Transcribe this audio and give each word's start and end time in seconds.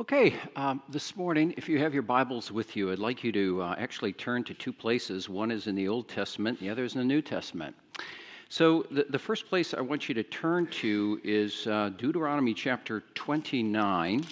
Okay, 0.00 0.36
um, 0.54 0.80
this 0.88 1.16
morning, 1.16 1.52
if 1.56 1.68
you 1.68 1.80
have 1.80 1.92
your 1.92 2.04
Bibles 2.04 2.52
with 2.52 2.76
you, 2.76 2.92
I'd 2.92 3.00
like 3.00 3.24
you 3.24 3.32
to 3.32 3.62
uh, 3.62 3.74
actually 3.76 4.12
turn 4.12 4.44
to 4.44 4.54
two 4.54 4.72
places. 4.72 5.28
One 5.28 5.50
is 5.50 5.66
in 5.66 5.74
the 5.74 5.88
Old 5.88 6.08
Testament, 6.08 6.60
the 6.60 6.70
other 6.70 6.84
is 6.84 6.94
in 6.94 7.00
the 7.00 7.04
New 7.04 7.20
Testament. 7.20 7.74
So, 8.48 8.86
the, 8.92 9.06
the 9.10 9.18
first 9.18 9.48
place 9.48 9.74
I 9.74 9.80
want 9.80 10.08
you 10.08 10.14
to 10.14 10.22
turn 10.22 10.68
to 10.68 11.20
is 11.24 11.66
uh, 11.66 11.90
Deuteronomy 11.96 12.54
chapter 12.54 13.02
29. 13.16 14.24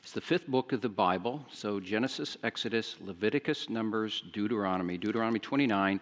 It's 0.00 0.12
the 0.12 0.20
fifth 0.20 0.46
book 0.46 0.72
of 0.72 0.80
the 0.80 0.88
Bible. 0.88 1.44
So, 1.52 1.80
Genesis, 1.80 2.36
Exodus, 2.44 2.94
Leviticus, 3.00 3.68
Numbers, 3.68 4.22
Deuteronomy, 4.32 4.96
Deuteronomy 4.96 5.40
29. 5.40 6.00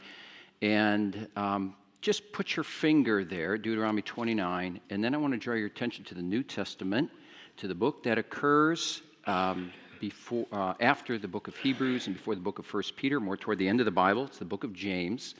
And 0.60 1.26
um, 1.34 1.74
just 2.02 2.30
put 2.30 2.56
your 2.56 2.64
finger 2.64 3.24
there, 3.24 3.56
Deuteronomy 3.56 4.02
29. 4.02 4.78
And 4.90 5.02
then 5.02 5.14
I 5.14 5.16
want 5.16 5.32
to 5.32 5.38
draw 5.38 5.54
your 5.54 5.68
attention 5.68 6.04
to 6.04 6.14
the 6.14 6.20
New 6.20 6.42
Testament 6.42 7.10
to 7.58 7.66
the 7.66 7.74
book 7.74 8.04
that 8.04 8.18
occurs 8.18 9.02
um, 9.26 9.72
before, 10.00 10.46
uh, 10.52 10.74
after 10.78 11.18
the 11.18 11.26
book 11.26 11.48
of 11.48 11.56
Hebrews 11.56 12.06
and 12.06 12.14
before 12.14 12.36
the 12.36 12.40
book 12.40 12.60
of 12.60 12.66
First 12.66 12.94
Peter, 12.94 13.18
more 13.18 13.36
toward 13.36 13.58
the 13.58 13.66
end 13.66 13.80
of 13.80 13.84
the 13.84 13.90
Bible. 13.90 14.26
It's 14.26 14.38
the 14.38 14.44
book 14.44 14.62
of 14.62 14.72
James. 14.72 15.34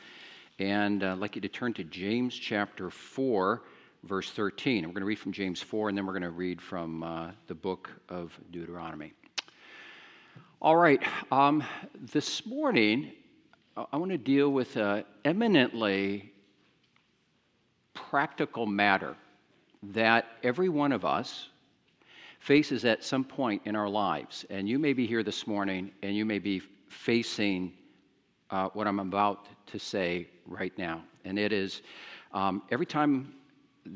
And 0.59 1.05
uh, 1.05 1.13
I'd 1.13 1.19
like 1.19 1.37
you 1.37 1.41
to 1.43 1.49
turn 1.49 1.73
to 1.75 1.85
James 1.85 2.35
chapter 2.35 2.91
4, 2.91 3.63
verse 4.03 4.33
13. 4.33 4.79
And 4.79 4.87
we're 4.89 4.95
going 4.95 5.03
to 5.03 5.07
read 5.07 5.21
from 5.21 5.31
James 5.31 5.63
4, 5.63 5.91
and 5.91 5.97
then 5.97 6.07
we're 6.07 6.13
going 6.13 6.23
to 6.25 6.31
read 6.31 6.61
from 6.61 7.05
uh, 7.05 7.31
the 7.47 7.55
book 7.55 7.89
of 8.09 8.37
Deuteronomy. 8.51 9.13
All 10.61 10.77
right, 10.77 11.01
um, 11.31 11.63
this 12.13 12.45
morning, 12.45 13.13
I 13.77 13.97
want 13.97 14.11
to 14.11 14.19
deal 14.19 14.51
with 14.51 14.75
an 14.75 15.05
eminently 15.25 16.33
practical 17.95 18.67
matter 18.67 19.15
that 19.85 20.27
every 20.43 20.69
one 20.69 20.91
of 20.91 21.05
us, 21.05 21.51
faces 22.49 22.87
at 22.87 23.05
some 23.05 23.23
point 23.23 23.61
in 23.67 23.77
our 23.77 23.91
lives. 23.91 24.47
And 24.49 24.67
you 24.67 24.79
may 24.79 24.95
be 24.95 25.07
here 25.07 25.23
this 25.23 25.47
morning 25.47 25.91
and 26.03 26.17
you 26.17 26.25
may 26.25 26.39
be 26.39 26.63
facing 26.89 27.75
uh, 28.49 28.71
what 28.73 28.87
I'm 28.87 29.01
about 29.01 29.49
to 29.67 29.79
say 29.79 30.29
right 30.47 30.73
now. 30.79 31.03
And 31.27 31.39
it 31.39 31.53
is 31.53 31.83
um, 32.33 32.63
every 32.71 32.87
time 32.87 33.35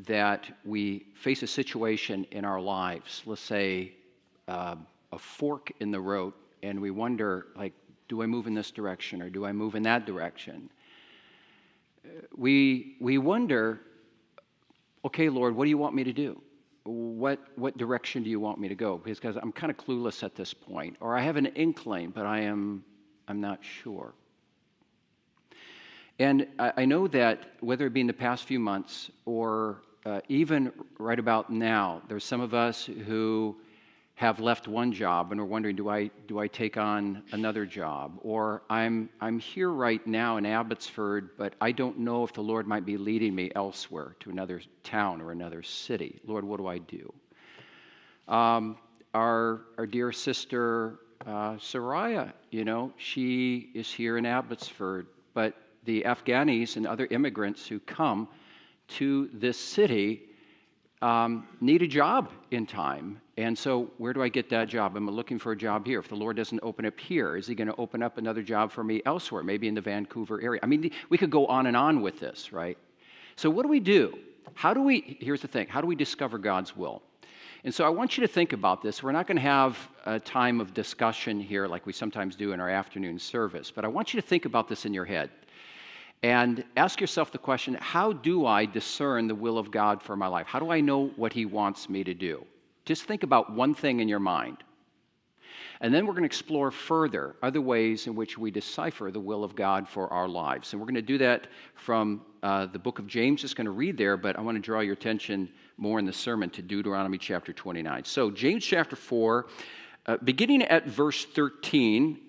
that 0.05 0.45
we 0.63 1.07
face 1.15 1.41
a 1.41 1.47
situation 1.47 2.27
in 2.29 2.45
our 2.45 2.61
lives, 2.61 3.23
let's 3.25 3.41
say 3.41 3.93
uh, 4.47 4.75
a 5.11 5.17
fork 5.17 5.71
in 5.79 5.89
the 5.89 5.99
road, 5.99 6.33
and 6.61 6.79
we 6.79 6.91
wonder, 6.91 7.47
like, 7.55 7.73
do 8.07 8.21
I 8.21 8.27
move 8.27 8.45
in 8.45 8.53
this 8.53 8.69
direction 8.69 9.19
or 9.23 9.31
do 9.31 9.47
I 9.47 9.51
move 9.51 9.73
in 9.73 9.81
that 9.83 10.05
direction? 10.05 10.69
We, 12.37 12.97
we 13.01 13.17
wonder, 13.17 13.79
okay, 15.03 15.29
Lord, 15.29 15.55
what 15.55 15.63
do 15.63 15.71
you 15.71 15.79
want 15.79 15.95
me 15.95 16.03
to 16.03 16.13
do? 16.13 16.39
What, 16.85 17.39
what 17.55 17.77
direction 17.77 18.23
do 18.23 18.29
you 18.29 18.39
want 18.39 18.59
me 18.59 18.67
to 18.67 18.75
go? 18.75 18.97
Because 18.97 19.37
I'm 19.37 19.51
kind 19.51 19.71
of 19.71 19.77
clueless 19.77 20.23
at 20.23 20.35
this 20.35 20.53
point, 20.53 20.97
or 20.99 21.17
I 21.17 21.21
have 21.21 21.37
an 21.37 21.45
inkling, 21.47 22.09
but 22.11 22.25
I 22.25 22.41
am 22.41 22.83
I'm 23.27 23.39
not 23.39 23.59
sure. 23.63 24.13
And 26.19 26.47
I, 26.59 26.73
I 26.77 26.85
know 26.85 27.07
that 27.07 27.53
whether 27.61 27.87
it 27.87 27.93
be 27.93 28.01
in 28.01 28.07
the 28.07 28.13
past 28.13 28.45
few 28.45 28.59
months 28.59 29.09
or 29.25 29.81
uh, 30.05 30.19
even 30.27 30.71
right 30.99 31.19
about 31.19 31.49
now, 31.49 32.01
there's 32.07 32.25
some 32.25 32.41
of 32.41 32.53
us 32.53 32.85
who 32.85 33.55
have 34.23 34.39
left 34.39 34.69
one 34.69 34.93
job 34.93 35.33
and 35.33 35.41
are 35.41 35.45
wondering, 35.45 35.75
do 35.75 35.89
I, 35.89 36.09
do 36.27 36.39
I 36.39 36.47
take 36.47 36.77
on 36.77 37.23
another 37.33 37.65
job? 37.65 38.17
Or 38.21 38.63
I'm, 38.69 39.09
I'm 39.19 39.37
here 39.37 39.69
right 39.69 39.99
now 40.07 40.37
in 40.37 40.45
Abbotsford, 40.45 41.31
but 41.37 41.55
I 41.59 41.73
don't 41.73 41.99
know 41.99 42.23
if 42.23 42.31
the 42.31 42.41
Lord 42.41 42.65
might 42.65 42.85
be 42.85 42.95
leading 42.95 43.35
me 43.35 43.51
elsewhere 43.53 44.15
to 44.21 44.29
another 44.29 44.61
town 44.81 45.19
or 45.19 45.33
another 45.33 45.61
city. 45.61 46.21
Lord, 46.25 46.45
what 46.45 46.55
do 46.55 46.67
I 46.67 46.77
do? 46.77 47.13
Um, 48.29 48.77
our, 49.13 49.63
our 49.77 49.85
dear 49.85 50.13
sister 50.13 50.99
uh, 51.27 51.55
Soraya, 51.55 52.31
you 52.49 52.63
know, 52.63 52.93
she 52.95 53.71
is 53.73 53.91
here 53.91 54.17
in 54.17 54.25
Abbotsford, 54.25 55.07
but 55.33 55.53
the 55.83 56.03
Afghanis 56.03 56.77
and 56.77 56.87
other 56.87 57.09
immigrants 57.11 57.67
who 57.67 57.77
come 57.81 58.29
to 58.99 59.29
this 59.33 59.57
city 59.59 60.29
um, 61.01 61.45
need 61.59 61.81
a 61.81 61.87
job 61.87 62.31
in 62.51 62.65
time. 62.65 63.19
And 63.35 63.57
so, 63.57 63.89
where 63.97 64.13
do 64.13 64.21
I 64.21 64.29
get 64.29 64.47
that 64.49 64.67
job? 64.69 64.95
I'm 64.95 65.09
looking 65.09 65.39
for 65.39 65.53
a 65.53 65.57
job 65.57 65.87
here. 65.87 65.99
If 65.99 66.07
the 66.07 66.15
Lord 66.15 66.37
doesn't 66.37 66.59
open 66.61 66.85
up 66.85 66.99
here, 66.99 67.35
is 67.35 67.47
He 67.47 67.55
going 67.55 67.67
to 67.67 67.75
open 67.77 68.03
up 68.03 68.19
another 68.19 68.43
job 68.43 68.71
for 68.71 68.83
me 68.83 69.01
elsewhere, 69.05 69.41
maybe 69.41 69.67
in 69.67 69.73
the 69.73 69.81
Vancouver 69.81 70.39
area? 70.39 70.59
I 70.61 70.67
mean, 70.67 70.91
we 71.09 71.17
could 71.17 71.31
go 71.31 71.47
on 71.47 71.65
and 71.65 71.75
on 71.75 72.01
with 72.01 72.19
this, 72.19 72.53
right? 72.53 72.77
So, 73.35 73.49
what 73.49 73.63
do 73.63 73.69
we 73.69 73.79
do? 73.79 74.19
How 74.53 74.73
do 74.73 74.81
we, 74.81 75.17
here's 75.19 75.41
the 75.41 75.47
thing, 75.47 75.67
how 75.67 75.81
do 75.81 75.87
we 75.87 75.95
discover 75.95 76.37
God's 76.37 76.75
will? 76.75 77.01
And 77.63 77.73
so 77.73 77.85
I 77.85 77.89
want 77.89 78.17
you 78.17 78.21
to 78.21 78.27
think 78.27 78.51
about 78.51 78.81
this. 78.81 79.01
We're 79.01 79.13
not 79.13 79.25
going 79.25 79.37
to 79.37 79.41
have 79.41 79.77
a 80.05 80.19
time 80.19 80.59
of 80.59 80.73
discussion 80.73 81.39
here 81.39 81.65
like 81.65 81.85
we 81.85 81.93
sometimes 81.93 82.35
do 82.35 82.51
in 82.51 82.59
our 82.59 82.69
afternoon 82.69 83.17
service, 83.17 83.71
but 83.71 83.85
I 83.85 83.87
want 83.87 84.13
you 84.13 84.19
to 84.19 84.27
think 84.27 84.43
about 84.43 84.67
this 84.67 84.85
in 84.85 84.93
your 84.93 85.05
head 85.05 85.29
and 86.23 86.63
ask 86.75 86.99
yourself 86.99 87.31
the 87.31 87.37
question 87.37 87.77
how 87.79 88.11
do 88.11 88.45
I 88.45 88.65
discern 88.65 89.27
the 89.27 89.35
will 89.35 89.57
of 89.57 89.71
God 89.71 90.01
for 90.01 90.17
my 90.17 90.27
life? 90.27 90.45
How 90.45 90.59
do 90.59 90.71
I 90.71 90.81
know 90.81 91.07
what 91.15 91.31
He 91.31 91.45
wants 91.45 91.89
me 91.89 92.03
to 92.03 92.13
do? 92.13 92.45
Just 92.85 93.03
think 93.03 93.23
about 93.23 93.51
one 93.51 93.73
thing 93.73 93.99
in 93.99 94.07
your 94.07 94.19
mind. 94.19 94.57
And 95.81 95.93
then 95.93 96.05
we're 96.05 96.13
going 96.13 96.23
to 96.23 96.27
explore 96.27 96.71
further 96.71 97.35
other 97.41 97.61
ways 97.61 98.07
in 98.07 98.15
which 98.15 98.37
we 98.37 98.51
decipher 98.51 99.11
the 99.11 99.19
will 99.19 99.43
of 99.43 99.55
God 99.55 99.87
for 99.87 100.11
our 100.11 100.27
lives. 100.27 100.71
And 100.71 100.81
we're 100.81 100.85
going 100.85 100.95
to 100.95 101.01
do 101.01 101.17
that 101.17 101.47
from 101.75 102.21
uh, 102.41 102.67
the 102.67 102.79
book 102.79 102.99
of 102.99 103.07
James. 103.07 103.41
Just 103.41 103.55
going 103.55 103.65
to 103.65 103.71
read 103.71 103.97
there, 103.97 104.15
but 104.15 104.37
I 104.37 104.41
want 104.41 104.55
to 104.55 104.61
draw 104.61 104.79
your 104.79 104.93
attention 104.93 105.49
more 105.77 105.99
in 105.99 106.05
the 106.05 106.13
sermon 106.13 106.49
to 106.51 106.61
Deuteronomy 106.61 107.17
chapter 107.17 107.51
29. 107.51 108.05
So, 108.05 108.31
James 108.31 108.63
chapter 108.63 108.95
4, 108.95 109.47
uh, 110.05 110.17
beginning 110.23 110.61
at 110.63 110.87
verse 110.87 111.25
13, 111.25 112.19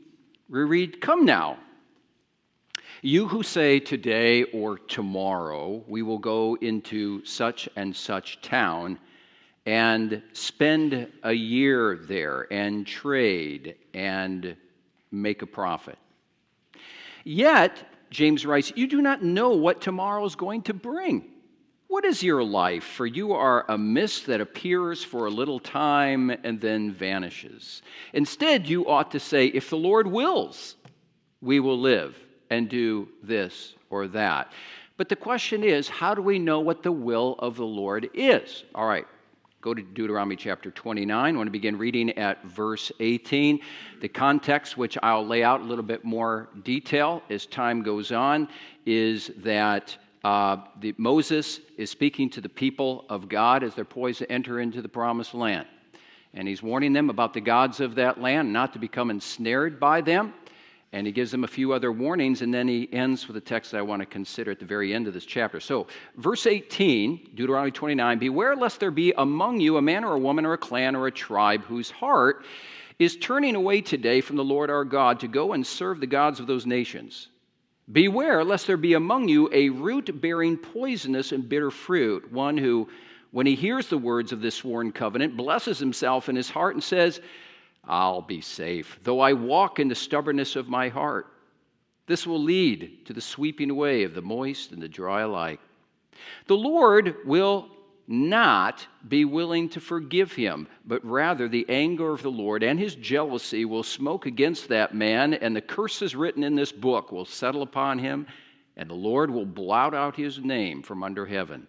we 0.49 0.61
read, 0.61 1.01
Come 1.01 1.25
now 1.25 1.59
you 3.05 3.29
who 3.29 3.43
say 3.43 3.79
today 3.79 4.45
or 4.45 4.79
tomorrow 4.79 5.85
we 5.87 6.01
will 6.01 6.19
go 6.19 6.57
into 6.63 7.23
such 7.27 7.69
and 7.77 7.95
such 7.95 8.41
town 8.41 8.99
and 9.67 10.23
spend 10.33 11.11
a 11.23 11.33
year 11.33 11.99
there 12.03 12.47
and 12.53 12.87
trade 12.87 13.77
and 13.95 14.57
make 15.11 15.43
a 15.43 15.47
profit. 15.47 15.99
Yet, 17.25 17.87
James 18.11 18.45
writes, 18.45 18.73
you 18.77 18.87
do 18.87 19.01
not 19.01 19.23
know 19.23 19.51
what 19.51 19.81
tomorrow 19.81 20.25
is 20.25 20.37
going 20.37 20.63
to 20.63 20.75
bring. 20.75 21.25
What 21.89 22.05
is 22.05 22.23
your 22.23 22.43
life? 22.43 22.85
For 22.85 23.07
you 23.07 23.33
are 23.33 23.65
a 23.69 23.79
mist 23.79 24.27
that 24.27 24.41
appears 24.41 25.03
for 25.03 25.27
a 25.27 25.31
little 25.31 25.61
time 25.61 26.31
and 26.31 26.61
then 26.61 26.93
vanishes. 26.93 27.83
Instead, 28.13 28.69
you 28.69 28.89
ought 28.89 29.11
to 29.13 29.21
say, 29.21 29.47
If 29.47 29.71
the 29.71 29.77
Lord 29.77 30.07
wills, 30.07 30.77
we 31.41 31.61
will 31.61 31.79
live 31.79 32.17
and 32.51 32.69
do 32.69 33.09
this 33.23 33.75
or 33.91 34.09
that. 34.09 34.53
But 34.97 35.09
the 35.09 35.17
question 35.17 35.65
is, 35.65 35.89
how 35.89 36.15
do 36.15 36.23
we 36.23 36.39
know 36.39 36.61
what 36.61 36.83
the 36.83 36.93
will 36.93 37.37
of 37.39 37.57
the 37.57 37.67
Lord 37.67 38.09
is? 38.15 38.65
All 38.75 38.87
right, 38.87 39.07
go 39.65 39.73
to 39.73 39.81
Deuteronomy 39.81 40.37
chapter 40.37 40.71
29. 40.71 41.35
I 41.35 41.39
want 41.39 41.47
to 41.47 41.51
begin 41.51 41.79
reading 41.79 42.11
at 42.19 42.45
verse 42.45 42.93
18. 43.01 43.61
The 44.03 44.09
context, 44.09 44.77
which 44.77 44.99
I'll 45.03 45.27
lay 45.27 45.43
out 45.43 45.63
a 45.63 45.65
little 45.65 45.83
bit 45.83 46.05
more 46.05 46.51
detail 46.65 47.23
as 47.31 47.47
time 47.47 47.83
goes 47.83 48.13
on, 48.13 48.47
is 48.85 49.31
that 49.39 49.97
uh, 50.23 50.59
the, 50.81 50.95
Moses 50.99 51.61
is 51.79 51.89
speaking 51.89 52.29
to 52.29 52.43
the 52.43 52.49
people 52.51 53.07
of 53.09 53.27
God 53.27 53.65
as 53.65 53.75
they're 53.75 53.87
poised 53.87 54.19
to 54.19 54.31
enter 54.31 54.61
into 54.61 54.83
the 54.83 54.89
promised 54.89 55.33
land. 55.33 55.67
And 56.35 56.47
he's 56.47 56.63
warning 56.63 56.93
them 56.93 57.09
about 57.09 57.33
the 57.33 57.41
gods 57.41 57.81
of 57.81 57.95
that 57.95 58.21
land, 58.21 58.53
not 58.53 58.75
to 58.75 58.79
become 58.79 59.09
ensnared 59.09 59.81
by 59.81 60.03
them. 60.03 60.35
And 60.95 61.09
he 61.09 61.13
gives 61.13 61.33
them 61.33 61.43
a 61.43 61.49
few 61.49 61.73
other 61.73 61.91
warnings, 61.91 62.41
and 62.41 62.55
then 62.55 62.69
he 62.69 62.89
ends 62.93 63.27
with 63.27 63.37
a 63.37 63.41
text 63.41 63.73
that 63.73 63.79
I 63.79 63.83
want 63.83 63.99
to 63.99 64.07
consider 64.07 64.53
at 64.53 64.61
the 64.61 64.65
very 64.65 64.95
end 64.95 65.09
of 65.09 65.13
this 65.13 65.27
chapter. 65.27 65.59
So, 65.59 65.89
verse 66.19 66.47
18, 66.47 67.31
Deuteronomy 67.35 67.73
29 67.73 68.21
Beware 68.21 68.55
lest 68.55 68.79
there 68.79 68.93
be 68.93 69.13
among 69.19 69.59
you 69.59 69.77
a 69.77 69.83
man 69.83 70.05
or 70.05 70.15
a 70.15 70.21
woman 70.21 70.47
or 70.47 70.53
a 70.53 70.59
clan 70.59 70.95
or 70.95 71.09
a 71.09 71.11
tribe 71.11 71.65
whose 71.65 71.91
heart 71.91 72.45
is 73.01 73.17
turning 73.17 73.57
away 73.57 73.81
today 73.81 74.21
from 74.21 74.37
the 74.37 74.45
Lord 74.45 74.71
our 74.71 74.85
God 74.85 75.19
to 75.19 75.27
go 75.27 75.55
and 75.55 75.67
serve 75.67 75.99
the 75.99 76.07
gods 76.07 76.39
of 76.39 76.47
those 76.47 76.65
nations. 76.65 77.27
Beware 77.91 78.45
lest 78.45 78.69
there 78.69 78.77
be 78.77 78.95
among 78.95 79.27
you 79.27 79.51
a 79.53 79.71
root 79.71 80.21
bearing 80.21 80.57
poisonous 80.57 81.33
and 81.33 81.49
bitter 81.49 81.73
fruit, 81.73 82.31
one 82.31 82.57
who, 82.57 82.89
when 83.33 83.47
he 83.47 83.57
hears 83.57 83.89
the 83.89 83.99
words 83.99 84.31
of 84.31 84.41
this 84.41 84.55
sworn 84.55 84.93
covenant, 84.93 85.37
blesses 85.37 85.81
himself 85.81 86.29
in 86.29 86.37
his 86.37 86.51
heart 86.51 86.77
and 86.77 86.85
says, 86.85 87.21
I'll 87.87 88.23
be 88.23 88.41
safe, 88.41 88.99
though 89.03 89.21
I 89.21 89.33
walk 89.33 89.79
in 89.79 89.89
the 89.89 89.95
stubbornness 89.95 90.57
of 90.57 90.69
my 90.69 90.89
heart. 90.89 91.27
This 92.07 92.27
will 92.27 92.43
lead 92.43 93.07
to 93.07 93.13
the 93.13 93.21
sweeping 93.21 93.71
away 93.71 94.05
of 94.05 94.15
the 94.15 94.23
moist 94.23 94.73
and 94.73 94.83
the 94.83 94.89
dry 94.89 95.23
alike. 95.23 95.61
The 96.47 96.57
Lord 96.57 97.17
will 97.25 97.69
not 98.07 98.87
be 99.09 99.25
willing 99.25 99.69
to 99.71 99.81
forgive 99.81 100.33
him, 100.33 100.69
but 100.85 101.05
rather 101.05 101.49
the 101.49 101.67
anger 101.69 102.13
of 102.13 102.23
the 102.23 102.31
Lord 102.31 102.63
and 102.63 102.79
his 102.79 102.95
jealousy 102.95 103.65
will 103.65 103.83
smoke 103.83 104.27
against 104.27 104.69
that 104.69 104.95
man, 104.95 105.35
and 105.35 105.57
the 105.57 105.63
curses 105.63 106.15
written 106.15 106.45
in 106.45 106.55
this 106.55 106.73
book 106.73 107.13
will 107.13 107.25
settle 107.25 107.63
upon 107.63 107.99
him, 107.99 108.27
and 108.77 108.91
the 108.91 108.95
Lord 108.95 109.31
will 109.31 109.47
blot 109.47 109.95
out 109.95 110.17
his 110.17 110.39
name 110.39 110.83
from 110.83 111.03
under 111.03 111.25
heaven. 111.25 111.67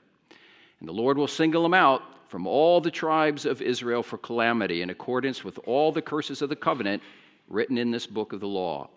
And 0.79 0.89
the 0.89 0.93
Lord 0.93 1.17
will 1.17 1.27
single 1.27 1.65
him 1.65 1.73
out 1.73 2.03
from 2.27 2.47
all 2.47 2.81
the 2.81 2.91
tribes 2.91 3.45
of 3.45 3.61
Israel 3.61 4.03
for 4.03 4.17
calamity 4.17 4.81
in 4.81 4.89
accordance 4.89 5.43
with 5.43 5.59
all 5.65 5.91
the 5.91 6.01
curses 6.01 6.41
of 6.41 6.49
the 6.49 6.55
covenant 6.55 7.01
written 7.47 7.77
in 7.77 7.91
this 7.91 8.07
book 8.07 8.33
of 8.33 8.39
the 8.39 8.47
law. 8.47 8.89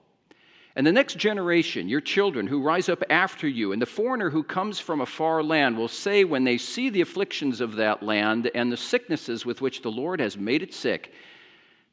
And 0.76 0.86
the 0.86 0.92
next 0.92 1.18
generation, 1.18 1.88
your 1.88 2.00
children 2.00 2.46
who 2.46 2.62
rise 2.62 2.88
up 2.88 3.02
after 3.10 3.48
you, 3.48 3.72
and 3.72 3.82
the 3.82 3.86
foreigner 3.86 4.30
who 4.30 4.44
comes 4.44 4.78
from 4.78 5.00
a 5.00 5.06
far 5.06 5.42
land, 5.42 5.76
will 5.76 5.88
say 5.88 6.24
when 6.24 6.44
they 6.44 6.56
see 6.56 6.88
the 6.88 7.00
afflictions 7.00 7.60
of 7.60 7.76
that 7.76 8.02
land 8.02 8.50
and 8.54 8.70
the 8.70 8.76
sicknesses 8.76 9.44
with 9.44 9.60
which 9.60 9.82
the 9.82 9.90
Lord 9.90 10.20
has 10.20 10.36
made 10.36 10.62
it 10.62 10.72
sick, 10.72 11.12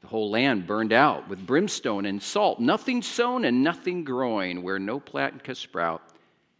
the 0.02 0.08
whole 0.08 0.30
land 0.30 0.68
burned 0.68 0.94
out 0.94 1.28
with 1.28 1.48
brimstone 1.48 2.06
and 2.06 2.22
salt, 2.22 2.60
nothing 2.60 3.02
sown 3.02 3.44
and 3.44 3.64
nothing 3.64 4.04
growing, 4.04 4.62
where 4.62 4.78
no 4.78 5.00
plant 5.00 5.44
can 5.44 5.56
sprout, 5.56 6.04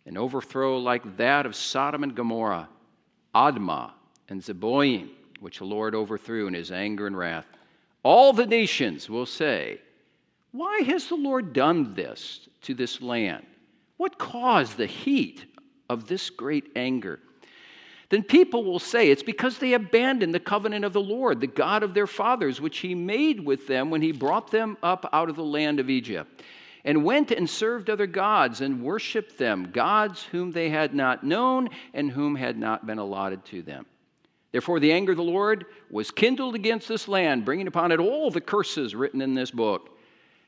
an 0.08 0.18
overthrow 0.18 0.80
like 0.80 1.18
that 1.18 1.46
of 1.46 1.56
Sodom 1.56 2.02
and 2.02 2.16
Gomorrah, 2.16 2.68
Admah 3.36 3.92
and 4.30 4.42
Zeboim, 4.42 5.10
which 5.40 5.60
the 5.60 5.66
Lord 5.66 5.96
overthrew 5.96 6.48
in 6.48 6.54
his 6.54 6.72
anger 6.72 7.08
and 7.08 7.18
wrath. 7.18 7.46
All 8.04 8.34
the 8.34 8.46
nations 8.46 9.10
will 9.10 9.26
say, 9.26 9.80
why 10.56 10.84
has 10.84 11.08
the 11.08 11.16
Lord 11.16 11.52
done 11.52 11.96
this 11.96 12.48
to 12.62 12.74
this 12.74 13.02
land? 13.02 13.46
What 13.98 14.18
caused 14.18 14.78
the 14.78 14.86
heat 14.86 15.44
of 15.90 16.08
this 16.08 16.30
great 16.30 16.72
anger? 16.78 17.20
Then 18.08 18.24
people 18.24 18.64
will 18.64 18.80
say, 18.80 19.10
It's 19.10 19.22
because 19.22 19.58
they 19.58 19.74
abandoned 19.74 20.34
the 20.34 20.40
covenant 20.40 20.86
of 20.86 20.94
the 20.94 21.02
Lord, 21.02 21.42
the 21.42 21.48
God 21.48 21.84
of 21.84 21.94
their 21.94 22.08
fathers, 22.08 22.62
which 22.62 22.78
he 22.78 22.96
made 22.96 23.46
with 23.46 23.68
them 23.68 23.90
when 23.90 24.02
he 24.02 24.14
brought 24.14 24.50
them 24.50 24.78
up 24.82 25.10
out 25.12 25.30
of 25.30 25.36
the 25.36 25.44
land 25.44 25.82
of 25.82 25.90
Egypt, 25.90 26.42
and 26.86 27.04
went 27.04 27.32
and 27.32 27.50
served 27.50 27.90
other 27.90 28.08
gods 28.08 28.62
and 28.62 28.82
worshiped 28.82 29.38
them, 29.38 29.72
gods 29.74 30.24
whom 30.24 30.54
they 30.54 30.70
had 30.70 30.96
not 30.96 31.26
known 31.26 31.68
and 31.94 32.12
whom 32.12 32.34
had 32.34 32.58
not 32.58 32.88
been 32.88 33.00
allotted 33.00 33.44
to 33.44 33.62
them. 33.62 33.86
Therefore, 34.56 34.80
the 34.80 34.94
anger 34.94 35.12
of 35.12 35.18
the 35.18 35.22
Lord 35.22 35.66
was 35.90 36.12
kindled 36.12 36.56
against 36.56 36.88
this 36.88 37.10
land, 37.10 37.44
bringing 37.44 37.68
upon 37.68 37.92
it 37.92 38.00
all 38.00 38.32
the 38.32 38.40
curses 38.40 38.96
written 38.96 39.20
in 39.20 39.34
this 39.34 39.52
book. 39.52 40.00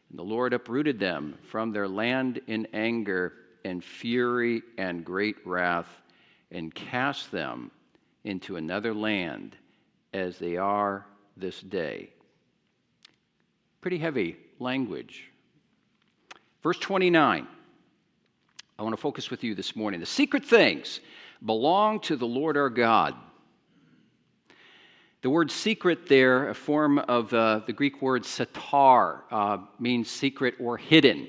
And 0.09 0.17
the 0.17 0.23
Lord 0.23 0.53
uprooted 0.53 0.97
them 0.97 1.37
from 1.49 1.73
their 1.73 1.89
land 1.89 2.39
in 2.47 2.69
anger 2.71 3.33
and 3.65 3.83
fury 3.83 4.61
and 4.77 5.03
great 5.03 5.35
wrath, 5.45 5.89
and 6.51 6.73
cast 6.73 7.33
them 7.33 7.69
into 8.23 8.55
another 8.55 8.93
land 8.93 9.57
as 10.13 10.39
they 10.39 10.55
are 10.55 11.05
this 11.35 11.59
day. 11.59 12.09
Pretty 13.81 13.97
heavy 13.97 14.37
language. 14.57 15.29
Verse 16.63 16.79
29. 16.79 17.45
I 18.79 18.81
want 18.81 18.93
to 18.93 19.01
focus 19.01 19.29
with 19.29 19.43
you 19.43 19.53
this 19.53 19.75
morning. 19.75 19.99
The 19.99 20.05
secret 20.05 20.45
things 20.45 21.01
belong 21.45 21.99
to 21.99 22.15
the 22.15 22.25
Lord 22.25 22.55
our 22.55 22.69
God 22.69 23.13
the 25.27 25.31
word 25.31 25.51
secret 25.51 26.07
there, 26.07 26.47
a 26.47 26.55
form 26.55 26.99
of 26.99 27.33
uh, 27.33 27.59
the 27.65 27.73
Greek 27.73 28.01
word 28.01 28.23
satar, 28.23 29.23
uh, 29.29 29.57
means 29.77 30.09
secret 30.09 30.55
or 30.57 30.77
hidden. 30.77 31.27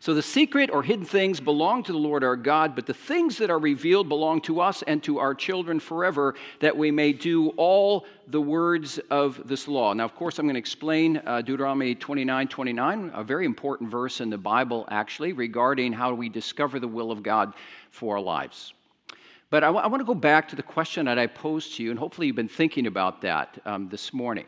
So 0.00 0.14
the 0.14 0.22
secret 0.22 0.70
or 0.72 0.82
hidden 0.82 1.04
things 1.04 1.38
belong 1.38 1.82
to 1.82 1.92
the 1.92 1.98
Lord 1.98 2.24
our 2.24 2.36
God, 2.36 2.74
but 2.74 2.86
the 2.86 2.94
things 2.94 3.36
that 3.36 3.50
are 3.50 3.58
revealed 3.58 4.08
belong 4.08 4.40
to 4.42 4.62
us 4.62 4.80
and 4.80 5.02
to 5.02 5.18
our 5.18 5.34
children 5.34 5.78
forever, 5.78 6.36
that 6.60 6.74
we 6.74 6.90
may 6.90 7.12
do 7.12 7.50
all 7.58 8.06
the 8.28 8.40
words 8.40 8.98
of 9.10 9.46
this 9.46 9.68
law. 9.68 9.92
Now, 9.92 10.06
of 10.06 10.14
course, 10.14 10.38
I'm 10.38 10.46
going 10.46 10.54
to 10.54 10.58
explain 10.58 11.20
uh, 11.26 11.42
Deuteronomy 11.42 11.96
29 11.96 12.48
29, 12.48 13.10
a 13.12 13.22
very 13.22 13.44
important 13.44 13.90
verse 13.90 14.22
in 14.22 14.30
the 14.30 14.38
Bible, 14.38 14.88
actually, 14.90 15.34
regarding 15.34 15.92
how 15.92 16.14
we 16.14 16.30
discover 16.30 16.80
the 16.80 16.88
will 16.88 17.12
of 17.12 17.22
God 17.22 17.52
for 17.90 18.16
our 18.16 18.22
lives. 18.22 18.72
But 19.50 19.64
I, 19.64 19.68
w- 19.68 19.82
I 19.82 19.86
want 19.86 20.00
to 20.00 20.04
go 20.04 20.14
back 20.14 20.48
to 20.48 20.56
the 20.56 20.62
question 20.62 21.06
that 21.06 21.18
I 21.18 21.26
posed 21.26 21.76
to 21.76 21.82
you, 21.82 21.90
and 21.90 21.98
hopefully 21.98 22.26
you've 22.26 22.36
been 22.36 22.48
thinking 22.48 22.86
about 22.86 23.22
that 23.22 23.58
um, 23.64 23.88
this 23.88 24.12
morning. 24.12 24.44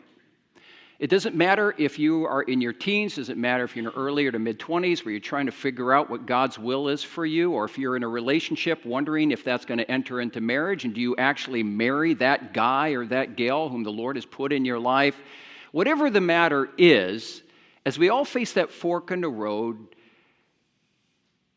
It 0.98 1.08
doesn't 1.08 1.34
matter 1.34 1.74
if 1.78 1.98
you 1.98 2.26
are 2.26 2.42
in 2.42 2.60
your 2.60 2.74
teens, 2.74 3.16
doesn't 3.16 3.40
matter 3.40 3.64
if 3.64 3.74
you're 3.74 3.80
in 3.80 3.84
your 3.84 3.94
early 3.94 4.30
to 4.30 4.38
mid 4.38 4.58
20s 4.58 5.02
where 5.02 5.12
you're 5.12 5.20
trying 5.20 5.46
to 5.46 5.52
figure 5.52 5.94
out 5.94 6.10
what 6.10 6.26
God's 6.26 6.58
will 6.58 6.88
is 6.88 7.02
for 7.02 7.24
you, 7.24 7.52
or 7.52 7.64
if 7.64 7.78
you're 7.78 7.96
in 7.96 8.02
a 8.02 8.08
relationship 8.08 8.84
wondering 8.84 9.30
if 9.30 9.42
that's 9.42 9.64
going 9.64 9.78
to 9.78 9.90
enter 9.90 10.20
into 10.20 10.42
marriage 10.42 10.84
and 10.84 10.94
do 10.94 11.00
you 11.00 11.16
actually 11.16 11.62
marry 11.62 12.12
that 12.14 12.52
guy 12.52 12.90
or 12.90 13.06
that 13.06 13.36
gal 13.36 13.70
whom 13.70 13.82
the 13.82 13.90
Lord 13.90 14.16
has 14.16 14.26
put 14.26 14.52
in 14.52 14.66
your 14.66 14.78
life. 14.78 15.16
Whatever 15.72 16.10
the 16.10 16.20
matter 16.20 16.68
is, 16.76 17.42
as 17.86 17.98
we 17.98 18.10
all 18.10 18.26
face 18.26 18.52
that 18.52 18.70
fork 18.70 19.10
in 19.10 19.22
the 19.22 19.30
road, 19.30 19.78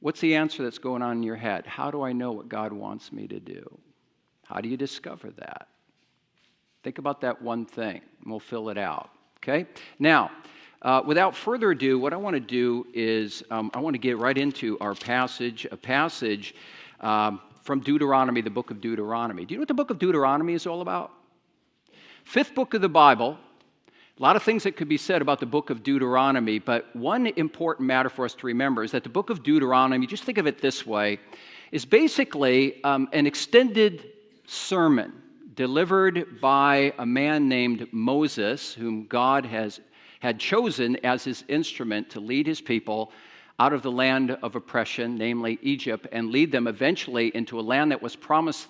What's 0.03 0.19
the 0.19 0.35
answer 0.35 0.63
that's 0.63 0.79
going 0.79 1.01
on 1.01 1.15
in 1.15 1.23
your 1.23 1.37
head? 1.37 1.65
How 1.65 1.89
do 1.89 2.01
I 2.01 2.11
know 2.11 2.33
what 2.33 2.49
God 2.49 2.73
wants 2.73 3.13
me 3.13 3.25
to 3.25 3.39
do? 3.39 3.79
How 4.43 4.59
do 4.59 4.67
you 4.67 4.75
discover 4.75 5.31
that? 5.37 5.69
Think 6.83 6.97
about 6.97 7.21
that 7.21 7.41
one 7.41 7.65
thing, 7.65 8.01
and 8.21 8.29
we'll 8.29 8.41
fill 8.41 8.67
it 8.67 8.77
out. 8.77 9.11
Okay? 9.37 9.65
Now, 9.99 10.29
uh, 10.81 11.03
without 11.05 11.37
further 11.37 11.71
ado, 11.71 11.97
what 11.97 12.11
I 12.11 12.17
want 12.17 12.33
to 12.33 12.41
do 12.41 12.85
is 12.93 13.43
um, 13.49 13.71
I 13.73 13.79
want 13.79 13.93
to 13.93 13.97
get 13.97 14.17
right 14.17 14.37
into 14.37 14.77
our 14.81 14.93
passage, 14.93 15.65
a 15.71 15.77
passage 15.77 16.53
um, 16.99 17.39
from 17.61 17.79
Deuteronomy, 17.79 18.41
the 18.41 18.49
book 18.49 18.71
of 18.71 18.81
Deuteronomy. 18.81 19.45
Do 19.45 19.53
you 19.53 19.57
know 19.57 19.61
what 19.61 19.69
the 19.69 19.73
book 19.73 19.89
of 19.89 19.99
Deuteronomy 19.99 20.51
is 20.53 20.67
all 20.67 20.81
about? 20.81 21.13
Fifth 22.25 22.53
book 22.53 22.73
of 22.73 22.81
the 22.81 22.89
Bible, 22.89 23.37
a 24.19 24.21
lot 24.21 24.35
of 24.35 24.43
things 24.43 24.61
that 24.63 24.77
could 24.77 24.87
be 24.87 24.97
said 24.97 25.23
about 25.23 25.39
the 25.39 25.45
book 25.47 25.71
of 25.71 25.81
Deuteronomy, 25.81 26.59
but 26.59 26.95
one 26.95 27.25
important 27.25 27.87
matter 27.87 28.09
for 28.09 28.25
us 28.25 28.35
to 28.35 28.45
remember 28.45 28.83
is 28.83 28.91
that 28.91 29.01
the 29.01 29.09
book 29.09 29.31
of 29.31 29.41
Deuteronomy, 29.41 30.05
just 30.05 30.23
think 30.23 30.37
of 30.37 30.45
it 30.45 30.61
this 30.61 30.85
way, 30.85 31.17
is 31.71 31.83
basically 31.83 32.83
um, 32.83 33.09
an 33.11 33.25
extended 33.25 34.11
sermon 34.45 35.13
delivered 35.55 36.39
by 36.39 36.93
a 36.99 37.05
man 37.05 37.49
named 37.49 37.87
Moses, 37.91 38.71
whom 38.71 39.07
God 39.07 39.47
has 39.47 39.79
had 40.19 40.39
chosen 40.39 40.95
as 41.03 41.23
his 41.23 41.43
instrument 41.47 42.11
to 42.11 42.19
lead 42.19 42.45
his 42.45 42.61
people 42.61 43.11
out 43.59 43.73
of 43.73 43.81
the 43.81 43.91
land 43.91 44.29
of 44.43 44.55
oppression, 44.55 45.17
namely 45.17 45.57
Egypt, 45.63 46.05
and 46.11 46.29
lead 46.29 46.51
them 46.51 46.67
eventually 46.67 47.35
into 47.35 47.59
a 47.59 47.61
land 47.61 47.89
that 47.91 48.01
was 48.01 48.15
promised 48.15 48.67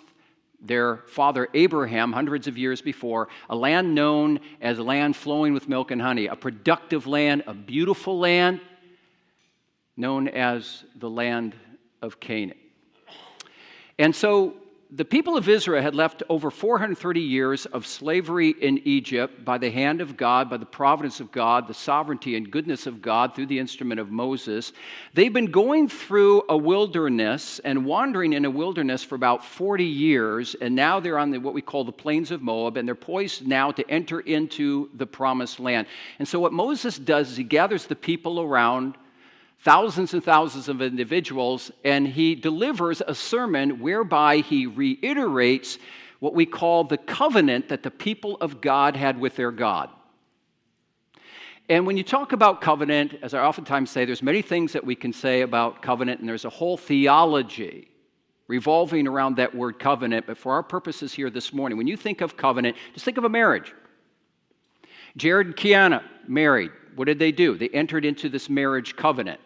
their 0.64 0.98
father 1.08 1.50
Abraham 1.54 2.14
hundreds 2.14 2.48
of 2.48 2.58
years 2.58 2.82
before, 2.82 3.28
a 3.50 3.56
land 3.56 3.94
known 3.94 4.40
as 4.62 4.80
a 4.80 4.84
land 4.84 5.16
flowing 5.16 5.54
with 5.54 5.68
milk 5.68 5.92
and 5.92 6.02
honey, 6.02 6.28
a 6.28 6.36
productive 6.36 7.06
land, 7.06 7.44
a 7.46 7.54
beautiful 7.54 8.18
land 8.18 8.62
known 9.98 10.28
as 10.28 10.84
the 10.96 11.10
land 11.10 11.56
of 12.02 12.20
Canaan. 12.20 12.58
And 14.00 14.16
so 14.16 14.56
the 14.96 15.06
people 15.06 15.36
of 15.36 15.50
Israel 15.50 15.82
had 15.82 15.96
left 15.96 16.22
over 16.30 16.52
430 16.52 17.20
years 17.20 17.66
of 17.68 17.88
slavery 17.88 18.52
in 18.62 18.80
Egypt 18.86 19.44
by 19.44 19.58
the 19.58 19.72
hand 19.72 20.02
of 20.02 20.16
God, 20.16 20.52
by 20.52 20.58
the 20.58 20.68
providence 20.68 21.20
of 21.20 21.32
God, 21.32 21.68
the 21.68 21.74
sovereignty 21.74 22.36
and 22.36 22.52
goodness 22.52 22.86
of 22.86 23.02
God 23.02 23.34
through 23.34 23.48
the 23.48 23.58
instrument 23.58 24.00
of 24.00 24.12
Moses. 24.12 24.72
They've 25.16 25.34
been 25.34 25.50
going 25.50 25.90
through 25.90 26.44
a 26.48 26.56
wilderness 26.56 27.58
and 27.60 27.86
wandering 27.86 28.34
in 28.34 28.46
a 28.46 28.52
wilderness 28.52 29.04
for 29.04 29.16
about 29.16 29.44
40 29.44 29.84
years, 29.84 30.56
and 30.62 30.76
now 30.76 31.00
they're 31.00 31.18
on 31.18 31.32
the, 31.32 31.40
what 31.40 31.56
we 31.56 31.62
call 31.64 31.84
the 31.84 31.92
plains 31.92 32.30
of 32.30 32.44
Moab, 32.44 32.78
and 32.78 32.88
they're 32.88 32.94
poised 32.94 33.48
now 33.48 33.72
to 33.72 33.90
enter 33.90 34.20
into 34.20 34.92
the 34.94 35.08
promised 35.08 35.60
land. 35.60 35.88
And 36.20 36.28
so, 36.28 36.40
what 36.40 36.54
Moses 36.54 37.00
does 37.00 37.32
is 37.32 37.38
he 37.38 37.44
gathers 37.44 37.88
the 37.88 37.96
people 37.96 38.42
around 38.42 38.96
thousands 39.64 40.14
and 40.14 40.24
thousands 40.24 40.68
of 40.68 40.82
individuals, 40.82 41.72
and 41.84 42.08
he 42.08 42.36
delivers 42.36 43.02
a 43.08 43.16
sermon 43.16 43.80
whereby 43.80 44.38
he 44.38 44.68
reiterates 44.68 45.78
what 46.20 46.34
we 46.34 46.46
call 46.46 46.84
the 46.84 46.98
covenant 46.98 47.70
that 47.70 47.84
the 47.84 47.92
people 47.92 48.38
of 48.42 48.62
God 48.62 48.96
had 48.96 49.20
with 49.20 49.36
their 49.36 49.52
God. 49.52 49.90
And 51.70 51.88
when 51.88 51.96
you 51.96 52.04
talk 52.04 52.34
about 52.34 52.60
covenant, 52.60 53.16
as 53.22 53.34
I 53.34 53.40
oftentimes 53.40 53.90
say, 53.90 54.04
there's 54.04 54.22
many 54.22 54.42
things 54.42 54.74
that 54.74 54.84
we 54.84 54.96
can 54.96 55.14
say 55.14 55.42
about 55.42 55.82
covenant, 55.82 56.20
and 56.20 56.28
there's 56.28 56.46
a 56.46 56.50
whole 56.50 56.76
theology 56.76 57.88
revolving 58.50 59.08
around 59.08 59.38
that 59.38 59.56
word 59.56 59.80
covenant. 59.80 60.28
But 60.28 60.38
for 60.38 60.54
our 60.54 60.64
purposes 60.64 61.14
here 61.14 61.30
this 61.30 61.54
morning, 61.54 61.78
when 61.78 61.88
you 61.88 61.96
think 61.96 62.20
of 62.20 62.36
covenant, 62.36 62.76
just 62.94 63.06
think 63.06 63.18
of 63.18 63.24
a 63.24 63.30
marriage. 63.30 63.74
Jared 65.16 65.48
and 65.48 65.56
Kiana 65.56 66.04
married. 66.28 66.72
What 66.96 67.06
did 67.06 67.20
they 67.20 67.32
do? 67.32 67.58
They 67.58 67.70
entered 67.70 68.06
into 68.06 68.30
this 68.30 68.50
marriage 68.50 68.96
covenant. 68.96 69.40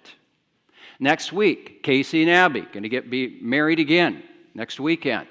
Next 0.99 1.31
week, 1.31 1.83
Casey 1.83 2.21
and 2.23 2.31
Abby 2.31 2.61
going 2.61 2.83
to 2.83 2.89
get 2.89 3.09
be 3.09 3.39
married 3.41 3.79
again 3.79 4.23
next 4.53 4.79
weekend. 4.79 5.27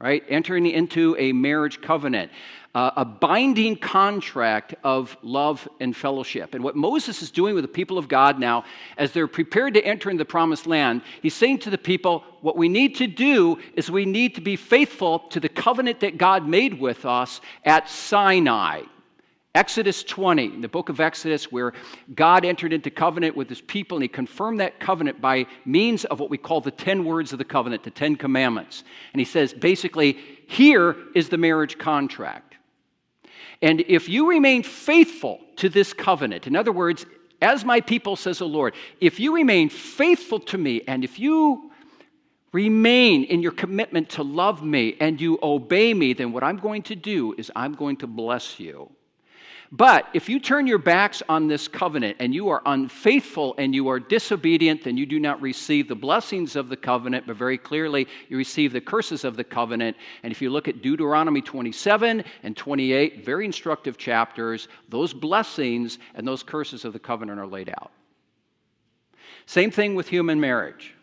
Right? 0.00 0.24
Entering 0.30 0.64
into 0.64 1.14
a 1.18 1.30
marriage 1.32 1.82
covenant, 1.82 2.32
uh, 2.74 2.90
a 2.96 3.04
binding 3.04 3.76
contract 3.76 4.74
of 4.82 5.14
love 5.22 5.68
and 5.78 5.94
fellowship. 5.94 6.54
And 6.54 6.64
what 6.64 6.74
Moses 6.74 7.20
is 7.20 7.30
doing 7.30 7.54
with 7.54 7.64
the 7.64 7.68
people 7.68 7.98
of 7.98 8.08
God 8.08 8.38
now, 8.38 8.64
as 8.96 9.12
they're 9.12 9.26
prepared 9.26 9.74
to 9.74 9.84
enter 9.84 10.08
into 10.08 10.22
the 10.22 10.28
promised 10.28 10.66
land, 10.66 11.02
he's 11.20 11.34
saying 11.34 11.58
to 11.60 11.70
the 11.70 11.76
people, 11.76 12.24
what 12.40 12.56
we 12.56 12.66
need 12.66 12.96
to 12.96 13.06
do 13.06 13.58
is 13.74 13.90
we 13.90 14.06
need 14.06 14.36
to 14.36 14.40
be 14.40 14.56
faithful 14.56 15.18
to 15.18 15.38
the 15.38 15.50
covenant 15.50 16.00
that 16.00 16.16
God 16.16 16.48
made 16.48 16.80
with 16.80 17.04
us 17.04 17.42
at 17.66 17.86
Sinai 17.90 18.84
Exodus 19.54 20.04
20, 20.04 20.60
the 20.60 20.68
book 20.68 20.90
of 20.90 21.00
Exodus, 21.00 21.50
where 21.50 21.72
God 22.14 22.44
entered 22.44 22.72
into 22.72 22.88
covenant 22.88 23.36
with 23.36 23.48
his 23.48 23.60
people 23.60 23.96
and 23.96 24.02
he 24.02 24.08
confirmed 24.08 24.60
that 24.60 24.78
covenant 24.78 25.20
by 25.20 25.46
means 25.64 26.04
of 26.04 26.20
what 26.20 26.30
we 26.30 26.38
call 26.38 26.60
the 26.60 26.70
10 26.70 27.04
words 27.04 27.32
of 27.32 27.38
the 27.38 27.44
covenant, 27.44 27.82
the 27.82 27.90
10 27.90 28.14
commandments. 28.14 28.84
And 29.12 29.20
he 29.20 29.24
says 29.24 29.52
basically, 29.52 30.18
here 30.46 30.94
is 31.16 31.28
the 31.28 31.36
marriage 31.36 31.78
contract. 31.78 32.54
And 33.60 33.80
if 33.88 34.08
you 34.08 34.28
remain 34.28 34.62
faithful 34.62 35.40
to 35.56 35.68
this 35.68 35.92
covenant, 35.92 36.46
in 36.46 36.54
other 36.54 36.72
words, 36.72 37.04
as 37.42 37.64
my 37.64 37.80
people, 37.80 38.14
says 38.14 38.38
the 38.38 38.46
Lord, 38.46 38.74
if 39.00 39.18
you 39.18 39.34
remain 39.34 39.68
faithful 39.68 40.38
to 40.40 40.58
me 40.58 40.82
and 40.86 41.02
if 41.02 41.18
you 41.18 41.72
remain 42.52 43.24
in 43.24 43.42
your 43.42 43.52
commitment 43.52 44.10
to 44.10 44.22
love 44.22 44.62
me 44.62 44.96
and 45.00 45.20
you 45.20 45.40
obey 45.42 45.92
me, 45.92 46.12
then 46.12 46.32
what 46.32 46.44
I'm 46.44 46.58
going 46.58 46.82
to 46.84 46.94
do 46.94 47.34
is 47.36 47.50
I'm 47.56 47.74
going 47.74 47.96
to 47.98 48.06
bless 48.06 48.60
you. 48.60 48.90
But 49.72 50.08
if 50.14 50.28
you 50.28 50.40
turn 50.40 50.66
your 50.66 50.78
backs 50.78 51.22
on 51.28 51.46
this 51.46 51.68
covenant 51.68 52.16
and 52.18 52.34
you 52.34 52.48
are 52.48 52.60
unfaithful 52.66 53.54
and 53.56 53.72
you 53.72 53.86
are 53.88 54.00
disobedient, 54.00 54.82
then 54.82 54.96
you 54.96 55.06
do 55.06 55.20
not 55.20 55.40
receive 55.40 55.86
the 55.86 55.94
blessings 55.94 56.56
of 56.56 56.68
the 56.68 56.76
covenant, 56.76 57.24
but 57.28 57.36
very 57.36 57.56
clearly 57.56 58.08
you 58.28 58.36
receive 58.36 58.72
the 58.72 58.80
curses 58.80 59.24
of 59.24 59.36
the 59.36 59.44
covenant. 59.44 59.96
And 60.24 60.32
if 60.32 60.42
you 60.42 60.50
look 60.50 60.66
at 60.66 60.82
Deuteronomy 60.82 61.40
27 61.40 62.24
and 62.42 62.56
28, 62.56 63.24
very 63.24 63.44
instructive 63.44 63.96
chapters, 63.96 64.66
those 64.88 65.12
blessings 65.12 66.00
and 66.16 66.26
those 66.26 66.42
curses 66.42 66.84
of 66.84 66.92
the 66.92 66.98
covenant 66.98 67.38
are 67.38 67.46
laid 67.46 67.68
out. 67.68 67.92
Same 69.46 69.70
thing 69.70 69.94
with 69.94 70.08
human 70.08 70.40
marriage. 70.40 70.94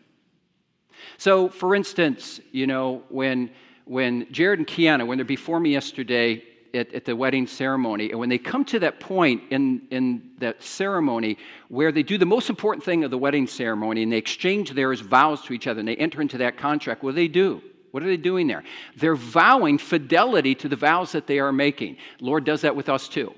So, 1.16 1.48
for 1.48 1.74
instance, 1.74 2.38
you 2.52 2.66
know, 2.66 3.02
when 3.08 3.50
when 3.88 4.30
Jared 4.30 4.58
and 4.58 4.68
Kiana, 4.68 5.06
when 5.06 5.16
they're 5.16 5.24
before 5.24 5.58
me 5.58 5.70
yesterday, 5.70 6.42
at, 6.74 6.92
at, 6.92 7.04
the 7.04 7.14
wedding 7.14 7.46
ceremony. 7.46 8.10
And 8.10 8.18
when 8.18 8.28
they 8.28 8.38
come 8.38 8.64
to 8.66 8.78
that 8.80 9.00
point 9.00 9.42
in, 9.50 9.82
in 9.90 10.30
that 10.38 10.62
ceremony 10.62 11.38
where 11.68 11.92
they 11.92 12.02
do 12.02 12.18
the 12.18 12.26
most 12.26 12.50
important 12.50 12.84
thing 12.84 13.04
of 13.04 13.10
the 13.10 13.18
wedding 13.18 13.46
ceremony 13.46 14.02
and 14.02 14.12
they 14.12 14.18
exchange 14.18 14.72
their 14.72 14.94
vows 14.94 15.42
to 15.42 15.52
each 15.52 15.66
other 15.66 15.80
and 15.80 15.88
they 15.88 15.96
enter 15.96 16.20
into 16.20 16.38
that 16.38 16.56
contract, 16.56 17.02
what 17.02 17.12
do 17.12 17.16
they 17.16 17.28
do? 17.28 17.62
What 17.90 18.02
are 18.02 18.06
they 18.06 18.16
doing 18.16 18.46
there? 18.46 18.64
They're 18.96 19.16
vowing 19.16 19.78
fidelity 19.78 20.54
to 20.56 20.68
the 20.68 20.76
vows 20.76 21.12
that 21.12 21.26
they 21.26 21.38
are 21.38 21.52
making. 21.52 21.96
Lord 22.20 22.44
does 22.44 22.60
that 22.62 22.76
with 22.76 22.88
us 22.88 23.08
too. 23.08 23.34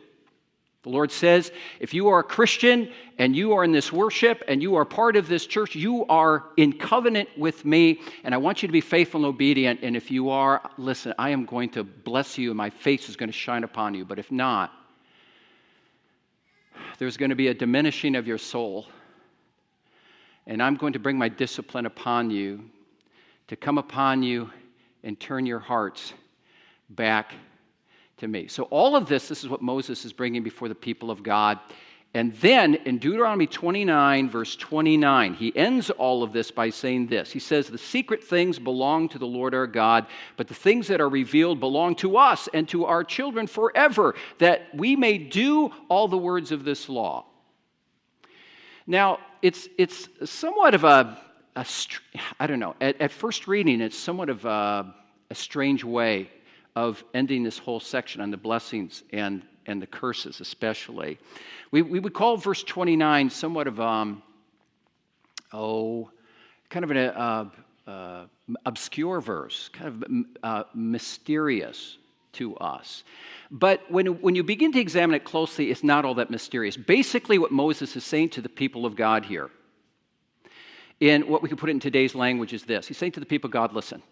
The 0.83 0.89
Lord 0.89 1.13
says, 1.13 1.53
if 1.79 1.93
you 1.93 2.09
are 2.09 2.21
a 2.21 2.25
Christian 2.25 2.91
and 3.19 3.37
you 3.37 3.53
are 3.53 3.65
in 3.65 3.73
this 3.73 3.93
worship 3.93 4.43
and 4.49 4.63
you 4.63 4.77
are 4.77 4.87
part 4.87 5.15
of 5.15 5.29
this 5.29 5.45
church, 5.47 5.75
you 5.75 6.07
are 6.07 6.45
in 6.57 6.73
covenant 6.73 7.29
with 7.37 7.67
me, 7.67 8.01
and 8.25 8.35
I 8.35 8.39
want 8.39 8.63
you 8.63 8.69
to 8.69 8.73
be 8.73 8.81
faithful 8.81 9.21
and 9.21 9.27
obedient. 9.27 9.81
And 9.83 9.95
if 9.95 10.11
you 10.11 10.31
are, 10.31 10.63
listen, 10.79 11.13
I 11.19 11.31
am 11.31 11.45
going 11.45 11.69
to 11.71 11.85
bless 11.85 12.39
you, 12.39 12.51
and 12.51 12.57
my 12.57 12.71
face 12.71 13.11
is 13.11 13.17
going 13.17 13.29
to 13.29 13.37
shine 13.37 13.63
upon 13.63 13.93
you. 13.93 14.07
But 14.07 14.19
if 14.19 14.33
not, 14.33 14.73
there's 16.99 17.19
going 17.19 17.31
to 17.31 17.37
be 17.37 17.49
a 17.49 17.55
diminishing 17.55 18.17
of 18.17 18.27
your 18.27 18.39
soul, 18.39 18.87
and 20.47 20.63
I'm 20.63 20.77
going 20.77 20.95
to 20.95 20.99
bring 20.99 21.19
my 21.19 21.29
discipline 21.29 21.85
upon 21.85 22.31
you 22.31 22.65
to 23.49 23.57
come 23.57 23.77
upon 23.77 24.23
you 24.23 24.51
and 25.03 25.21
turn 25.21 25.45
your 25.45 25.59
hearts 25.59 26.15
back 26.89 27.35
to 28.21 28.29
me. 28.29 28.47
So, 28.49 28.65
all 28.65 28.97
of 28.97 29.07
this, 29.07 29.29
this 29.29 29.43
is 29.43 29.51
what 29.51 29.63
Moses 29.63 30.05
is 30.05 30.13
bringing 30.13 30.43
before 30.43 30.69
the 30.69 30.75
people 30.75 31.11
of 31.11 31.23
God. 31.23 31.59
And 32.13 32.33
then 32.39 32.75
in 32.75 32.99
Deuteronomy 32.99 33.47
29, 33.47 34.31
verse 34.31 34.57
29, 34.57 35.35
he 35.35 35.57
ends 35.57 35.91
all 35.91 36.25
of 36.25 36.33
this 36.33 36.51
by 36.51 36.71
saying 36.71 37.07
this. 37.07 37.31
He 37.31 37.39
says, 37.39 37.69
The 37.69 37.79
secret 37.79 38.25
things 38.25 38.59
belong 38.59 39.09
to 39.11 39.19
the 39.19 39.27
Lord 39.27 39.55
our 39.55 39.69
God, 39.69 40.07
but 40.37 40.49
the 40.49 40.55
things 40.55 40.89
that 40.89 41.01
are 41.01 41.09
revealed 41.09 41.61
belong 41.61 41.95
to 41.97 42.17
us 42.17 42.49
and 42.53 42.69
to 42.71 42.85
our 42.87 43.05
children 43.05 43.47
forever, 43.47 44.17
that 44.39 44.75
we 44.75 44.97
may 44.97 45.19
do 45.19 45.71
all 45.89 46.09
the 46.09 46.19
words 46.19 46.51
of 46.51 46.65
this 46.65 46.89
law. 46.89 47.27
Now, 48.89 49.21
it's, 49.41 49.69
it's 49.79 50.09
somewhat 50.25 50.75
of 50.75 50.83
a, 50.83 51.17
a 51.55 51.65
I 52.41 52.49
don't 52.49 52.59
know, 52.59 52.75
at, 52.81 53.01
at 53.01 53.13
first 53.13 53.47
reading, 53.47 53.81
it's 53.81 53.97
somewhat 53.97 54.31
of 54.31 54.45
a, 54.45 54.93
a 55.31 55.35
strange 55.37 55.85
way 55.85 56.29
of 56.81 57.05
ending 57.13 57.43
this 57.43 57.59
whole 57.59 57.79
section 57.79 58.23
on 58.23 58.31
the 58.31 58.39
blessings 58.39 59.03
and, 59.13 59.43
and 59.67 59.83
the 59.83 59.87
curses, 59.87 60.41
especially. 60.41 61.19
We, 61.71 61.83
we 61.83 62.01
would 62.01 62.15
call 62.15 62.39
verse 62.39 62.63
29 62.63 63.29
somewhat 63.29 63.67
of, 63.67 63.79
um, 63.79 64.23
oh, 65.53 66.11
kind 66.71 66.85
of 66.85 66.91
an 66.91 66.97
uh, 66.97 67.45
uh, 67.87 68.25
obscure 68.65 69.21
verse, 69.21 69.69
kind 69.69 69.89
of 69.89 70.25
uh, 70.43 70.65
mysterious 70.75 71.99
to 72.33 72.57
us. 72.57 73.05
But 73.51 73.83
when, 73.91 74.07
when 74.23 74.35
you 74.35 74.43
begin 74.43 74.73
to 74.73 74.81
examine 74.81 75.17
it 75.17 75.25
closely, 75.25 75.71
it's 75.71 75.85
not 75.85 76.07
all 76.07 76.15
that 76.15 76.31
mysterious. 76.31 76.79
Basically, 76.79 77.37
what 77.37 77.53
Moses 77.53 77.95
is 77.95 78.05
saying 78.05 78.31
to 78.31 78.41
the 78.41 78.49
people 78.49 78.87
of 78.87 78.97
God 78.97 79.27
here, 79.27 79.51
in 80.99 81.29
what 81.29 81.43
we 81.43 81.51
could 81.51 81.59
put 81.59 81.69
it 81.69 81.73
in 81.73 81.81
today's 81.81 82.15
language, 82.15 82.55
is 82.55 82.63
this 82.63 82.87
He's 82.89 82.97
saying 82.97 83.13
to 83.13 83.21
the 83.21 83.27
people 83.27 83.49
of 83.49 83.53
God, 83.53 83.75
listen, 83.75 84.03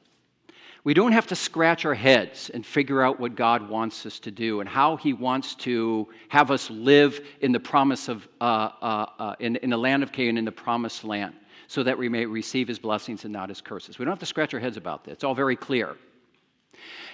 we 0.84 0.94
don't 0.94 1.12
have 1.12 1.26
to 1.28 1.36
scratch 1.36 1.84
our 1.84 1.94
heads 1.94 2.50
and 2.50 2.64
figure 2.64 3.02
out 3.02 3.18
what 3.18 3.34
God 3.34 3.68
wants 3.68 4.06
us 4.06 4.20
to 4.20 4.30
do 4.30 4.60
and 4.60 4.68
how 4.68 4.96
He 4.96 5.12
wants 5.12 5.54
to 5.56 6.08
have 6.28 6.50
us 6.50 6.70
live 6.70 7.20
in 7.40 7.52
the 7.52 7.60
promise 7.60 8.08
of, 8.08 8.26
uh, 8.40 8.70
uh, 8.80 9.06
uh, 9.18 9.34
in, 9.40 9.56
in 9.56 9.70
the 9.70 9.76
land 9.76 10.02
of 10.02 10.12
Canaan, 10.12 10.38
in 10.38 10.44
the 10.44 10.52
promised 10.52 11.04
land, 11.04 11.34
so 11.66 11.82
that 11.82 11.98
we 11.98 12.08
may 12.08 12.24
receive 12.24 12.68
His 12.68 12.78
blessings 12.78 13.24
and 13.24 13.32
not 13.32 13.48
His 13.48 13.60
curses. 13.60 13.98
We 13.98 14.04
don't 14.04 14.12
have 14.12 14.20
to 14.20 14.26
scratch 14.26 14.54
our 14.54 14.60
heads 14.60 14.76
about 14.76 15.04
that. 15.04 15.12
It's 15.12 15.24
all 15.24 15.34
very 15.34 15.56
clear. 15.56 15.96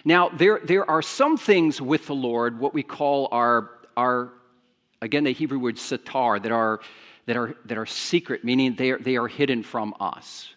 Now, 0.05 0.29
there, 0.29 0.61
there 0.63 0.89
are 0.89 1.03
some 1.03 1.37
things 1.39 1.81
with 1.81 2.07
the 2.07 2.15
Lord, 2.15 2.59
what 2.59 2.75
we 2.75 2.83
call 2.83 3.29
our, 3.33 3.71
our 3.97 4.33
again, 5.01 5.25
the 5.25 5.33
Hebrew 5.33 5.59
word 5.59 5.77
satar, 5.77 6.43
that 6.43 6.53
are, 6.53 6.81
that 7.27 7.37
are, 7.37 7.57
that 7.65 7.79
are 7.79 7.87
secret, 7.87 8.45
meaning 8.45 8.75
they 8.75 8.91
are, 8.91 8.99
they 8.99 9.17
are 9.17 9.29
hidden 9.29 9.63
from 9.63 9.95
us. 10.01 10.55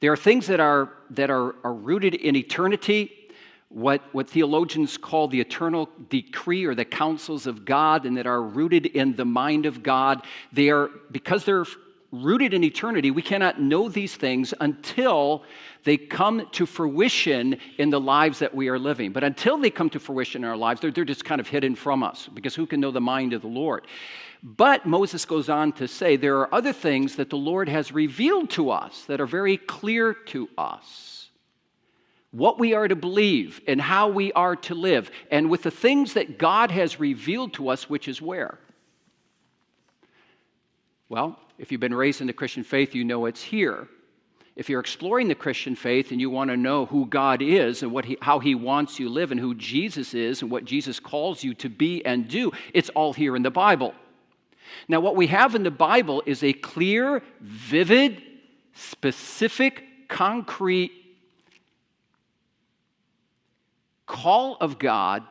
There 0.00 0.12
are 0.12 0.16
things 0.16 0.46
that 0.46 0.60
are, 0.60 0.90
that 1.10 1.30
are, 1.30 1.56
are 1.64 1.74
rooted 1.74 2.14
in 2.14 2.36
eternity, 2.36 3.12
what, 3.68 4.02
what 4.12 4.28
theologians 4.28 4.96
call 4.96 5.28
the 5.28 5.40
eternal 5.40 5.88
decree 6.08 6.64
or 6.64 6.74
the 6.74 6.84
counsels 6.84 7.46
of 7.46 7.64
God, 7.64 8.06
and 8.06 8.16
that 8.16 8.26
are 8.26 8.42
rooted 8.42 8.86
in 8.86 9.16
the 9.16 9.24
mind 9.24 9.66
of 9.66 9.82
God. 9.82 10.24
They 10.52 10.70
are, 10.70 10.88
because 11.10 11.44
they're 11.44 11.66
rooted 12.10 12.54
in 12.54 12.64
eternity, 12.64 13.10
we 13.10 13.22
cannot 13.22 13.60
know 13.60 13.88
these 13.88 14.16
things 14.16 14.54
until 14.60 15.42
they 15.84 15.96
come 15.96 16.48
to 16.52 16.64
fruition 16.64 17.58
in 17.76 17.90
the 17.90 18.00
lives 18.00 18.38
that 18.38 18.54
we 18.54 18.68
are 18.68 18.78
living. 18.78 19.12
But 19.12 19.24
until 19.24 19.58
they 19.58 19.70
come 19.70 19.90
to 19.90 20.00
fruition 20.00 20.42
in 20.44 20.48
our 20.48 20.56
lives, 20.56 20.80
they're, 20.80 20.90
they're 20.90 21.04
just 21.04 21.24
kind 21.24 21.40
of 21.40 21.48
hidden 21.48 21.74
from 21.74 22.02
us 22.02 22.28
because 22.32 22.54
who 22.54 22.66
can 22.66 22.80
know 22.80 22.90
the 22.90 23.00
mind 23.00 23.32
of 23.32 23.42
the 23.42 23.48
Lord? 23.48 23.86
But 24.42 24.86
Moses 24.86 25.24
goes 25.24 25.48
on 25.48 25.72
to 25.72 25.88
say 25.88 26.16
there 26.16 26.38
are 26.38 26.54
other 26.54 26.72
things 26.72 27.16
that 27.16 27.30
the 27.30 27.36
Lord 27.36 27.68
has 27.68 27.92
revealed 27.92 28.50
to 28.50 28.70
us 28.70 29.04
that 29.06 29.20
are 29.20 29.26
very 29.26 29.56
clear 29.56 30.14
to 30.26 30.48
us. 30.56 31.30
What 32.30 32.58
we 32.58 32.74
are 32.74 32.86
to 32.86 32.94
believe 32.94 33.60
and 33.66 33.80
how 33.80 34.08
we 34.08 34.32
are 34.32 34.54
to 34.54 34.74
live, 34.74 35.10
and 35.30 35.50
with 35.50 35.62
the 35.62 35.70
things 35.70 36.14
that 36.14 36.38
God 36.38 36.70
has 36.70 37.00
revealed 37.00 37.54
to 37.54 37.70
us, 37.70 37.88
which 37.88 38.06
is 38.06 38.22
where? 38.22 38.58
Well, 41.08 41.38
if 41.58 41.72
you've 41.72 41.80
been 41.80 41.94
raised 41.94 42.20
in 42.20 42.26
the 42.26 42.32
Christian 42.32 42.62
faith, 42.62 42.94
you 42.94 43.02
know 43.02 43.24
it's 43.26 43.42
here. 43.42 43.88
If 44.54 44.68
you're 44.68 44.80
exploring 44.80 45.28
the 45.28 45.34
Christian 45.34 45.74
faith 45.74 46.10
and 46.10 46.20
you 46.20 46.30
want 46.30 46.50
to 46.50 46.56
know 46.56 46.84
who 46.84 47.06
God 47.06 47.42
is 47.42 47.82
and 47.82 47.92
what 47.92 48.04
he, 48.04 48.18
how 48.20 48.40
He 48.40 48.54
wants 48.54 48.98
you 48.98 49.06
to 49.06 49.12
live 49.12 49.30
and 49.30 49.40
who 49.40 49.54
Jesus 49.54 50.14
is 50.14 50.42
and 50.42 50.50
what 50.50 50.64
Jesus 50.64 51.00
calls 51.00 51.42
you 51.42 51.54
to 51.54 51.68
be 51.68 52.04
and 52.04 52.28
do, 52.28 52.52
it's 52.74 52.88
all 52.90 53.12
here 53.12 53.36
in 53.36 53.42
the 53.42 53.50
Bible. 53.50 53.94
Now, 54.88 55.00
what 55.00 55.16
we 55.16 55.26
have 55.28 55.54
in 55.54 55.62
the 55.62 55.70
Bible 55.70 56.22
is 56.26 56.42
a 56.42 56.52
clear, 56.52 57.22
vivid, 57.40 58.22
specific, 58.74 59.84
concrete 60.08 60.92
call 64.06 64.56
of 64.60 64.78
God 64.78 65.22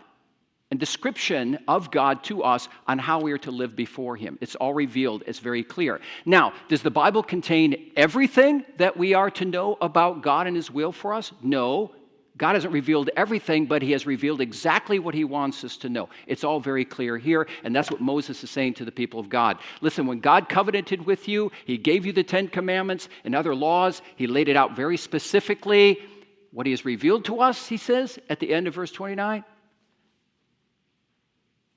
and 0.69 0.79
description 0.79 1.57
of 1.67 1.91
God 1.91 2.23
to 2.25 2.43
us 2.43 2.67
on 2.87 2.99
how 2.99 3.21
we 3.21 3.31
are 3.31 3.37
to 3.39 3.51
live 3.51 3.75
before 3.75 4.15
Him. 4.15 4.37
It's 4.41 4.55
all 4.55 4.73
revealed, 4.73 5.23
it's 5.25 5.39
very 5.39 5.63
clear. 5.63 5.99
Now, 6.25 6.53
does 6.67 6.81
the 6.81 6.91
Bible 6.91 7.23
contain 7.23 7.91
everything 7.95 8.65
that 8.77 8.97
we 8.97 9.13
are 9.13 9.31
to 9.31 9.45
know 9.45 9.77
about 9.81 10.21
God 10.21 10.47
and 10.47 10.55
His 10.55 10.69
will 10.69 10.91
for 10.91 11.13
us? 11.13 11.31
No. 11.41 11.91
God 12.37 12.53
hasn't 12.53 12.73
revealed 12.73 13.09
everything, 13.17 13.65
but 13.65 13.81
He 13.81 13.91
has 13.91 14.05
revealed 14.05 14.41
exactly 14.41 14.99
what 14.99 15.15
He 15.15 15.23
wants 15.23 15.63
us 15.63 15.75
to 15.77 15.89
know. 15.89 16.09
It's 16.27 16.43
all 16.43 16.59
very 16.59 16.85
clear 16.85 17.17
here, 17.17 17.47
and 17.63 17.75
that's 17.75 17.89
what 17.89 17.99
Moses 17.99 18.43
is 18.43 18.51
saying 18.51 18.75
to 18.75 18.85
the 18.85 18.91
people 18.91 19.19
of 19.19 19.27
God. 19.27 19.57
Listen, 19.81 20.05
when 20.05 20.19
God 20.19 20.47
covenanted 20.47 21.05
with 21.05 21.27
you, 21.27 21.51
He 21.65 21.77
gave 21.77 22.05
you 22.05 22.13
the 22.13 22.23
Ten 22.23 22.47
Commandments 22.47 23.09
and 23.23 23.33
other 23.33 23.55
laws. 23.55 24.01
He 24.15 24.27
laid 24.27 24.49
it 24.49 24.55
out 24.55 24.75
very 24.75 24.97
specifically. 24.97 25.99
What 26.51 26.65
He 26.65 26.71
has 26.71 26.85
revealed 26.85 27.25
to 27.25 27.41
us, 27.41 27.67
He 27.67 27.77
says 27.77 28.19
at 28.29 28.39
the 28.39 28.53
end 28.53 28.67
of 28.67 28.75
verse 28.75 28.91
29, 28.91 29.43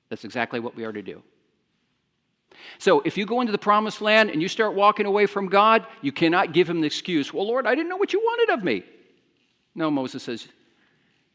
that's 0.09 0.25
exactly 0.25 0.59
what 0.59 0.75
we 0.75 0.83
are 0.83 0.91
to 0.91 1.01
do. 1.01 1.23
So, 2.77 3.01
if 3.01 3.17
you 3.17 3.25
go 3.25 3.41
into 3.41 3.51
the 3.51 3.57
promised 3.57 4.01
land 4.01 4.29
and 4.29 4.41
you 4.41 4.47
start 4.47 4.75
walking 4.75 5.05
away 5.05 5.25
from 5.25 5.47
God, 5.47 5.87
you 6.01 6.11
cannot 6.11 6.53
give 6.53 6.69
him 6.69 6.81
the 6.81 6.87
excuse, 6.87 7.33
Well, 7.33 7.47
Lord, 7.47 7.65
I 7.65 7.73
didn't 7.73 7.89
know 7.89 7.97
what 7.97 8.13
you 8.13 8.19
wanted 8.19 8.53
of 8.53 8.63
me. 8.63 8.83
No, 9.73 9.89
Moses 9.89 10.23
says, 10.23 10.47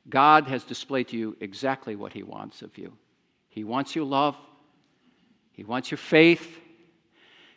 God 0.08 0.46
has 0.46 0.64
displayed 0.64 1.08
to 1.08 1.16
you 1.16 1.36
exactly 1.40 1.96
what 1.96 2.12
he 2.12 2.22
wants 2.22 2.62
of 2.62 2.76
you. 2.78 2.92
He 3.48 3.64
wants 3.64 3.96
your 3.96 4.04
love. 4.04 4.36
He 5.52 5.64
wants 5.64 5.90
your 5.90 5.98
faith. 5.98 6.58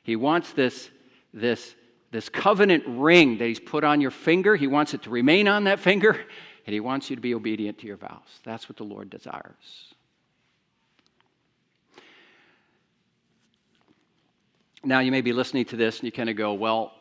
He 0.01 0.15
wants 0.15 0.53
this, 0.53 0.89
this, 1.33 1.75
this 2.11 2.29
covenant 2.29 2.83
ring 2.87 3.37
that 3.37 3.45
He's 3.45 3.59
put 3.59 3.83
on 3.83 4.01
your 4.01 4.11
finger. 4.11 4.55
He 4.55 4.67
wants 4.67 4.93
it 4.93 5.03
to 5.03 5.09
remain 5.09 5.47
on 5.47 5.65
that 5.65 5.79
finger, 5.79 6.19
and 6.65 6.73
He 6.73 6.79
wants 6.79 7.09
you 7.09 7.15
to 7.17 7.21
be 7.21 7.35
obedient 7.35 7.79
to 7.79 7.87
your 7.87 7.97
vows. 7.97 8.39
That's 8.43 8.69
what 8.69 8.77
the 8.77 8.85
Lord 8.85 9.09
desires. 9.09 9.93
Now, 14.81 14.99
you 14.99 15.11
may 15.11 15.21
be 15.21 15.33
listening 15.33 15.65
to 15.65 15.75
this 15.75 15.99
and 15.99 16.05
you 16.05 16.11
kind 16.13 16.29
of 16.29 16.37
go, 16.37 16.53
well, 16.53 16.93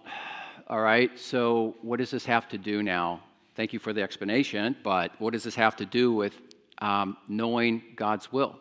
all 0.66 0.80
right, 0.80 1.16
so 1.16 1.76
what 1.80 1.99
does 1.99 2.11
this 2.11 2.26
have 2.26 2.49
to 2.49 2.58
do 2.58 2.82
now? 2.82 3.23
Thank 3.58 3.72
you 3.72 3.80
for 3.80 3.92
the 3.92 4.02
explanation, 4.02 4.76
but 4.84 5.20
what 5.20 5.32
does 5.32 5.42
this 5.42 5.56
have 5.56 5.74
to 5.78 5.84
do 5.84 6.12
with 6.12 6.32
um, 6.80 7.16
knowing 7.26 7.82
God's 7.96 8.30
will 8.30 8.56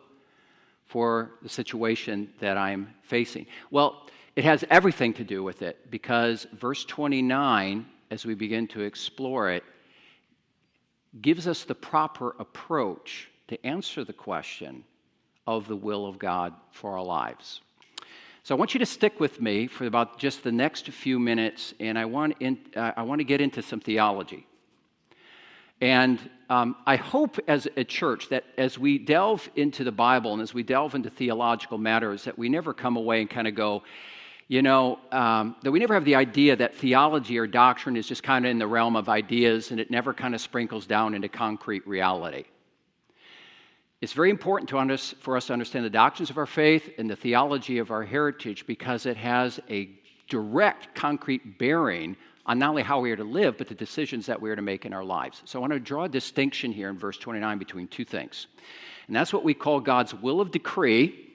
for 0.86 1.30
the 1.40 1.48
situation 1.48 2.30
that 2.40 2.58
I'm 2.58 2.92
facing? 3.02 3.46
Well, 3.70 4.08
it 4.34 4.42
has 4.42 4.64
everything 4.70 5.14
to 5.14 5.22
do 5.22 5.44
with 5.44 5.62
it 5.62 5.88
because 5.88 6.48
verse 6.52 6.84
29, 6.84 7.86
as 8.10 8.26
we 8.26 8.34
begin 8.34 8.66
to 8.66 8.80
explore 8.80 9.52
it, 9.52 9.62
gives 11.22 11.46
us 11.46 11.62
the 11.62 11.76
proper 11.76 12.34
approach 12.40 13.28
to 13.46 13.64
answer 13.64 14.02
the 14.02 14.12
question 14.12 14.82
of 15.46 15.68
the 15.68 15.76
will 15.76 16.06
of 16.06 16.18
God 16.18 16.54
for 16.72 16.98
our 16.98 17.04
lives. 17.04 17.60
So 18.42 18.52
I 18.52 18.58
want 18.58 18.74
you 18.74 18.80
to 18.80 18.86
stick 18.86 19.20
with 19.20 19.40
me 19.40 19.68
for 19.68 19.86
about 19.86 20.18
just 20.18 20.42
the 20.42 20.50
next 20.50 20.88
few 20.88 21.20
minutes, 21.20 21.72
and 21.78 21.96
I 21.96 22.04
want, 22.04 22.34
in, 22.40 22.58
uh, 22.74 22.90
I 22.96 23.02
want 23.02 23.20
to 23.20 23.24
get 23.24 23.40
into 23.40 23.62
some 23.62 23.78
theology. 23.78 24.44
And 25.80 26.18
um, 26.50 26.76
I 26.86 26.96
hope 26.96 27.38
as 27.46 27.68
a 27.76 27.84
church 27.84 28.28
that 28.30 28.44
as 28.56 28.78
we 28.78 28.98
delve 28.98 29.48
into 29.54 29.84
the 29.84 29.92
Bible 29.92 30.32
and 30.32 30.42
as 30.42 30.52
we 30.52 30.62
delve 30.62 30.94
into 30.94 31.10
theological 31.10 31.78
matters, 31.78 32.24
that 32.24 32.38
we 32.38 32.48
never 32.48 32.74
come 32.74 32.96
away 32.96 33.20
and 33.20 33.30
kind 33.30 33.46
of 33.46 33.54
go, 33.54 33.82
you 34.48 34.62
know, 34.62 34.98
um, 35.12 35.56
that 35.62 35.70
we 35.70 35.78
never 35.78 35.94
have 35.94 36.06
the 36.06 36.14
idea 36.14 36.56
that 36.56 36.74
theology 36.74 37.38
or 37.38 37.46
doctrine 37.46 37.96
is 37.96 38.08
just 38.08 38.22
kind 38.22 38.46
of 38.46 38.50
in 38.50 38.58
the 38.58 38.66
realm 38.66 38.96
of 38.96 39.08
ideas 39.08 39.70
and 39.70 39.78
it 39.78 39.90
never 39.90 40.14
kind 40.14 40.34
of 40.34 40.40
sprinkles 40.40 40.86
down 40.86 41.14
into 41.14 41.28
concrete 41.28 41.86
reality. 41.86 42.44
It's 44.00 44.12
very 44.12 44.30
important 44.30 44.70
for 45.20 45.36
us 45.36 45.46
to 45.48 45.52
understand 45.52 45.84
the 45.84 45.90
doctrines 45.90 46.30
of 46.30 46.38
our 46.38 46.46
faith 46.46 46.90
and 46.98 47.10
the 47.10 47.16
theology 47.16 47.78
of 47.78 47.90
our 47.90 48.04
heritage 48.04 48.66
because 48.66 49.06
it 49.06 49.16
has 49.16 49.60
a 49.68 49.90
direct, 50.28 50.94
concrete 50.94 51.58
bearing 51.58 52.16
on 52.48 52.58
not 52.58 52.70
only 52.70 52.82
how 52.82 52.98
we 52.98 53.12
are 53.12 53.16
to 53.16 53.24
live, 53.24 53.58
but 53.58 53.68
the 53.68 53.74
decisions 53.74 54.24
that 54.26 54.40
we 54.40 54.50
are 54.50 54.56
to 54.56 54.62
make 54.62 54.86
in 54.86 54.94
our 54.94 55.04
lives. 55.04 55.42
So 55.44 55.58
I 55.58 55.60
want 55.60 55.74
to 55.74 55.78
draw 55.78 56.04
a 56.04 56.08
distinction 56.08 56.72
here 56.72 56.88
in 56.88 56.98
verse 56.98 57.18
29 57.18 57.58
between 57.58 57.86
two 57.88 58.06
things. 58.06 58.46
And 59.06 59.14
that's 59.14 59.32
what 59.32 59.44
we 59.44 59.52
call 59.52 59.80
God's 59.80 60.14
will 60.14 60.40
of 60.40 60.50
decree 60.50 61.26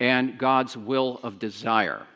and 0.00 0.38
God's 0.38 0.76
will 0.76 1.20
of 1.22 1.38
desire. 1.38 2.06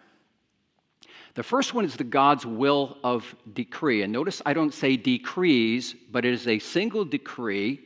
The 1.34 1.42
first 1.42 1.75
one 1.75 1.84
is 1.84 1.94
the 1.94 2.04
God's 2.04 2.46
will 2.46 2.96
of 3.04 3.34
decree. 3.52 4.02
And 4.02 4.12
notice 4.12 4.40
I 4.44 4.54
don't 4.54 4.72
say 4.72 4.96
decrees, 4.96 5.94
but 6.11 6.25
it 6.25 6.32
is 6.32 6.49
a 6.49 6.58
single 6.58 7.04
decree 7.04 7.80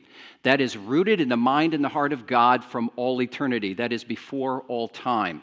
that 0.44 0.60
is 0.60 0.76
rooted 0.76 1.20
in 1.20 1.28
the 1.28 1.36
mind 1.36 1.74
and 1.74 1.82
the 1.84 1.88
heart 1.88 2.12
of 2.12 2.26
God 2.26 2.64
from 2.64 2.90
all 2.94 3.20
eternity, 3.20 3.74
that 3.74 3.92
is 3.92 4.04
before 4.04 4.62
all 4.68 4.88
time. 4.88 5.42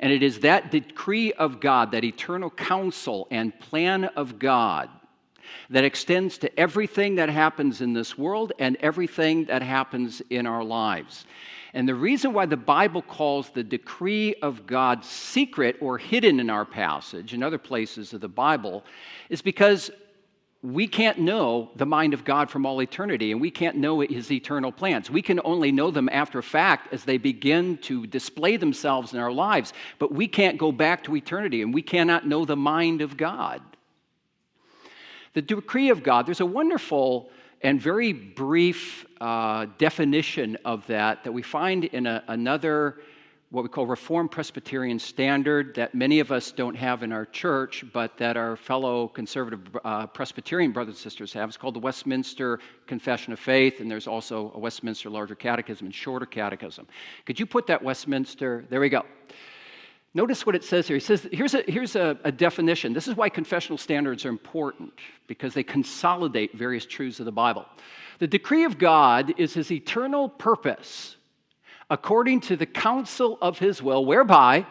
And 0.00 0.12
it 0.12 0.22
is 0.22 0.40
that 0.40 0.70
decree 0.70 1.32
of 1.34 1.60
God, 1.60 1.92
that 1.92 2.04
eternal 2.04 2.50
counsel 2.50 3.28
and 3.30 3.58
plan 3.60 4.04
of 4.04 4.38
God, 4.38 4.88
that 5.68 5.84
extends 5.84 6.38
to 6.38 6.58
everything 6.58 7.16
that 7.16 7.28
happens 7.28 7.80
in 7.80 7.92
this 7.92 8.16
world 8.16 8.52
and 8.58 8.76
everything 8.80 9.44
that 9.44 9.62
happens 9.62 10.22
in 10.30 10.46
our 10.46 10.64
lives. 10.64 11.26
And 11.74 11.88
the 11.88 11.94
reason 11.94 12.32
why 12.32 12.46
the 12.46 12.56
Bible 12.56 13.02
calls 13.02 13.50
the 13.50 13.62
decree 13.62 14.34
of 14.42 14.66
God 14.66 15.04
secret 15.04 15.76
or 15.80 15.98
hidden 15.98 16.40
in 16.40 16.50
our 16.50 16.64
passage 16.64 17.32
and 17.32 17.44
other 17.44 17.58
places 17.58 18.12
of 18.12 18.20
the 18.20 18.28
Bible 18.28 18.84
is 19.28 19.42
because 19.42 19.90
we 20.62 20.86
can't 20.86 21.18
know 21.18 21.70
the 21.76 21.86
mind 21.86 22.12
of 22.12 22.24
God 22.24 22.50
from 22.50 22.66
all 22.66 22.82
eternity, 22.82 23.32
and 23.32 23.40
we 23.40 23.50
can't 23.50 23.76
know 23.76 24.00
his 24.00 24.30
eternal 24.30 24.70
plans. 24.70 25.10
We 25.10 25.22
can 25.22 25.40
only 25.42 25.72
know 25.72 25.90
them 25.90 26.10
after 26.12 26.42
fact 26.42 26.92
as 26.92 27.04
they 27.04 27.16
begin 27.16 27.78
to 27.78 28.06
display 28.06 28.58
themselves 28.58 29.14
in 29.14 29.20
our 29.20 29.32
lives, 29.32 29.72
but 29.98 30.12
we 30.12 30.28
can't 30.28 30.58
go 30.58 30.70
back 30.70 31.04
to 31.04 31.16
eternity, 31.16 31.62
and 31.62 31.72
we 31.72 31.80
cannot 31.80 32.26
know 32.26 32.44
the 32.44 32.56
mind 32.56 33.00
of 33.00 33.16
God. 33.16 33.62
The 35.32 35.40
decree 35.40 35.88
of 35.88 36.02
God, 36.02 36.26
there's 36.26 36.40
a 36.40 36.46
wonderful 36.46 37.30
and 37.62 37.80
very 37.80 38.12
brief 38.12 39.06
uh, 39.20 39.66
definition 39.78 40.58
of 40.64 40.86
that 40.88 41.24
that 41.24 41.32
we 41.32 41.42
find 41.42 41.84
in 41.84 42.06
a, 42.06 42.22
another 42.28 43.00
what 43.50 43.64
we 43.64 43.68
call 43.68 43.84
Reformed 43.84 44.30
Presbyterian 44.30 45.00
Standard 45.00 45.74
that 45.74 45.92
many 45.92 46.20
of 46.20 46.30
us 46.30 46.52
don't 46.52 46.76
have 46.76 47.02
in 47.02 47.10
our 47.10 47.26
church, 47.26 47.84
but 47.92 48.16
that 48.16 48.36
our 48.36 48.56
fellow 48.56 49.08
conservative 49.08 49.60
uh, 49.84 50.06
Presbyterian 50.06 50.70
brothers 50.70 50.94
and 50.94 50.98
sisters 50.98 51.32
have. 51.32 51.48
It's 51.48 51.58
called 51.58 51.74
the 51.74 51.80
Westminster 51.80 52.60
Confession 52.86 53.32
of 53.32 53.40
Faith, 53.40 53.80
and 53.80 53.90
there's 53.90 54.06
also 54.06 54.52
a 54.54 54.58
Westminster 54.58 55.10
Larger 55.10 55.34
Catechism 55.34 55.86
and 55.86 55.94
Shorter 55.94 56.26
Catechism. 56.26 56.86
Could 57.26 57.40
you 57.40 57.46
put 57.46 57.66
that 57.66 57.82
Westminster? 57.82 58.66
There 58.70 58.80
we 58.80 58.88
go. 58.88 59.04
Notice 60.14 60.46
what 60.46 60.54
it 60.54 60.62
says 60.62 60.86
here. 60.86 60.96
He 60.96 61.00
says, 61.00 61.26
here's, 61.32 61.54
a, 61.54 61.62
here's 61.66 61.96
a, 61.96 62.18
a 62.22 62.30
definition. 62.30 62.92
This 62.92 63.08
is 63.08 63.16
why 63.16 63.28
confessional 63.28 63.78
standards 63.78 64.24
are 64.24 64.28
important, 64.28 64.92
because 65.26 65.54
they 65.54 65.64
consolidate 65.64 66.56
various 66.56 66.86
truths 66.86 67.18
of 67.18 67.26
the 67.26 67.32
Bible. 67.32 67.66
The 68.20 68.28
decree 68.28 68.64
of 68.64 68.78
God 68.78 69.34
is 69.38 69.54
his 69.54 69.72
eternal 69.72 70.28
purpose 70.28 71.16
according 71.90 72.40
to 72.40 72.56
the 72.56 72.66
counsel 72.66 73.36
of 73.42 73.58
his 73.58 73.82
will, 73.82 74.04
whereby, 74.04 74.64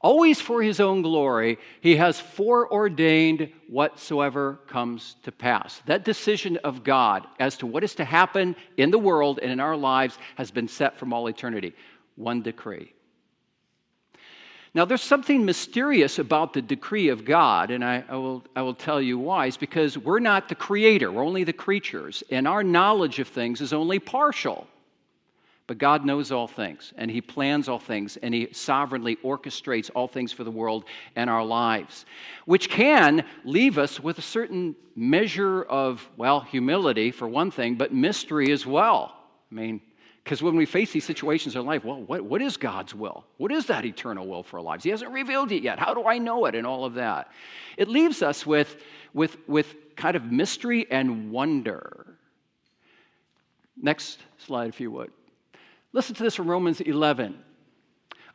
always 0.00 0.40
for 0.40 0.60
his 0.62 0.80
own 0.80 1.00
glory, 1.00 1.58
he 1.80 1.96
has 1.96 2.20
foreordained 2.20 3.50
whatsoever 3.68 4.58
comes 4.66 5.16
to 5.22 5.30
pass. 5.30 5.80
That 5.86 6.04
decision 6.04 6.56
of 6.58 6.82
God 6.82 7.26
as 7.38 7.56
to 7.58 7.66
what 7.66 7.84
is 7.84 7.94
to 7.94 8.04
happen 8.04 8.56
in 8.76 8.90
the 8.90 8.98
world 8.98 9.38
and 9.40 9.52
in 9.52 9.60
our 9.60 9.76
lives 9.76 10.18
has 10.34 10.50
been 10.50 10.68
set 10.68 10.98
from 10.98 11.12
all 11.12 11.28
eternity. 11.28 11.74
One 12.16 12.42
decree. 12.42 12.92
Now, 14.74 14.84
there's 14.84 15.02
something 15.02 15.46
mysterious 15.46 16.18
about 16.18 16.52
the 16.52 16.60
decree 16.60 17.08
of 17.08 17.24
God, 17.24 17.70
and 17.70 17.82
I, 17.82 18.04
I, 18.10 18.16
will, 18.16 18.44
I 18.54 18.60
will 18.60 18.74
tell 18.74 19.00
you 19.00 19.18
why. 19.18 19.46
It's 19.46 19.56
because 19.56 19.96
we're 19.96 20.18
not 20.18 20.50
the 20.50 20.54
creator, 20.54 21.10
we're 21.10 21.24
only 21.24 21.44
the 21.44 21.54
creatures, 21.54 22.22
and 22.30 22.46
our 22.46 22.62
knowledge 22.62 23.18
of 23.18 23.28
things 23.28 23.62
is 23.62 23.72
only 23.72 23.98
partial. 23.98 24.66
But 25.66 25.78
God 25.78 26.04
knows 26.04 26.30
all 26.30 26.46
things, 26.46 26.92
and 26.96 27.10
He 27.10 27.20
plans 27.20 27.68
all 27.68 27.80
things, 27.80 28.16
and 28.18 28.32
He 28.32 28.48
sovereignly 28.52 29.16
orchestrates 29.16 29.90
all 29.94 30.06
things 30.06 30.32
for 30.32 30.44
the 30.44 30.50
world 30.50 30.84
and 31.16 31.28
our 31.28 31.44
lives, 31.44 32.06
which 32.44 32.68
can 32.68 33.24
leave 33.44 33.76
us 33.76 33.98
with 33.98 34.18
a 34.18 34.22
certain 34.22 34.76
measure 34.94 35.62
of, 35.64 36.08
well, 36.16 36.40
humility 36.40 37.10
for 37.10 37.26
one 37.26 37.50
thing, 37.50 37.74
but 37.74 37.92
mystery 37.92 38.52
as 38.52 38.64
well. 38.64 39.16
I 39.50 39.54
mean, 39.54 39.80
because 40.22 40.42
when 40.42 40.56
we 40.56 40.66
face 40.66 40.92
these 40.92 41.04
situations 41.04 41.54
in 41.54 41.64
life, 41.66 41.84
well, 41.84 42.02
what, 42.02 42.24
what 42.24 42.42
is 42.42 42.56
God's 42.56 42.94
will? 42.94 43.24
What 43.36 43.52
is 43.52 43.66
that 43.66 43.84
eternal 43.84 44.26
will 44.26 44.42
for 44.42 44.58
our 44.58 44.62
lives? 44.62 44.82
He 44.82 44.90
hasn't 44.90 45.12
revealed 45.12 45.52
it 45.52 45.62
yet. 45.62 45.78
How 45.78 45.94
do 45.94 46.04
I 46.04 46.18
know 46.18 46.46
it? 46.46 46.56
And 46.56 46.66
all 46.66 46.84
of 46.84 46.94
that. 46.94 47.30
It 47.76 47.86
leaves 47.86 48.22
us 48.22 48.44
with, 48.44 48.76
with, 49.14 49.36
with 49.48 49.94
kind 49.94 50.16
of 50.16 50.24
mystery 50.24 50.86
and 50.90 51.30
wonder. 51.30 52.06
Next 53.80 54.18
slide, 54.38 54.68
if 54.68 54.80
you 54.80 54.90
would. 54.90 55.12
Listen 55.92 56.14
to 56.16 56.22
this 56.22 56.34
from 56.34 56.50
Romans 56.50 56.80
11. 56.80 57.42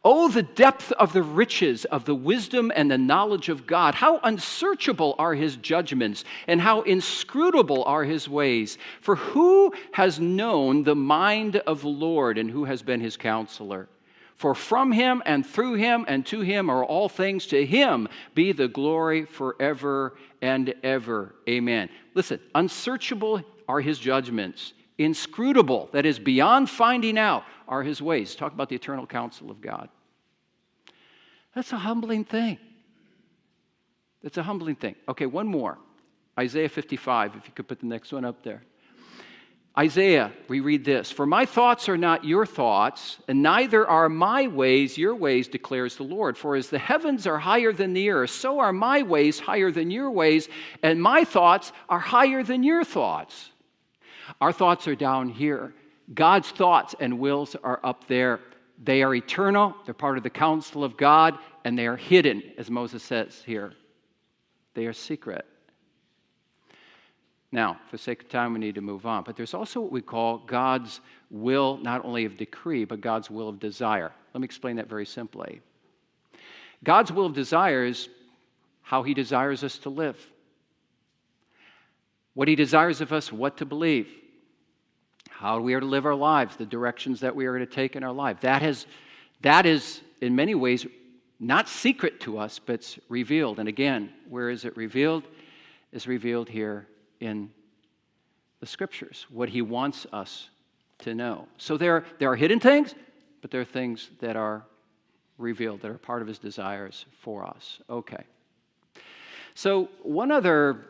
Oh, 0.04 0.30
the 0.30 0.42
depth 0.42 0.92
of 0.94 1.14
the 1.14 1.22
riches 1.22 1.86
of 1.86 2.06
the 2.06 2.16
wisdom 2.16 2.72
and 2.76 2.90
the 2.90 2.98
knowledge 2.98 3.50
of 3.50 3.68
God. 3.68 3.94
How 3.94 4.20
unsearchable 4.24 5.16
are 5.20 5.36
his 5.36 5.58
judgments, 5.58 6.24
and 6.48 6.60
how 6.60 6.82
inscrutable 6.82 7.84
are 7.84 8.04
his 8.04 8.28
ways. 8.28 8.80
For 9.02 9.16
who 9.16 9.74
has 9.92 10.20
known 10.20 10.84
the 10.84 10.96
mind 10.96 11.58
of 11.58 11.82
the 11.82 11.88
Lord, 11.88 12.40
and 12.40 12.50
who 12.50 12.66
has 12.66 12.82
been 12.82 13.00
his 13.00 13.16
counselor? 13.16 13.90
For 14.38 14.56
from 14.56 14.92
him 14.92 15.22
and 15.28 15.46
through 15.46 15.76
him 15.76 16.04
and 16.08 16.26
to 16.26 16.42
him 16.42 16.72
are 16.72 16.84
all 16.84 17.08
things. 17.08 17.46
To 17.48 17.64
him 17.64 18.10
be 18.34 18.54
the 18.54 18.68
glory 18.68 19.26
forever 19.26 20.16
and 20.42 20.74
ever. 20.82 21.36
Amen. 21.48 21.90
Listen, 22.16 22.40
unsearchable 22.56 23.44
are 23.68 23.82
his 23.82 24.00
judgments 24.00 24.74
inscrutable, 25.04 25.90
that 25.94 26.06
is, 26.06 26.20
beyond 26.20 26.70
finding 26.70 27.18
out, 27.18 27.44
are 27.68 27.84
his 27.84 28.02
ways. 28.02 28.36
Talk 28.36 28.54
about 28.54 28.70
the 28.70 28.76
eternal 28.76 29.06
counsel 29.06 29.50
of 29.50 29.62
God. 29.62 29.90
That's 31.56 31.74
a 31.74 31.78
humbling 31.78 32.26
thing. 32.26 32.58
That's 34.24 34.38
a 34.38 34.44
humbling 34.44 34.76
thing. 34.76 34.96
Okay, 35.08 35.26
one 35.26 35.48
more. 35.48 35.78
Isaiah 36.40 36.70
55, 36.70 37.36
if 37.36 37.48
you 37.48 37.54
could 37.54 37.68
put 37.68 37.80
the 37.80 37.88
next 37.88 38.12
one 38.12 38.26
up 38.26 38.44
there. 38.44 38.64
Isaiah, 39.78 40.34
we 40.50 40.60
read 40.60 40.84
this 40.84 41.12
For 41.12 41.26
my 41.26 41.46
thoughts 41.46 41.88
are 41.88 41.98
not 41.98 42.26
your 42.26 42.46
thoughts, 42.46 43.20
and 43.28 43.42
neither 43.42 43.88
are 43.88 44.10
my 44.10 44.48
ways 44.48 44.98
your 44.98 45.16
ways, 45.16 45.48
declares 45.48 45.96
the 45.96 46.04
Lord. 46.04 46.38
For 46.38 46.56
as 46.56 46.70
the 46.70 46.80
heavens 46.80 47.26
are 47.26 47.38
higher 47.38 47.72
than 47.72 47.94
the 47.94 48.10
earth, 48.10 48.32
so 48.32 48.60
are 48.60 48.74
my 48.74 49.02
ways 49.04 49.40
higher 49.40 49.72
than 49.72 49.90
your 49.90 50.12
ways, 50.12 50.50
and 50.84 51.02
my 51.02 51.24
thoughts 51.24 51.72
are 51.88 52.00
higher 52.00 52.44
than 52.44 52.64
your 52.64 52.84
thoughts. 52.84 53.51
Our 54.40 54.52
thoughts 54.52 54.88
are 54.88 54.96
down 54.96 55.30
here. 55.30 55.74
God's 56.14 56.50
thoughts 56.50 56.96
and 57.00 57.20
wills 57.20 57.56
are 57.64 57.80
up 57.84 58.08
there. 58.08 58.40
They 58.84 59.04
are 59.04 59.14
eternal, 59.14 59.76
they're 59.86 59.94
part 59.94 60.18
of 60.18 60.24
the 60.24 60.30
counsel 60.30 60.84
of 60.84 60.98
God, 60.98 61.38
and 61.66 61.78
they 61.78 61.86
are 61.86 61.98
hidden, 61.98 62.42
as 62.58 62.72
Moses 62.72 63.04
says 63.04 63.44
here. 63.46 63.74
They 64.74 64.88
are 64.88 64.94
secret. 64.94 65.46
Now, 67.52 67.80
for 67.90 67.98
sake 67.98 68.24
of 68.24 68.30
time, 68.30 68.54
we 68.54 68.60
need 68.60 68.76
to 68.76 68.82
move 68.82 69.06
on. 69.06 69.24
But 69.24 69.36
there's 69.36 69.54
also 69.54 69.82
what 69.82 69.92
we 69.92 70.02
call 70.02 70.40
God's 70.40 71.02
will, 71.30 71.78
not 71.78 72.04
only 72.06 72.26
of 72.26 72.38
decree, 72.38 72.86
but 72.86 73.02
God's 73.02 73.30
will 73.30 73.50
of 73.50 73.60
desire. 73.60 74.12
Let 74.34 74.42
me 74.42 74.46
explain 74.46 74.78
that 74.78 74.88
very 74.88 75.06
simply. 75.06 75.62
God's 76.84 77.12
will 77.12 77.26
of 77.26 77.34
desire 77.34 77.84
is 77.84 78.10
how 78.82 79.04
He 79.04 79.14
desires 79.14 79.64
us 79.64 79.78
to 79.80 79.90
live, 79.90 80.18
what 82.34 82.48
He 82.48 82.56
desires 82.56 83.02
of 83.02 83.12
us, 83.12 83.32
what 83.32 83.58
to 83.58 83.66
believe, 83.66 84.08
how 85.42 85.60
we 85.60 85.74
are 85.74 85.80
to 85.80 85.88
live 85.88 86.06
our 86.06 86.14
lives, 86.14 86.56
the 86.56 86.66
directions 86.68 87.20
that 87.22 87.36
we 87.36 87.48
are 87.48 87.58
to 87.58 87.66
take 87.66 87.96
in 87.96 88.04
our 88.04 88.12
life. 88.14 88.40
That, 88.42 88.62
has, 88.62 88.86
that 89.42 89.66
is, 89.66 90.02
in 90.22 90.36
many 90.36 90.54
ways, 90.54 90.86
not 91.40 91.68
secret 91.68 92.20
to 92.20 92.38
us, 92.38 92.60
but 92.60 92.74
it's 92.74 93.00
revealed. 93.10 93.58
And 93.58 93.68
again, 93.68 94.14
where 94.30 94.52
is 94.52 94.66
it 94.66 94.78
revealed? 94.78 95.24
Is 95.92 96.06
revealed 96.06 96.48
here 96.48 96.88
in 97.22 97.50
the 98.60 98.68
scriptures, 98.68 99.26
what 99.32 99.50
he 99.50 99.64
wants 99.64 100.06
us 100.14 100.52
to 101.00 101.16
know. 101.16 101.48
So 101.58 101.76
there, 101.76 102.06
there 102.20 102.32
are 102.32 102.36
hidden 102.36 102.60
things, 102.60 102.94
but 103.42 103.50
there 103.50 103.62
are 103.62 103.66
things 103.66 104.12
that 104.20 104.36
are 104.36 104.64
revealed, 105.40 105.82
that 105.82 105.90
are 105.90 105.98
part 105.98 106.22
of 106.22 106.28
his 106.28 106.38
desires 106.38 107.08
for 107.20 107.44
us. 107.44 107.80
Okay. 107.90 108.24
So, 109.56 109.90
one 110.04 110.32
other 110.32 110.86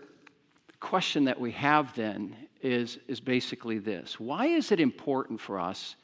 question 0.82 1.24
that 1.26 1.40
we 1.40 1.52
have 1.52 1.96
then 1.96 2.36
is, 2.62 3.00
is 3.08 3.22
basically 3.22 3.78
this 3.78 4.20
Why 4.20 4.48
is 4.48 4.74
it 4.74 4.82
important 4.82 5.40
for 5.40 5.60
us 5.60 5.96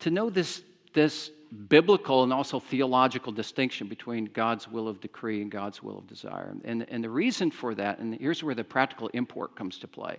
to 0.00 0.10
know 0.10 0.30
this, 0.30 0.62
this 0.94 1.30
biblical 1.68 2.22
and 2.22 2.32
also 2.32 2.60
theological 2.60 3.32
distinction 3.32 3.88
between 3.88 4.26
God's 4.26 4.68
will 4.68 4.86
of 4.86 5.00
decree 5.00 5.42
and 5.42 5.50
God's 5.50 5.82
will 5.82 5.98
of 5.98 6.06
desire. 6.06 6.54
And, 6.64 6.86
and 6.88 7.02
the 7.02 7.10
reason 7.10 7.50
for 7.50 7.74
that, 7.74 7.98
and 7.98 8.14
here's 8.14 8.42
where 8.42 8.54
the 8.54 8.64
practical 8.64 9.08
import 9.08 9.56
comes 9.56 9.78
to 9.78 9.88
play. 9.88 10.18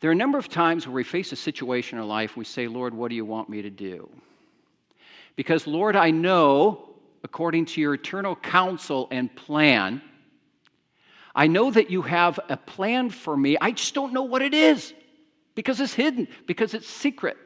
There 0.00 0.10
are 0.10 0.12
a 0.12 0.16
number 0.16 0.38
of 0.38 0.48
times 0.48 0.86
where 0.86 0.94
we 0.94 1.04
face 1.04 1.32
a 1.32 1.36
situation 1.36 1.98
in 1.98 2.02
our 2.02 2.08
life, 2.08 2.36
we 2.36 2.44
say, 2.44 2.68
Lord, 2.68 2.94
what 2.94 3.08
do 3.08 3.14
you 3.14 3.24
want 3.24 3.48
me 3.48 3.62
to 3.62 3.70
do? 3.70 4.08
Because, 5.36 5.66
Lord, 5.66 5.96
I 5.96 6.10
know, 6.10 6.90
according 7.22 7.66
to 7.66 7.80
your 7.80 7.94
eternal 7.94 8.36
counsel 8.36 9.08
and 9.10 9.34
plan, 9.34 10.02
I 11.34 11.46
know 11.46 11.70
that 11.70 11.90
you 11.90 12.02
have 12.02 12.40
a 12.48 12.56
plan 12.56 13.10
for 13.10 13.36
me. 13.36 13.56
I 13.60 13.70
just 13.70 13.94
don't 13.94 14.12
know 14.12 14.22
what 14.22 14.42
it 14.42 14.54
is 14.54 14.92
because 15.54 15.80
it's 15.80 15.94
hidden, 15.94 16.28
because 16.46 16.74
it's 16.74 16.88
secret. 16.88 17.36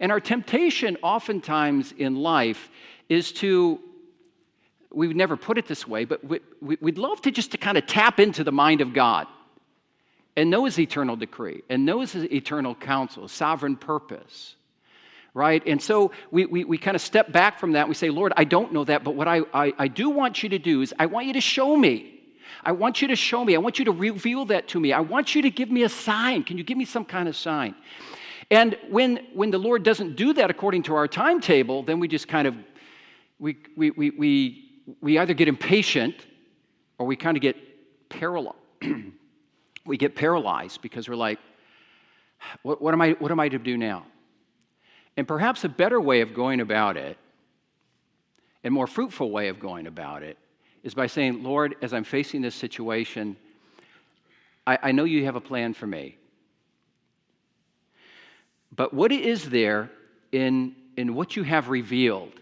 And 0.00 0.12
our 0.12 0.20
temptation, 0.20 0.96
oftentimes 1.02 1.92
in 1.96 2.16
life, 2.16 2.70
is 3.08 3.32
to, 3.32 3.80
we 4.92 5.08
would 5.08 5.16
never 5.16 5.36
put 5.36 5.58
it 5.58 5.66
this 5.66 5.86
way, 5.86 6.04
but 6.04 6.24
we, 6.24 6.40
would 6.60 6.98
love 6.98 7.20
to 7.22 7.30
just 7.30 7.52
to 7.52 7.58
kind 7.58 7.78
of 7.78 7.86
tap 7.86 8.20
into 8.20 8.44
the 8.44 8.52
mind 8.52 8.80
of 8.80 8.92
God 8.92 9.26
and 10.36 10.50
know 10.50 10.64
his 10.64 10.78
eternal 10.78 11.16
decree 11.16 11.62
and 11.68 11.84
know 11.84 12.00
his 12.00 12.14
eternal 12.14 12.74
counsel, 12.74 13.26
sovereign 13.28 13.76
purpose. 13.76 14.54
Right? 15.34 15.62
And 15.66 15.82
so 15.82 16.12
we, 16.30 16.46
we, 16.46 16.64
we 16.64 16.78
kind 16.78 16.94
of 16.94 17.02
step 17.02 17.30
back 17.30 17.58
from 17.58 17.72
that. 17.72 17.88
We 17.88 17.94
say, 17.94 18.08
Lord, 18.08 18.32
I 18.38 18.44
don't 18.44 18.72
know 18.72 18.84
that, 18.84 19.04
but 19.04 19.14
what 19.14 19.28
I, 19.28 19.42
I, 19.52 19.72
I 19.76 19.88
do 19.88 20.08
want 20.08 20.42
you 20.42 20.48
to 20.50 20.58
do 20.58 20.80
is 20.80 20.94
I 20.98 21.06
want 21.06 21.26
you 21.26 21.34
to 21.34 21.42
show 21.42 21.76
me. 21.76 22.15
I 22.64 22.72
want 22.72 23.02
you 23.02 23.08
to 23.08 23.16
show 23.16 23.44
me. 23.44 23.54
I 23.54 23.58
want 23.58 23.78
you 23.78 23.84
to 23.86 23.92
reveal 23.92 24.44
that 24.46 24.68
to 24.68 24.80
me. 24.80 24.92
I 24.92 25.00
want 25.00 25.34
you 25.34 25.42
to 25.42 25.50
give 25.50 25.70
me 25.70 25.82
a 25.82 25.88
sign. 25.88 26.44
Can 26.44 26.58
you 26.58 26.64
give 26.64 26.78
me 26.78 26.84
some 26.84 27.04
kind 27.04 27.28
of 27.28 27.36
sign? 27.36 27.74
And 28.50 28.76
when, 28.88 29.26
when 29.34 29.50
the 29.50 29.58
Lord 29.58 29.82
doesn't 29.82 30.16
do 30.16 30.32
that 30.34 30.50
according 30.50 30.84
to 30.84 30.94
our 30.94 31.08
timetable, 31.08 31.82
then 31.82 31.98
we 31.98 32.08
just 32.08 32.28
kind 32.28 32.46
of, 32.46 32.54
we, 33.38 33.56
we, 33.76 33.90
we, 33.90 34.10
we, 34.10 34.84
we 35.00 35.18
either 35.18 35.34
get 35.34 35.48
impatient 35.48 36.14
or 36.98 37.06
we 37.06 37.16
kind 37.16 37.36
of 37.36 37.40
get 37.40 37.56
paralyzed. 38.08 38.56
we 39.86 39.96
get 39.96 40.14
paralyzed 40.14 40.80
because 40.82 41.08
we're 41.08 41.16
like, 41.16 41.38
what, 42.62 42.80
what, 42.80 42.94
am 42.94 43.00
I, 43.00 43.12
what 43.18 43.30
am 43.30 43.40
I 43.40 43.48
to 43.48 43.58
do 43.58 43.76
now? 43.76 44.06
And 45.16 45.26
perhaps 45.26 45.64
a 45.64 45.68
better 45.68 46.00
way 46.00 46.20
of 46.20 46.34
going 46.34 46.60
about 46.60 46.96
it, 46.96 47.16
and 48.62 48.74
more 48.74 48.86
fruitful 48.86 49.30
way 49.30 49.48
of 49.48 49.60
going 49.60 49.86
about 49.86 50.22
it, 50.22 50.36
is 50.86 50.94
by 50.94 51.08
saying, 51.08 51.42
Lord, 51.42 51.74
as 51.82 51.92
I'm 51.92 52.04
facing 52.04 52.40
this 52.40 52.54
situation, 52.54 53.36
I, 54.68 54.78
I 54.84 54.92
know 54.92 55.02
you 55.02 55.24
have 55.24 55.34
a 55.34 55.40
plan 55.40 55.74
for 55.74 55.84
me. 55.84 56.16
But 58.70 58.94
what 58.94 59.10
is 59.10 59.50
there 59.50 59.90
in, 60.30 60.76
in 60.96 61.16
what 61.16 61.34
you 61.34 61.42
have 61.42 61.70
revealed 61.70 62.34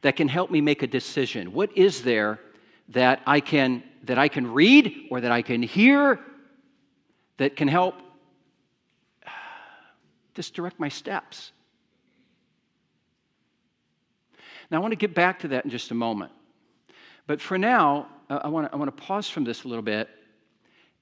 that 0.00 0.16
can 0.16 0.26
help 0.26 0.50
me 0.50 0.62
make 0.62 0.82
a 0.82 0.86
decision? 0.86 1.52
What 1.52 1.76
is 1.76 2.00
there 2.02 2.40
that 2.88 3.20
I 3.26 3.40
can, 3.40 3.82
that 4.04 4.16
I 4.16 4.28
can 4.28 4.50
read 4.50 5.08
or 5.10 5.20
that 5.20 5.30
I 5.30 5.42
can 5.42 5.62
hear 5.62 6.18
that 7.36 7.56
can 7.56 7.68
help 7.68 7.96
just 10.34 10.54
direct 10.54 10.80
my 10.80 10.88
steps? 10.88 11.52
Now, 14.70 14.78
I 14.78 14.80
want 14.80 14.92
to 14.92 14.96
get 14.96 15.14
back 15.14 15.40
to 15.40 15.48
that 15.48 15.66
in 15.66 15.70
just 15.70 15.90
a 15.90 15.94
moment. 15.94 16.32
But 17.26 17.40
for 17.40 17.58
now, 17.58 18.08
uh, 18.30 18.40
I 18.44 18.48
want 18.48 18.68
to, 18.68 18.74
I 18.74 18.76
want 18.76 18.94
to 18.96 19.02
pause 19.02 19.28
from 19.28 19.44
this 19.44 19.64
a 19.64 19.68
little 19.68 19.82
bit, 19.82 20.08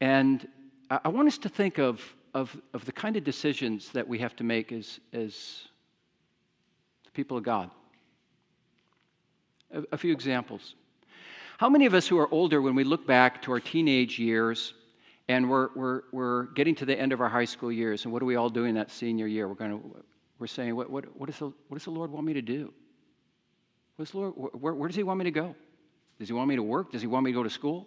and 0.01 0.47
I 0.91 1.09
want 1.09 1.29
us 1.29 1.39
to 1.39 1.49
think 1.49 1.79
of 1.79 2.01
of, 2.35 2.57
of 2.75 2.85
the 2.85 2.93
kind 2.93 3.17
of 3.17 3.25
decisions 3.25 3.91
that 3.93 4.07
we 4.07 4.19
have 4.19 4.35
to 4.37 4.45
make 4.45 4.73
as, 4.73 4.99
as 5.13 5.69
the 7.05 7.11
people 7.13 7.37
of 7.37 7.45
God. 7.45 7.71
A, 9.73 9.85
a 9.93 9.97
few 9.97 10.13
examples. 10.13 10.75
How 11.59 11.69
many 11.69 11.87
of 11.87 11.95
us 11.95 12.09
who 12.09 12.19
are 12.19 12.29
older, 12.33 12.61
when 12.61 12.75
we 12.75 12.83
look 12.83 13.07
back 13.07 13.41
to 13.43 13.53
our 13.53 13.61
teenage 13.61 14.19
years 14.19 14.75
and 15.29 15.49
we're, 15.49 15.69
we're, 15.77 16.03
we're 16.13 16.43
getting 16.55 16.75
to 16.75 16.85
the 16.85 16.99
end 17.01 17.13
of 17.13 17.21
our 17.21 17.29
high 17.29 17.45
school 17.45 17.73
years, 17.73 18.05
and 18.05 18.13
what 18.13 18.21
are 18.21 18.27
we 18.27 18.37
all 18.37 18.51
doing 18.51 18.75
that 18.75 18.91
senior 18.91 19.27
year? 19.27 19.49
We're, 19.49 19.55
going 19.55 19.71
to, 19.71 20.05
we're 20.39 20.47
saying, 20.49 20.75
what, 20.75 20.91
what, 20.91 21.05
what, 21.17 21.29
is 21.31 21.39
the, 21.39 21.47
what 21.47 21.79
does 21.79 21.85
the 21.85 21.91
Lord 21.91 22.11
want 22.11 22.27
me 22.27 22.35
to 22.35 22.43
do? 22.43 22.75
What 23.97 24.09
the 24.09 24.19
Lord, 24.19 24.35
where, 24.37 24.75
where 24.75 24.89
does 24.89 24.97
He 24.97 25.05
want 25.05 25.19
me 25.19 25.25
to 25.25 25.31
go? 25.31 25.55
Does 26.25 26.31
He 26.31 26.35
want 26.35 26.49
me 26.49 26.57
to 26.57 26.63
work? 26.63 26.91
Does 26.91 27.03
He 27.03 27.07
want 27.07 27.25
me 27.25 27.33
to 27.33 27.35
go 27.37 27.43
to 27.43 27.51
school? 27.51 27.87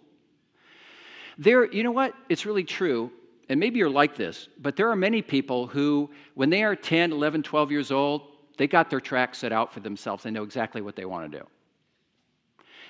There, 1.36 1.70
you 1.70 1.82
know 1.82 1.92
what? 1.92 2.14
It's 2.28 2.46
really 2.46 2.64
true 2.64 3.12
and 3.48 3.58
maybe 3.58 3.78
you're 3.78 3.90
like 3.90 4.16
this, 4.16 4.48
but 4.60 4.76
there 4.76 4.90
are 4.90 4.96
many 4.96 5.22
people 5.22 5.66
who, 5.66 6.10
when 6.34 6.50
they 6.50 6.62
are 6.62 6.76
10, 6.76 7.12
11, 7.12 7.42
12 7.42 7.70
years 7.70 7.90
old, 7.90 8.22
they 8.58 8.66
got 8.66 8.90
their 8.90 9.00
track 9.00 9.34
set 9.34 9.52
out 9.52 9.72
for 9.72 9.80
themselves. 9.80 10.22
They 10.22 10.30
know 10.30 10.42
exactly 10.42 10.82
what 10.82 10.96
they 10.96 11.06
want 11.06 11.30
to 11.30 11.38
do. 11.38 11.46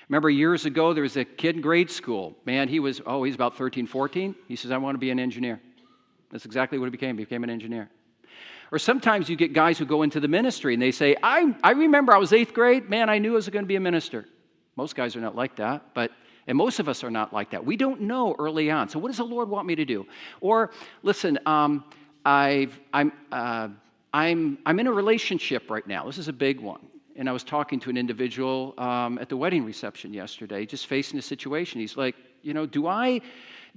Remember 0.09 0.29
years 0.29 0.65
ago, 0.65 0.93
there 0.93 1.03
was 1.03 1.17
a 1.17 1.23
kid 1.23 1.55
in 1.55 1.61
grade 1.61 1.89
school. 1.89 2.35
Man, 2.43 2.67
he 2.67 2.79
was, 2.79 2.99
oh, 3.05 3.23
he's 3.23 3.35
about 3.35 3.55
13, 3.55 3.85
14. 3.85 4.35
He 4.47 4.55
says, 4.55 4.71
I 4.71 4.77
want 4.77 4.95
to 4.95 4.99
be 4.99 5.11
an 5.11 5.19
engineer. 5.19 5.61
That's 6.31 6.45
exactly 6.45 6.77
what 6.77 6.85
he 6.85 6.91
became. 6.91 7.17
He 7.17 7.23
became 7.23 7.43
an 7.43 7.49
engineer. 7.49 7.89
Or 8.71 8.79
sometimes 8.79 9.29
you 9.29 9.35
get 9.35 9.53
guys 9.53 9.77
who 9.77 9.85
go 9.85 10.01
into 10.01 10.19
the 10.19 10.27
ministry 10.27 10.73
and 10.73 10.81
they 10.81 10.91
say, 10.91 11.15
I, 11.23 11.55
I 11.63 11.71
remember 11.71 12.13
I 12.13 12.17
was 12.17 12.33
eighth 12.33 12.53
grade. 12.53 12.89
Man, 12.89 13.09
I 13.09 13.19
knew 13.19 13.33
I 13.33 13.35
was 13.35 13.49
going 13.49 13.63
to 13.63 13.67
be 13.67 13.75
a 13.75 13.79
minister. 13.79 14.25
Most 14.79 14.95
guys 14.95 15.17
are 15.17 15.19
not 15.19 15.35
like 15.35 15.57
that, 15.57 15.93
but 15.93 16.09
and 16.47 16.57
most 16.57 16.79
of 16.79 16.87
us 16.87 17.03
are 17.03 17.11
not 17.11 17.33
like 17.33 17.49
that. 17.51 17.65
We 17.65 17.75
don't 17.75 17.99
know 17.99 18.33
early 18.39 18.71
on. 18.71 18.87
So, 18.87 18.97
what 18.97 19.09
does 19.09 19.17
the 19.17 19.25
Lord 19.25 19.49
want 19.49 19.67
me 19.67 19.75
to 19.75 19.83
do? 19.83 20.07
Or, 20.39 20.71
listen, 21.03 21.37
um, 21.45 21.83
I've, 22.23 22.79
I'm, 22.93 23.11
uh, 23.29 23.67
I'm, 24.13 24.57
I'm 24.65 24.79
in 24.79 24.87
a 24.87 24.91
relationship 24.93 25.69
right 25.69 25.85
now. 25.85 26.05
This 26.05 26.17
is 26.17 26.29
a 26.29 26.33
big 26.33 26.61
one. 26.61 26.79
And 27.17 27.27
I 27.27 27.33
was 27.33 27.43
talking 27.43 27.77
to 27.81 27.89
an 27.89 27.97
individual 27.97 28.73
um, 28.77 29.17
at 29.17 29.27
the 29.27 29.35
wedding 29.35 29.65
reception 29.65 30.13
yesterday, 30.13 30.65
just 30.65 30.87
facing 30.87 31.19
a 31.19 31.21
situation. 31.21 31.81
He's 31.81 31.97
like, 31.97 32.15
you 32.41 32.53
know, 32.53 32.65
do 32.65 32.87
I, 32.87 33.19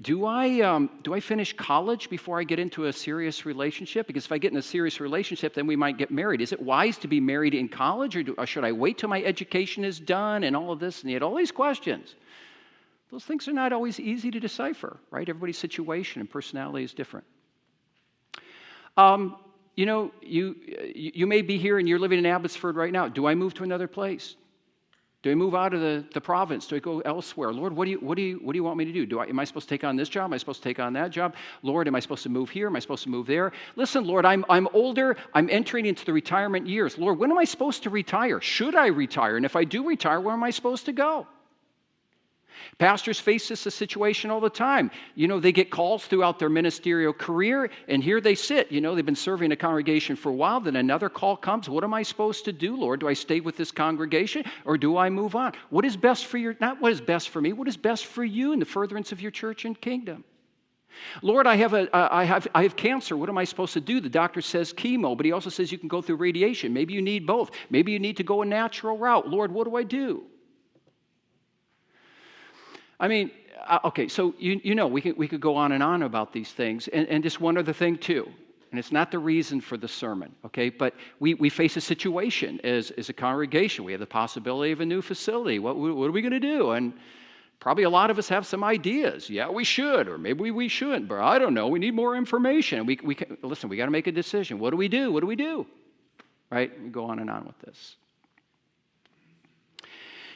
do 0.01 0.25
I, 0.25 0.61
um, 0.61 0.91
do 1.03 1.13
I 1.13 1.21
finish 1.21 1.53
college 1.53 2.09
before 2.09 2.41
I 2.41 2.45
get 2.45 2.59
into 2.59 2.87
a 2.87 2.93
serious 2.93 3.45
relationship? 3.45 4.07
Because 4.07 4.25
if 4.25 4.33
I 4.33 4.39
get 4.39 4.51
in 4.51 4.59
a 4.59 4.63
serious 4.63 5.01
relationship, 5.01 5.55
then 5.55 5.67
we 5.67 5.77
might 5.77 5.99
get 5.99 6.11
married. 6.11 6.41
Is 6.41 6.53
it 6.53 6.61
wise 6.61 6.97
to 6.99 7.09
be 7.09 7.21
married 7.21 7.55
in 7.55 7.69
college, 7.69 8.17
or, 8.17 8.23
do, 8.23 8.35
or 8.39 8.47
should 8.47 8.65
I 8.65 8.73
wait 8.73 8.97
till 8.99 9.11
my 9.11 9.23
education 9.23 9.85
is 9.85 10.01
done 10.01 10.45
and 10.45 10.57
all 10.57 10.73
of 10.73 10.81
this? 10.81 11.03
And 11.03 11.11
he 11.11 11.15
had 11.15 11.23
all 11.23 11.35
these 11.35 11.53
questions. 11.53 12.15
Those 13.11 13.25
things 13.25 13.47
are 13.47 13.53
not 13.53 13.75
always 13.75 14.01
easy 14.01 14.31
to 14.31 14.41
decipher, 14.41 14.97
right? 15.11 15.29
Everybody's 15.29 15.59
situation 15.59 16.21
and 16.21 16.31
personality 16.31 16.85
is 16.85 16.95
different. 16.95 17.27
Um, 18.97 19.37
you 19.77 19.85
know, 19.85 20.11
you, 20.23 20.57
you 20.95 21.27
may 21.27 21.43
be 21.43 21.59
here 21.59 21.79
and 21.79 21.87
you're 21.87 21.99
living 21.99 22.19
in 22.19 22.27
Abbotsford 22.27 22.77
right 22.77 22.93
now. 22.93 23.09
Do 23.09 23.27
I 23.27 23.35
move 23.35 23.53
to 23.55 23.65
another 23.65 23.89
place? 23.89 24.37
Do 25.23 25.31
I 25.31 25.37
move 25.37 25.55
out 25.55 25.73
of 25.73 25.81
the, 25.81 26.05
the 26.13 26.21
province? 26.21 26.67
Do 26.67 26.75
I 26.75 26.81
go 26.81 26.99
elsewhere? 27.01 27.53
Lord, 27.53 27.73
what 27.73 27.85
do, 27.85 27.93
you, 27.93 27.99
what, 27.99 28.17
do 28.17 28.23
you, 28.23 28.41
what 28.43 28.55
do 28.55 28.57
you 28.57 28.65
want 28.65 28.77
me 28.77 28.85
to 28.85 28.93
do? 28.93 29.07
do 29.07 29.21
I, 29.21 29.27
am 29.27 29.39
I 29.39 29.45
supposed 29.45 29.69
to 29.69 29.75
take 29.75 29.85
on 29.85 29.95
this 29.95 30.09
job? 30.09 30.25
Am 30.25 30.33
I 30.33 30.37
supposed 30.37 30.63
to 30.63 30.69
take 30.69 30.81
on 30.81 30.93
that 30.95 31.13
job? 31.13 31.37
Lord, 31.63 31.87
am 31.87 31.95
I 31.95 32.01
supposed 32.01 32.25
to 32.25 32.29
move 32.29 32.51
here? 32.51 32.67
Am 32.67 32.75
I 32.75 32.81
supposed 32.81 33.05
to 33.05 33.09
move 33.09 33.29
there? 33.29 33.53
Listen, 33.77 34.05
Lord, 34.05 34.27
I'm, 34.27 34.45
I'm 34.51 34.67
older. 34.73 35.17
I'm 35.33 35.49
entering 35.49 35.87
into 35.87 36.05
the 36.05 36.13
retirement 36.13 36.67
years. 36.67 36.99
Lord, 36.99 37.21
when 37.21 37.31
am 37.31 37.39
I 37.39 37.45
supposed 37.45 37.85
to 37.85 37.91
retire? 37.91 38.41
Should 38.41 38.75
I 38.75 38.89
retire? 38.89 39.37
And 39.37 39.47
if 39.47 39.55
I 39.55 39.63
do 39.63 39.87
retire, 39.87 40.21
where 40.21 40.35
am 40.35 40.43
I 40.43 40.51
supposed 40.51 40.87
to 40.87 40.93
go? 40.93 41.29
Pastors 42.79 43.19
face 43.19 43.49
this 43.49 43.61
situation 43.61 44.31
all 44.31 44.41
the 44.41 44.51
time. 44.51 44.91
You 45.15 45.29
know, 45.29 45.41
they 45.41 45.53
get 45.53 45.71
calls 45.71 46.07
throughout 46.07 46.39
their 46.39 46.49
ministerial 46.49 47.13
career, 47.13 47.71
and 47.89 48.03
here 48.03 48.21
they 48.21 48.35
sit. 48.35 48.71
You 48.73 48.81
know, 48.81 48.95
they've 48.95 49.07
been 49.07 49.17
serving 49.17 49.53
a 49.53 49.57
congregation 49.57 50.17
for 50.17 50.31
a 50.31 50.35
while, 50.35 50.61
then 50.61 50.77
another 50.77 51.09
call 51.09 51.37
comes. 51.37 51.69
What 51.69 51.85
am 51.85 51.95
I 51.95 52.03
supposed 52.03 52.45
to 52.47 52.53
do, 52.53 52.77
Lord? 52.77 53.01
Do 53.01 53.09
I 53.09 53.15
stay 53.15 53.41
with 53.41 53.57
this 53.57 53.71
congregation 53.71 54.45
or 54.65 54.79
do 54.79 54.97
I 54.97 55.11
move 55.11 55.35
on? 55.35 55.53
What 55.71 55.85
is 55.85 55.97
best 55.97 56.27
for 56.27 56.39
your, 56.39 56.57
not 56.61 56.81
what 56.81 56.93
is 56.93 57.01
best 57.01 57.29
for 57.29 57.41
me, 57.41 57.53
what 57.53 57.69
is 57.69 57.77
best 57.77 58.07
for 58.07 58.25
you 58.25 58.53
in 58.53 58.59
the 58.59 58.65
furtherance 58.65 59.13
of 59.13 59.21
your 59.21 59.31
church 59.31 59.65
and 59.65 59.81
kingdom? 59.81 60.25
Lord, 61.23 61.47
I 61.47 61.57
have, 61.57 61.75
a, 61.75 61.89
I, 61.95 62.25
have, 62.25 62.47
I 62.55 62.63
have 62.63 62.77
cancer. 62.77 63.17
What 63.17 63.29
am 63.29 63.39
I 63.39 63.45
supposed 63.45 63.73
to 63.75 63.81
do? 63.81 64.01
The 64.01 64.09
doctor 64.09 64.41
says 64.41 64.73
chemo, 64.73 65.17
but 65.17 65.25
he 65.27 65.33
also 65.33 65.51
says 65.51 65.73
you 65.73 65.79
can 65.79 65.89
go 65.89 66.03
through 66.03 66.17
radiation. 66.17 66.73
Maybe 66.73 66.93
you 66.93 67.03
need 67.03 67.27
both. 67.27 67.51
Maybe 67.71 67.93
you 67.93 67.99
need 67.99 68.17
to 68.19 68.23
go 68.23 68.43
a 68.43 68.47
natural 68.47 68.99
route. 68.99 69.29
Lord, 69.29 69.53
what 69.53 69.65
do 69.65 69.77
I 69.77 69.85
do? 69.85 70.25
I 73.03 73.09
mean, 73.09 73.31
uh, 73.67 73.81
okay, 73.85 74.09
so 74.09 74.35
you, 74.39 74.59
you 74.65 74.75
know, 74.75 74.87
we 74.87 75.03
could, 75.03 75.19
we 75.19 75.29
could 75.29 75.43
go 75.43 75.55
on 75.57 75.73
and 75.73 75.83
on 75.83 76.03
about 76.05 76.33
these 76.33 76.53
things. 76.53 76.89
And, 76.89 77.07
and 77.09 77.23
just 77.23 77.39
one 77.39 77.59
other 77.59 77.75
thing, 77.75 77.99
too, 77.99 78.27
and 78.71 78.79
it's 78.79 78.93
not 78.93 79.11
the 79.11 79.19
reason 79.19 79.61
for 79.61 79.77
the 79.77 79.89
sermon, 79.89 80.35
okay, 80.47 80.71
but 80.71 80.95
we, 81.21 81.35
we 81.35 81.51
face 81.51 81.77
a 81.77 81.81
situation 81.83 82.59
as, 82.65 82.91
as 82.93 83.11
a 83.11 83.13
congregation. 83.13 83.85
We 83.85 83.93
have 83.93 84.01
the 84.01 84.07
possibility 84.07 84.73
of 84.73 84.81
a 84.81 84.87
new 84.87 85.03
facility. 85.03 85.59
What, 85.59 85.77
what 85.77 86.09
are 86.09 86.13
we 86.13 86.23
going 86.23 86.33
to 86.33 86.41
do? 86.41 86.71
And 86.71 86.95
Probably 87.63 87.85
a 87.85 87.91
lot 87.91 88.11
of 88.11 88.19
us 88.19 88.29
have 88.29 88.45
some 88.45 88.65
ideas. 88.65 89.31
Yeah, 89.31 89.49
we 89.49 89.63
should, 89.63 90.09
or 90.09 90.19
maybe 90.19 90.51
we 90.51 90.67
shouldn't, 90.67 91.07
but 91.07 91.21
I 91.21 91.39
don't 91.39 91.55
know. 91.55 91.69
We 91.69 91.79
need 91.79 91.95
more 91.95 92.17
information. 92.17 92.87
We, 92.87 92.99
we 93.05 93.15
can, 93.15 93.39
listen, 93.41 93.69
we 93.69 93.77
got 93.77 93.85
to 93.85 93.93
make 93.93 94.09
a 94.09 94.13
decision. 94.13 94.59
What 94.59 94.71
do 94.71 94.77
we 94.77 94.89
do? 94.89 95.13
What 95.13 95.21
do 95.21 95.29
we 95.29 95.37
do? 95.37 95.65
Right? 96.51 96.73
We 96.83 96.89
go 96.89 97.05
on 97.05 97.21
and 97.21 97.31
on 97.31 97.45
with 97.47 97.57
this. 97.61 97.95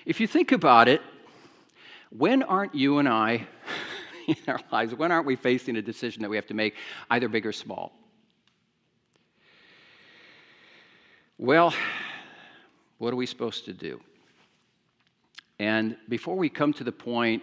If 0.05 0.21
you 0.21 0.29
think 0.29 0.53
about 0.53 0.87
it, 0.87 1.03
when 2.19 2.43
aren't 2.43 2.75
you 2.75 2.99
and 2.99 3.09
I 3.09 3.47
in 4.29 4.37
our 4.49 4.61
lives, 4.73 4.95
when 4.95 5.13
aren't 5.13 5.27
we 5.27 5.37
facing 5.37 5.77
a 5.77 5.83
decision 5.83 6.23
that 6.23 6.29
we 6.29 6.37
have 6.37 6.47
to 6.47 6.55
make, 6.55 6.75
either 7.11 7.29
big 7.29 7.47
or 7.47 7.53
small? 7.53 7.93
Well, 11.39 11.75
what 12.99 13.13
are 13.13 13.17
we 13.17 13.27
supposed 13.27 13.67
to 13.67 13.73
do? 13.73 14.01
And 15.59 15.97
before 16.09 16.37
we 16.37 16.49
come 16.49 16.73
to 16.75 16.85
the 16.85 16.93
point 16.93 17.43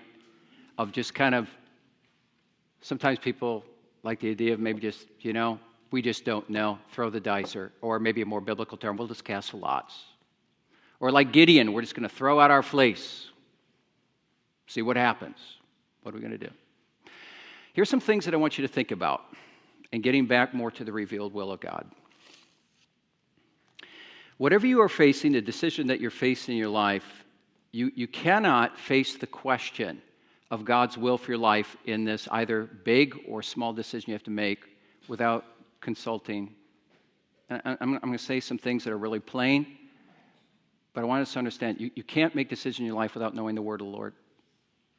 of 0.77 0.91
just 0.91 1.13
kind 1.13 1.35
of, 1.35 1.49
sometimes 2.81 3.19
people 3.19 3.63
like 4.03 4.19
the 4.19 4.31
idea 4.31 4.53
of 4.53 4.59
maybe 4.59 4.81
just, 4.81 5.07
you 5.21 5.33
know, 5.33 5.59
we 5.91 6.01
just 6.01 6.25
don't 6.25 6.49
know, 6.49 6.79
throw 6.91 7.09
the 7.09 7.19
dice, 7.19 7.55
or, 7.55 7.71
or 7.81 7.99
maybe 7.99 8.21
a 8.21 8.25
more 8.25 8.41
biblical 8.41 8.77
term, 8.77 8.97
we'll 8.97 9.07
just 9.07 9.23
cast 9.23 9.53
lots. 9.53 10.03
Or 10.99 11.11
like 11.11 11.31
Gideon, 11.31 11.71
we're 11.71 11.81
just 11.81 11.95
going 11.95 12.07
to 12.07 12.13
throw 12.13 12.39
out 12.39 12.49
our 12.49 12.63
fleece, 12.63 13.27
see 14.73 14.81
what 14.81 14.97
happens. 14.97 15.37
What 16.01 16.13
are 16.13 16.17
we 16.17 16.21
going 16.21 16.37
to 16.37 16.47
do? 16.47 16.51
Here's 17.73 17.89
some 17.89 17.99
things 17.99 18.25
that 18.25 18.33
I 18.33 18.37
want 18.37 18.57
you 18.57 18.67
to 18.67 18.73
think 18.73 18.91
about, 18.91 19.21
and 19.91 20.01
getting 20.01 20.25
back 20.25 20.53
more 20.53 20.71
to 20.71 20.83
the 20.83 20.91
revealed 20.91 21.33
will 21.33 21.51
of 21.51 21.59
God. 21.59 21.85
Whatever 24.37 24.65
you 24.65 24.81
are 24.81 24.89
facing, 24.89 25.33
the 25.33 25.41
decision 25.41 25.87
that 25.87 25.99
you're 25.99 26.11
facing 26.11 26.53
in 26.53 26.59
your 26.59 26.69
life, 26.69 27.23
you, 27.71 27.91
you 27.95 28.07
cannot 28.07 28.77
face 28.77 29.15
the 29.15 29.27
question 29.27 30.01
of 30.51 30.65
God's 30.65 30.97
will 30.97 31.17
for 31.17 31.31
your 31.31 31.39
life 31.39 31.77
in 31.85 32.03
this 32.03 32.27
either 32.31 32.63
big 32.83 33.15
or 33.27 33.41
small 33.41 33.73
decision 33.73 34.09
you 34.09 34.15
have 34.15 34.23
to 34.23 34.31
make 34.31 34.59
without 35.07 35.45
consulting. 35.81 36.53
I'm, 37.49 37.77
I'm 37.79 37.99
going 37.99 38.13
to 38.13 38.17
say 38.17 38.39
some 38.39 38.57
things 38.57 38.83
that 38.83 38.91
are 38.91 38.97
really 38.97 39.19
plain, 39.19 39.65
but 40.93 41.01
I 41.01 41.03
want 41.05 41.21
us 41.21 41.33
to 41.33 41.39
understand 41.39 41.79
you, 41.79 41.91
you 41.95 42.03
can't 42.03 42.33
make 42.35 42.49
decisions 42.49 42.79
in 42.79 42.85
your 42.85 42.95
life 42.95 43.13
without 43.13 43.35
knowing 43.35 43.55
the 43.55 43.61
word 43.61 43.81
of 43.81 43.87
the 43.87 43.93
Lord. 43.93 44.13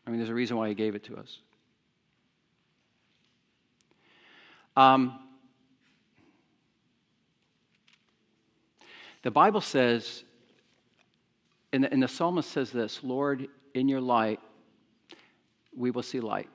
I 0.07 0.11
mean, 0.11 0.19
there's 0.19 0.31
a 0.31 0.35
reason 0.35 0.57
why 0.57 0.69
He 0.69 0.75
gave 0.75 0.95
it 0.95 1.05
to 1.05 1.17
us. 1.17 1.39
Um, 4.77 5.21
the 9.23 9.31
Bible 9.31 9.61
says 9.61 10.25
and 11.75 11.83
the, 11.83 11.93
and 11.93 12.01
the 12.01 12.07
psalmist 12.07 12.53
says 12.53 12.71
this 12.71 13.01
Lord, 13.03 13.49
in 13.75 13.89
your 13.89 14.01
light, 14.01 14.39
we 15.77 15.91
will 15.91 16.05
see 16.05 16.21
light. 16.21 16.49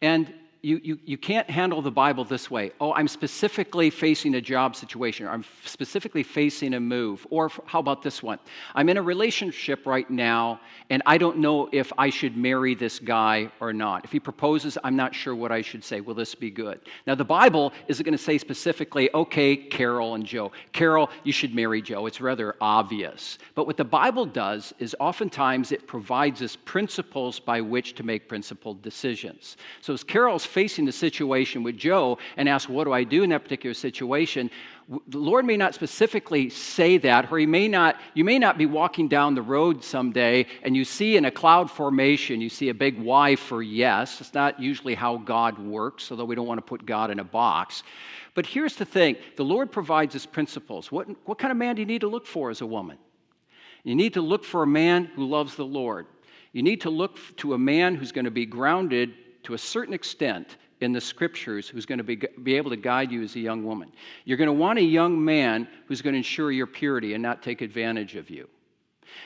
And 0.00 0.32
you, 0.64 0.80
you, 0.82 0.98
you 1.04 1.18
can't 1.18 1.48
handle 1.50 1.82
the 1.82 1.90
Bible 1.90 2.24
this 2.24 2.50
way. 2.50 2.72
Oh, 2.80 2.94
I'm 2.94 3.06
specifically 3.06 3.90
facing 3.90 4.34
a 4.36 4.40
job 4.40 4.74
situation, 4.74 5.26
or 5.26 5.30
I'm 5.30 5.44
specifically 5.64 6.22
facing 6.22 6.72
a 6.72 6.80
move. 6.80 7.26
Or 7.28 7.50
how 7.66 7.80
about 7.80 8.02
this 8.02 8.22
one? 8.22 8.38
I'm 8.74 8.88
in 8.88 8.96
a 8.96 9.02
relationship 9.02 9.84
right 9.84 10.08
now, 10.08 10.60
and 10.88 11.02
I 11.04 11.18
don't 11.18 11.38
know 11.38 11.68
if 11.70 11.92
I 11.98 12.08
should 12.08 12.38
marry 12.38 12.74
this 12.74 12.98
guy 12.98 13.50
or 13.60 13.74
not. 13.74 14.04
If 14.04 14.12
he 14.12 14.18
proposes, 14.18 14.78
I'm 14.82 14.96
not 14.96 15.14
sure 15.14 15.34
what 15.34 15.52
I 15.52 15.60
should 15.60 15.84
say. 15.84 16.00
Will 16.00 16.14
this 16.14 16.34
be 16.34 16.50
good? 16.50 16.80
Now, 17.06 17.14
the 17.14 17.24
Bible 17.24 17.74
isn't 17.88 18.02
going 18.02 18.16
to 18.16 18.24
say 18.24 18.38
specifically, 18.38 19.12
okay, 19.12 19.56
Carol 19.56 20.14
and 20.14 20.24
Joe. 20.24 20.50
Carol, 20.72 21.10
you 21.24 21.32
should 21.32 21.54
marry 21.54 21.82
Joe. 21.82 22.06
It's 22.06 22.22
rather 22.22 22.56
obvious. 22.62 23.38
But 23.54 23.66
what 23.66 23.76
the 23.76 23.84
Bible 23.84 24.24
does 24.24 24.72
is 24.78 24.96
oftentimes 24.98 25.72
it 25.72 25.86
provides 25.86 26.40
us 26.40 26.56
principles 26.56 27.38
by 27.38 27.60
which 27.60 27.94
to 27.96 28.02
make 28.02 28.30
principled 28.30 28.80
decisions. 28.80 29.58
So 29.82 29.92
as 29.92 30.02
Carol's 30.02 30.46
facing 30.54 30.84
the 30.84 30.92
situation 30.92 31.64
with 31.64 31.76
Joe 31.76 32.18
and 32.36 32.48
ask, 32.48 32.68
What 32.68 32.84
do 32.84 32.92
I 32.92 33.02
do 33.02 33.24
in 33.24 33.30
that 33.30 33.42
particular 33.42 33.74
situation? 33.74 34.50
The 35.08 35.18
Lord 35.18 35.44
may 35.44 35.56
not 35.56 35.74
specifically 35.74 36.48
say 36.48 36.98
that, 36.98 37.32
or 37.32 37.38
he 37.38 37.46
may 37.46 37.68
not, 37.68 37.96
you 38.14 38.22
may 38.22 38.38
not 38.38 38.56
be 38.56 38.66
walking 38.66 39.08
down 39.08 39.34
the 39.34 39.42
road 39.42 39.82
someday 39.82 40.46
and 40.62 40.76
you 40.76 40.84
see 40.84 41.16
in 41.16 41.24
a 41.24 41.30
cloud 41.30 41.70
formation, 41.70 42.40
you 42.40 42.48
see 42.48 42.68
a 42.68 42.74
big 42.74 43.00
Y 43.00 43.34
for 43.34 43.62
yes. 43.62 44.20
It's 44.20 44.34
not 44.34 44.60
usually 44.60 44.94
how 44.94 45.16
God 45.16 45.58
works, 45.58 46.10
although 46.10 46.26
we 46.26 46.34
don't 46.34 46.46
want 46.46 46.58
to 46.58 46.62
put 46.62 46.86
God 46.86 47.10
in 47.10 47.18
a 47.18 47.24
box. 47.24 47.82
But 48.34 48.46
here's 48.46 48.76
the 48.76 48.84
thing 48.84 49.16
the 49.36 49.44
Lord 49.44 49.72
provides 49.72 50.14
us 50.14 50.24
principles. 50.24 50.92
What, 50.92 51.08
what 51.24 51.38
kind 51.38 51.50
of 51.50 51.56
man 51.56 51.74
do 51.74 51.82
you 51.82 51.86
need 51.86 52.02
to 52.02 52.08
look 52.08 52.26
for 52.26 52.50
as 52.50 52.60
a 52.60 52.66
woman? 52.66 52.98
You 53.82 53.94
need 53.94 54.14
to 54.14 54.22
look 54.22 54.44
for 54.44 54.62
a 54.62 54.66
man 54.66 55.06
who 55.16 55.26
loves 55.26 55.56
the 55.56 55.66
Lord. 55.66 56.06
You 56.52 56.62
need 56.62 56.82
to 56.82 56.90
look 56.90 57.18
to 57.38 57.54
a 57.54 57.58
man 57.58 57.96
who's 57.96 58.12
going 58.12 58.26
to 58.26 58.30
be 58.30 58.46
grounded 58.46 59.14
to 59.44 59.54
a 59.54 59.58
certain 59.58 59.94
extent 59.94 60.56
in 60.80 60.92
the 60.92 61.00
scriptures 61.00 61.68
who's 61.68 61.86
going 61.86 61.98
to 61.98 62.04
be, 62.04 62.16
be 62.42 62.56
able 62.56 62.70
to 62.70 62.76
guide 62.76 63.10
you 63.10 63.22
as 63.22 63.36
a 63.36 63.40
young 63.40 63.64
woman. 63.64 63.92
You're 64.24 64.36
going 64.36 64.48
to 64.48 64.52
want 64.52 64.78
a 64.78 64.82
young 64.82 65.22
man 65.24 65.68
who's 65.86 66.02
going 66.02 66.14
to 66.14 66.18
ensure 66.18 66.50
your 66.50 66.66
purity 66.66 67.14
and 67.14 67.22
not 67.22 67.42
take 67.42 67.62
advantage 67.62 68.16
of 68.16 68.28
you. 68.30 68.48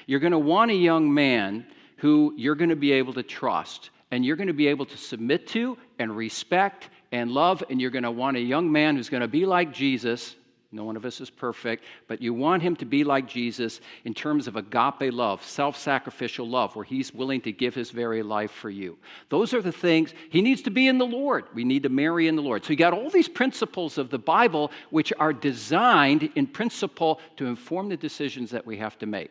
You're 0.06 0.20
going 0.20 0.32
to 0.32 0.38
want 0.38 0.70
a 0.70 0.74
young 0.74 1.12
man 1.12 1.66
who 1.96 2.34
you're 2.36 2.54
going 2.54 2.70
to 2.70 2.76
be 2.76 2.92
able 2.92 3.12
to 3.14 3.22
trust 3.22 3.90
and 4.10 4.24
you're 4.24 4.36
going 4.36 4.48
to 4.48 4.54
be 4.54 4.68
able 4.68 4.86
to 4.86 4.96
submit 4.96 5.46
to 5.48 5.76
and 5.98 6.16
respect 6.16 6.90
and 7.12 7.30
love. 7.30 7.62
And 7.68 7.80
you're 7.80 7.90
going 7.90 8.04
to 8.04 8.10
want 8.10 8.36
a 8.36 8.40
young 8.40 8.70
man 8.70 8.96
who's 8.96 9.08
going 9.08 9.20
to 9.20 9.28
be 9.28 9.44
like 9.44 9.72
Jesus 9.72 10.36
no 10.70 10.84
one 10.84 10.96
of 10.96 11.06
us 11.06 11.22
is 11.22 11.30
perfect, 11.30 11.84
but 12.08 12.20
you 12.20 12.34
want 12.34 12.62
him 12.62 12.76
to 12.76 12.84
be 12.84 13.02
like 13.02 13.26
Jesus 13.26 13.80
in 14.04 14.12
terms 14.12 14.46
of 14.46 14.56
agape 14.56 15.12
love, 15.14 15.42
self 15.42 15.78
sacrificial 15.78 16.46
love, 16.46 16.76
where 16.76 16.84
he's 16.84 17.14
willing 17.14 17.40
to 17.42 17.52
give 17.52 17.74
his 17.74 17.90
very 17.90 18.22
life 18.22 18.50
for 18.50 18.68
you. 18.68 18.98
Those 19.30 19.54
are 19.54 19.62
the 19.62 19.72
things 19.72 20.12
he 20.28 20.42
needs 20.42 20.60
to 20.62 20.70
be 20.70 20.86
in 20.86 20.98
the 20.98 21.06
Lord. 21.06 21.46
We 21.54 21.64
need 21.64 21.84
to 21.84 21.88
marry 21.88 22.28
in 22.28 22.36
the 22.36 22.42
Lord. 22.42 22.66
So 22.66 22.70
you 22.70 22.76
got 22.76 22.92
all 22.92 23.08
these 23.08 23.28
principles 23.28 23.96
of 23.96 24.10
the 24.10 24.18
Bible 24.18 24.70
which 24.90 25.10
are 25.18 25.32
designed 25.32 26.30
in 26.34 26.46
principle 26.46 27.20
to 27.38 27.46
inform 27.46 27.88
the 27.88 27.96
decisions 27.96 28.50
that 28.50 28.66
we 28.66 28.76
have 28.76 28.98
to 28.98 29.06
make. 29.06 29.30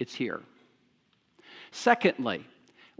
It's 0.00 0.14
here. 0.14 0.40
Secondly, 1.70 2.44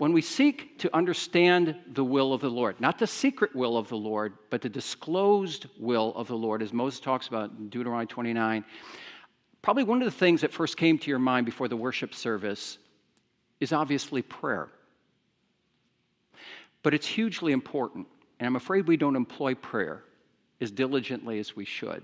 when 0.03 0.13
we 0.13 0.21
seek 0.21 0.77
to 0.81 0.93
understand 0.97 1.77
the 1.93 2.03
will 2.03 2.33
of 2.33 2.41
the 2.41 2.51
Lord, 2.51 2.81
not 2.81 2.99
the 2.99 3.07
secret 3.07 3.55
will 3.55 3.77
of 3.77 3.89
the 3.89 3.97
Lord, 3.97 4.33
but 4.51 4.61
the 4.61 4.69
disclosed 4.69 5.67
will 5.79 6.13
of 6.17 6.27
the 6.27 6.37
Lord, 6.37 6.61
as 6.61 6.73
Moses 6.73 6.99
talks 6.99 7.29
about 7.29 7.53
in 7.57 7.69
Deuteronomy 7.69 8.07
29, 8.07 8.65
probably 9.63 9.85
one 9.85 10.03
of 10.03 10.05
the 10.07 10.19
things 10.19 10.41
that 10.41 10.53
first 10.53 10.77
came 10.77 10.99
to 10.99 11.09
your 11.09 11.21
mind 11.21 11.47
before 11.47 11.69
the 11.69 11.77
worship 11.77 12.17
service 12.17 12.79
is 13.61 13.73
obviously 13.73 14.23
prayer. 14.23 14.71
But 16.83 16.95
it's 16.95 17.07
hugely 17.07 17.53
important, 17.53 18.09
and 18.41 18.49
I'm 18.49 18.57
afraid 18.57 18.89
we 18.89 18.97
don't 18.97 19.15
employ 19.15 19.55
prayer 19.55 20.03
as 20.61 20.73
diligently 20.73 21.39
as 21.39 21.55
we 21.55 21.65
should. 21.65 22.03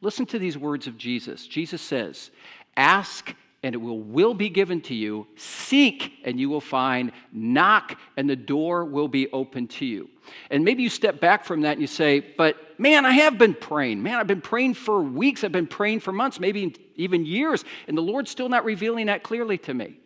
Listen 0.00 0.24
to 0.24 0.38
these 0.38 0.56
words 0.56 0.86
of 0.86 0.96
Jesus. 0.96 1.46
Jesus 1.46 1.82
says, 1.82 2.30
Ask 2.74 3.34
and 3.62 3.74
it 3.74 3.78
will, 3.78 4.00
will 4.00 4.34
be 4.34 4.48
given 4.48 4.80
to 4.82 4.94
you. 4.94 5.26
Seek, 5.36 6.12
and 6.24 6.38
you 6.38 6.48
will 6.48 6.60
find. 6.60 7.12
Knock, 7.32 7.98
and 8.16 8.28
the 8.28 8.36
door 8.36 8.84
will 8.84 9.08
be 9.08 9.30
open 9.32 9.68
to 9.68 9.86
you. 9.86 10.10
And 10.50 10.64
maybe 10.64 10.82
you 10.82 10.88
step 10.88 11.20
back 11.20 11.44
from 11.44 11.62
that 11.62 11.72
and 11.72 11.80
you 11.80 11.86
say, 11.86 12.20
But 12.20 12.56
man, 12.78 13.06
I 13.06 13.12
have 13.12 13.38
been 13.38 13.54
praying. 13.54 14.02
Man, 14.02 14.18
I've 14.18 14.26
been 14.26 14.40
praying 14.40 14.74
for 14.74 15.00
weeks. 15.00 15.44
I've 15.44 15.52
been 15.52 15.66
praying 15.66 16.00
for 16.00 16.12
months, 16.12 16.40
maybe 16.40 16.74
even 16.96 17.24
years, 17.24 17.64
and 17.86 17.96
the 17.96 18.02
Lord's 18.02 18.30
still 18.30 18.48
not 18.48 18.64
revealing 18.64 19.06
that 19.06 19.22
clearly 19.22 19.58
to 19.58 19.74
me. 19.74 19.98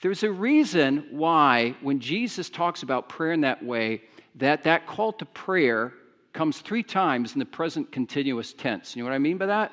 There's 0.00 0.22
a 0.22 0.30
reason 0.30 1.06
why, 1.10 1.74
when 1.80 1.98
Jesus 1.98 2.50
talks 2.50 2.82
about 2.82 3.08
prayer 3.08 3.32
in 3.32 3.40
that 3.40 3.64
way, 3.64 4.02
that 4.36 4.64
that 4.64 4.86
call 4.86 5.12
to 5.14 5.24
prayer 5.24 5.94
comes 6.32 6.58
three 6.58 6.82
times 6.82 7.32
in 7.32 7.38
the 7.38 7.46
present 7.46 7.90
continuous 7.90 8.52
tense. 8.52 8.94
You 8.94 9.02
know 9.02 9.08
what 9.08 9.14
I 9.14 9.18
mean 9.18 9.38
by 9.38 9.46
that? 9.46 9.72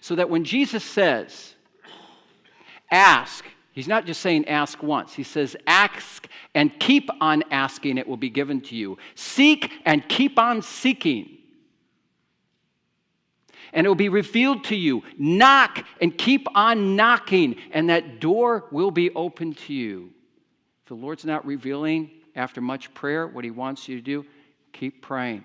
So 0.00 0.14
that 0.14 0.30
when 0.30 0.44
Jesus 0.44 0.84
says, 0.84 1.55
Ask. 2.90 3.44
He's 3.72 3.88
not 3.88 4.06
just 4.06 4.20
saying 4.22 4.48
ask 4.48 4.82
once. 4.82 5.12
He 5.12 5.22
says, 5.22 5.54
ask 5.66 6.26
and 6.54 6.78
keep 6.80 7.10
on 7.20 7.42
asking, 7.50 7.98
it 7.98 8.08
will 8.08 8.16
be 8.16 8.30
given 8.30 8.60
to 8.62 8.74
you. 8.74 8.96
Seek 9.14 9.70
and 9.84 10.08
keep 10.08 10.38
on 10.38 10.62
seeking 10.62 11.36
and 13.76 13.84
it 13.84 13.88
will 13.88 13.94
be 13.94 14.08
revealed 14.08 14.64
to 14.64 14.74
you. 14.74 15.02
Knock 15.18 15.84
and 16.00 16.16
keep 16.16 16.46
on 16.54 16.96
knocking, 16.96 17.56
and 17.72 17.90
that 17.90 18.20
door 18.20 18.64
will 18.70 18.90
be 18.90 19.10
open 19.10 19.52
to 19.52 19.74
you. 19.74 20.10
If 20.82 20.88
the 20.88 20.94
Lord's 20.94 21.24
not 21.24 21.44
revealing 21.44 22.10
after 22.34 22.60
much 22.60 22.92
prayer 22.94 23.26
what 23.26 23.44
He 23.44 23.50
wants 23.50 23.86
you 23.86 23.96
to 23.96 24.02
do, 24.02 24.24
keep 24.72 25.02
praying. 25.02 25.44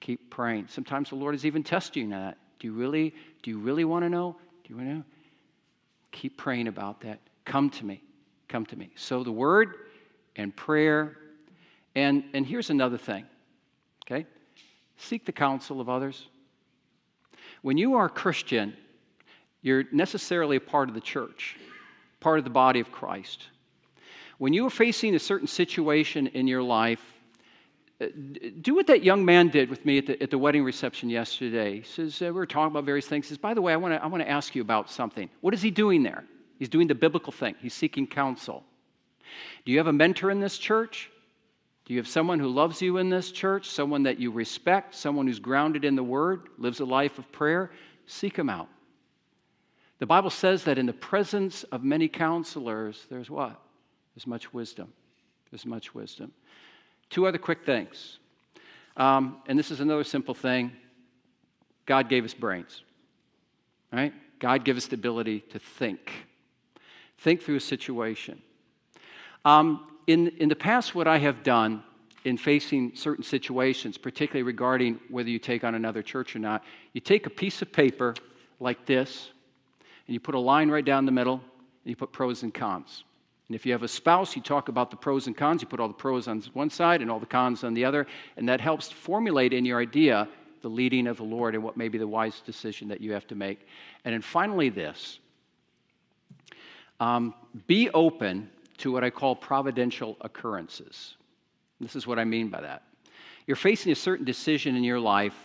Keep 0.00 0.30
praying. 0.30 0.66
Sometimes 0.68 1.08
the 1.08 1.16
Lord 1.16 1.34
is 1.34 1.44
even 1.44 1.62
testing 1.62 2.10
that. 2.10 2.38
Do 2.60 2.68
you 2.68 2.72
really, 2.72 3.14
do 3.42 3.50
you 3.50 3.58
really 3.58 3.84
want 3.84 4.04
to 4.04 4.08
know? 4.08 4.36
Do 4.64 4.70
you 4.70 4.76
want 4.76 4.88
to 4.88 4.94
know? 4.94 5.04
Keep 6.12 6.36
praying 6.36 6.68
about 6.68 7.00
that. 7.00 7.18
Come 7.44 7.70
to 7.70 7.84
me. 7.84 8.02
Come 8.48 8.64
to 8.66 8.76
me. 8.76 8.90
So 8.94 9.24
the 9.24 9.32
word 9.32 9.74
and 10.36 10.54
prayer. 10.54 11.16
And, 11.94 12.24
and 12.32 12.46
here's 12.46 12.70
another 12.70 12.96
thing, 12.96 13.26
okay? 14.06 14.26
Seek 14.96 15.26
the 15.26 15.32
counsel 15.32 15.80
of 15.80 15.88
others. 15.88 16.26
When 17.60 17.76
you 17.76 17.94
are 17.94 18.06
a 18.06 18.10
Christian, 18.10 18.74
you're 19.60 19.84
necessarily 19.92 20.56
a 20.56 20.60
part 20.60 20.88
of 20.88 20.94
the 20.94 21.00
church, 21.00 21.56
part 22.20 22.38
of 22.38 22.44
the 22.44 22.50
body 22.50 22.80
of 22.80 22.90
Christ. 22.90 23.48
When 24.38 24.52
you 24.52 24.66
are 24.66 24.70
facing 24.70 25.14
a 25.14 25.18
certain 25.18 25.46
situation 25.46 26.28
in 26.28 26.46
your 26.46 26.62
life, 26.62 27.11
do 28.60 28.74
what 28.74 28.86
that 28.86 29.02
young 29.02 29.24
man 29.24 29.48
did 29.48 29.70
with 29.70 29.84
me 29.84 29.98
at 29.98 30.06
the, 30.06 30.22
at 30.22 30.30
the 30.30 30.38
wedding 30.38 30.64
reception 30.64 31.10
yesterday. 31.10 31.76
He 31.76 31.82
says, 31.82 32.20
uh, 32.22 32.26
We 32.26 32.32
were 32.32 32.46
talking 32.46 32.72
about 32.72 32.84
various 32.84 33.06
things. 33.06 33.26
He 33.26 33.28
says, 33.30 33.38
By 33.38 33.54
the 33.54 33.62
way, 33.62 33.72
I 33.72 33.76
want 33.76 33.94
to 33.94 34.02
I 34.02 34.06
wanna 34.06 34.24
ask 34.24 34.54
you 34.54 34.62
about 34.62 34.90
something. 34.90 35.28
What 35.40 35.54
is 35.54 35.62
he 35.62 35.70
doing 35.70 36.02
there? 36.02 36.24
He's 36.58 36.68
doing 36.68 36.86
the 36.86 36.94
biblical 36.94 37.32
thing, 37.32 37.54
he's 37.60 37.74
seeking 37.74 38.06
counsel. 38.06 38.64
Do 39.64 39.72
you 39.72 39.78
have 39.78 39.86
a 39.86 39.92
mentor 39.92 40.30
in 40.30 40.40
this 40.40 40.58
church? 40.58 41.10
Do 41.84 41.94
you 41.94 41.98
have 41.98 42.08
someone 42.08 42.38
who 42.38 42.48
loves 42.48 42.80
you 42.80 42.98
in 42.98 43.10
this 43.10 43.32
church, 43.32 43.68
someone 43.68 44.04
that 44.04 44.18
you 44.18 44.30
respect, 44.30 44.94
someone 44.94 45.26
who's 45.26 45.40
grounded 45.40 45.84
in 45.84 45.96
the 45.96 46.02
Word, 46.02 46.48
lives 46.58 46.80
a 46.80 46.84
life 46.84 47.18
of 47.18 47.30
prayer? 47.32 47.72
Seek 48.06 48.36
him 48.36 48.48
out. 48.48 48.68
The 49.98 50.06
Bible 50.06 50.30
says 50.30 50.64
that 50.64 50.78
in 50.78 50.86
the 50.86 50.92
presence 50.92 51.64
of 51.64 51.82
many 51.82 52.08
counselors, 52.08 53.06
there's 53.10 53.30
what? 53.30 53.60
There's 54.14 54.26
much 54.26 54.52
wisdom. 54.52 54.92
There's 55.50 55.66
much 55.66 55.94
wisdom. 55.94 56.32
Two 57.12 57.26
other 57.26 57.36
quick 57.36 57.66
things. 57.66 58.18
Um, 58.96 59.42
and 59.46 59.58
this 59.58 59.70
is 59.70 59.80
another 59.80 60.02
simple 60.02 60.34
thing 60.34 60.72
God 61.84 62.08
gave 62.08 62.24
us 62.24 62.32
brains, 62.32 62.84
right? 63.92 64.14
God 64.38 64.64
gave 64.64 64.78
us 64.78 64.86
the 64.86 64.94
ability 64.94 65.40
to 65.50 65.58
think. 65.58 66.10
Think 67.18 67.42
through 67.42 67.56
a 67.56 67.60
situation. 67.60 68.40
Um, 69.44 69.88
in, 70.06 70.28
in 70.38 70.48
the 70.48 70.56
past, 70.56 70.94
what 70.94 71.06
I 71.06 71.18
have 71.18 71.42
done 71.42 71.82
in 72.24 72.38
facing 72.38 72.96
certain 72.96 73.24
situations, 73.24 73.98
particularly 73.98 74.44
regarding 74.44 74.98
whether 75.10 75.28
you 75.28 75.38
take 75.38 75.64
on 75.64 75.74
another 75.74 76.02
church 76.02 76.34
or 76.34 76.38
not, 76.38 76.64
you 76.94 77.02
take 77.02 77.26
a 77.26 77.30
piece 77.30 77.60
of 77.60 77.70
paper 77.70 78.14
like 78.58 78.86
this, 78.86 79.28
and 80.06 80.14
you 80.14 80.20
put 80.20 80.34
a 80.34 80.40
line 80.40 80.70
right 80.70 80.84
down 80.84 81.04
the 81.04 81.12
middle, 81.12 81.34
and 81.34 81.90
you 81.90 81.94
put 81.94 82.10
pros 82.10 82.42
and 82.42 82.54
cons. 82.54 83.04
And 83.52 83.54
if 83.54 83.66
you 83.66 83.72
have 83.72 83.82
a 83.82 83.88
spouse, 83.88 84.34
you 84.34 84.40
talk 84.40 84.70
about 84.70 84.90
the 84.90 84.96
pros 84.96 85.26
and 85.26 85.36
cons. 85.36 85.60
You 85.60 85.68
put 85.68 85.78
all 85.78 85.86
the 85.86 85.92
pros 85.92 86.26
on 86.26 86.40
one 86.54 86.70
side 86.70 87.02
and 87.02 87.10
all 87.10 87.20
the 87.20 87.26
cons 87.26 87.64
on 87.64 87.74
the 87.74 87.84
other, 87.84 88.06
and 88.38 88.48
that 88.48 88.62
helps 88.62 88.90
formulate 88.90 89.52
in 89.52 89.66
your 89.66 89.78
idea 89.78 90.26
the 90.62 90.70
leading 90.70 91.06
of 91.06 91.18
the 91.18 91.22
Lord 91.22 91.54
and 91.54 91.62
what 91.62 91.76
may 91.76 91.88
be 91.88 91.98
the 91.98 92.08
wise 92.08 92.40
decision 92.40 92.88
that 92.88 93.02
you 93.02 93.12
have 93.12 93.26
to 93.26 93.34
make. 93.34 93.66
And 94.06 94.14
then 94.14 94.22
finally, 94.22 94.70
this 94.70 95.18
um, 96.98 97.34
be 97.66 97.90
open 97.90 98.48
to 98.78 98.90
what 98.90 99.04
I 99.04 99.10
call 99.10 99.36
providential 99.36 100.16
occurrences. 100.22 101.16
This 101.78 101.94
is 101.94 102.06
what 102.06 102.18
I 102.18 102.24
mean 102.24 102.48
by 102.48 102.62
that. 102.62 102.84
You're 103.46 103.54
facing 103.54 103.92
a 103.92 103.96
certain 103.96 104.24
decision 104.24 104.76
in 104.76 104.82
your 104.82 104.98
life, 104.98 105.36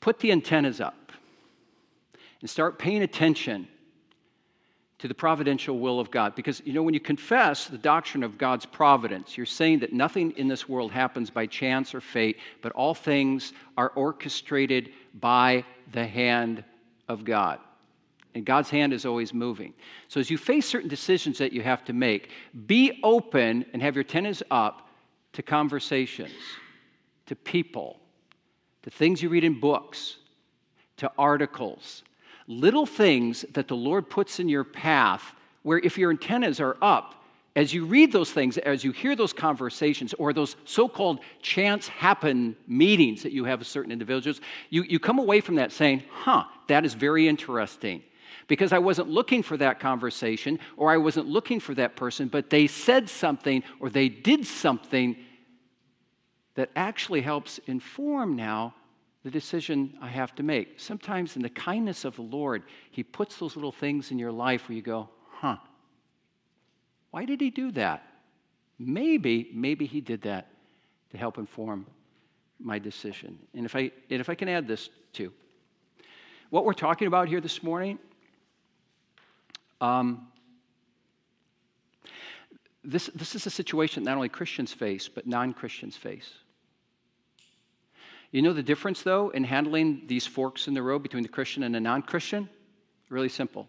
put 0.00 0.18
the 0.18 0.32
antennas 0.32 0.80
up 0.80 1.12
and 2.40 2.48
start 2.48 2.78
paying 2.78 3.02
attention 3.02 3.68
to 5.02 5.08
the 5.08 5.14
providential 5.14 5.80
will 5.80 5.98
of 5.98 6.12
God. 6.12 6.36
Because, 6.36 6.62
you 6.64 6.72
know, 6.72 6.84
when 6.84 6.94
you 6.94 7.00
confess 7.00 7.66
the 7.66 7.76
doctrine 7.76 8.22
of 8.22 8.38
God's 8.38 8.64
providence, 8.64 9.36
you're 9.36 9.44
saying 9.44 9.80
that 9.80 9.92
nothing 9.92 10.30
in 10.36 10.46
this 10.46 10.68
world 10.68 10.92
happens 10.92 11.28
by 11.28 11.44
chance 11.44 11.92
or 11.92 12.00
fate, 12.00 12.38
but 12.60 12.70
all 12.70 12.94
things 12.94 13.52
are 13.76 13.88
orchestrated 13.96 14.90
by 15.18 15.64
the 15.90 16.06
hand 16.06 16.62
of 17.08 17.24
God. 17.24 17.58
And 18.36 18.46
God's 18.46 18.70
hand 18.70 18.92
is 18.92 19.04
always 19.04 19.34
moving. 19.34 19.74
So 20.06 20.20
as 20.20 20.30
you 20.30 20.38
face 20.38 20.66
certain 20.66 20.88
decisions 20.88 21.36
that 21.38 21.52
you 21.52 21.62
have 21.62 21.84
to 21.86 21.92
make, 21.92 22.30
be 22.68 23.00
open 23.02 23.66
and 23.72 23.82
have 23.82 23.96
your 23.96 24.04
antennas 24.04 24.40
up 24.52 24.88
to 25.32 25.42
conversations, 25.42 26.30
to 27.26 27.34
people, 27.34 27.98
to 28.84 28.90
things 28.90 29.20
you 29.20 29.30
read 29.30 29.42
in 29.42 29.58
books, 29.58 30.18
to 30.98 31.10
articles, 31.18 32.04
little 32.46 32.86
things 32.86 33.44
that 33.52 33.68
the 33.68 33.76
Lord 33.76 34.08
puts 34.08 34.40
in 34.40 34.48
your 34.48 34.64
path 34.64 35.34
where 35.62 35.78
if 35.78 35.96
your 35.96 36.10
antennas 36.10 36.60
are 36.60 36.76
up, 36.82 37.22
as 37.54 37.74
you 37.74 37.84
read 37.84 38.12
those 38.12 38.30
things, 38.30 38.56
as 38.58 38.82
you 38.82 38.92
hear 38.92 39.14
those 39.14 39.32
conversations 39.32 40.14
or 40.14 40.32
those 40.32 40.56
so 40.64 40.88
called 40.88 41.20
chance 41.42 41.86
happen 41.86 42.56
meetings 42.66 43.22
that 43.22 43.32
you 43.32 43.44
have 43.44 43.58
with 43.58 43.68
certain 43.68 43.92
individuals, 43.92 44.40
you, 44.70 44.82
you 44.84 44.98
come 44.98 45.18
away 45.18 45.40
from 45.40 45.56
that 45.56 45.70
saying, 45.70 46.02
huh, 46.10 46.44
that 46.68 46.84
is 46.84 46.94
very 46.94 47.28
interesting. 47.28 48.02
Because 48.48 48.72
I 48.72 48.78
wasn't 48.78 49.08
looking 49.08 49.42
for 49.42 49.56
that 49.58 49.80
conversation 49.80 50.58
or 50.76 50.90
I 50.90 50.96
wasn't 50.96 51.28
looking 51.28 51.60
for 51.60 51.74
that 51.74 51.94
person, 51.94 52.28
but 52.28 52.48
they 52.48 52.66
said 52.66 53.08
something 53.08 53.62
or 53.80 53.90
they 53.90 54.08
did 54.08 54.46
something 54.46 55.16
that 56.54 56.70
actually 56.74 57.20
helps 57.20 57.58
inform 57.66 58.34
now 58.34 58.74
the 59.24 59.30
decision 59.30 59.96
I 60.00 60.08
have 60.08 60.34
to 60.36 60.42
make. 60.42 60.80
Sometimes, 60.80 61.36
in 61.36 61.42
the 61.42 61.50
kindness 61.50 62.04
of 62.04 62.16
the 62.16 62.22
Lord, 62.22 62.62
He 62.90 63.02
puts 63.02 63.36
those 63.36 63.56
little 63.56 63.72
things 63.72 64.10
in 64.10 64.18
your 64.18 64.32
life 64.32 64.68
where 64.68 64.76
you 64.76 64.82
go, 64.82 65.08
huh, 65.30 65.56
why 67.10 67.24
did 67.24 67.40
He 67.40 67.50
do 67.50 67.70
that? 67.72 68.04
Maybe, 68.78 69.50
maybe 69.52 69.86
He 69.86 70.00
did 70.00 70.22
that 70.22 70.48
to 71.10 71.18
help 71.18 71.38
inform 71.38 71.86
my 72.58 72.78
decision. 72.78 73.38
And 73.54 73.64
if 73.64 73.76
I, 73.76 73.90
and 74.10 74.20
if 74.20 74.28
I 74.28 74.34
can 74.34 74.48
add 74.48 74.66
this 74.66 74.90
too, 75.12 75.32
what 76.50 76.64
we're 76.64 76.72
talking 76.72 77.06
about 77.06 77.28
here 77.28 77.40
this 77.40 77.62
morning 77.62 77.98
um, 79.82 80.28
this, 82.84 83.10
this 83.14 83.34
is 83.34 83.46
a 83.46 83.50
situation 83.50 84.04
not 84.04 84.16
only 84.16 84.28
Christians 84.28 84.72
face, 84.72 85.08
but 85.08 85.26
non 85.26 85.52
Christians 85.52 85.96
face. 85.96 86.30
You 88.32 88.40
know 88.40 88.54
the 88.54 88.62
difference, 88.62 89.02
though, 89.02 89.28
in 89.28 89.44
handling 89.44 90.02
these 90.06 90.26
forks 90.26 90.66
in 90.66 90.74
the 90.74 90.82
road 90.82 91.02
between 91.02 91.22
the 91.22 91.28
Christian 91.28 91.62
and 91.62 91.74
the 91.74 91.80
non 91.80 92.00
Christian? 92.02 92.48
Really 93.10 93.28
simple. 93.28 93.68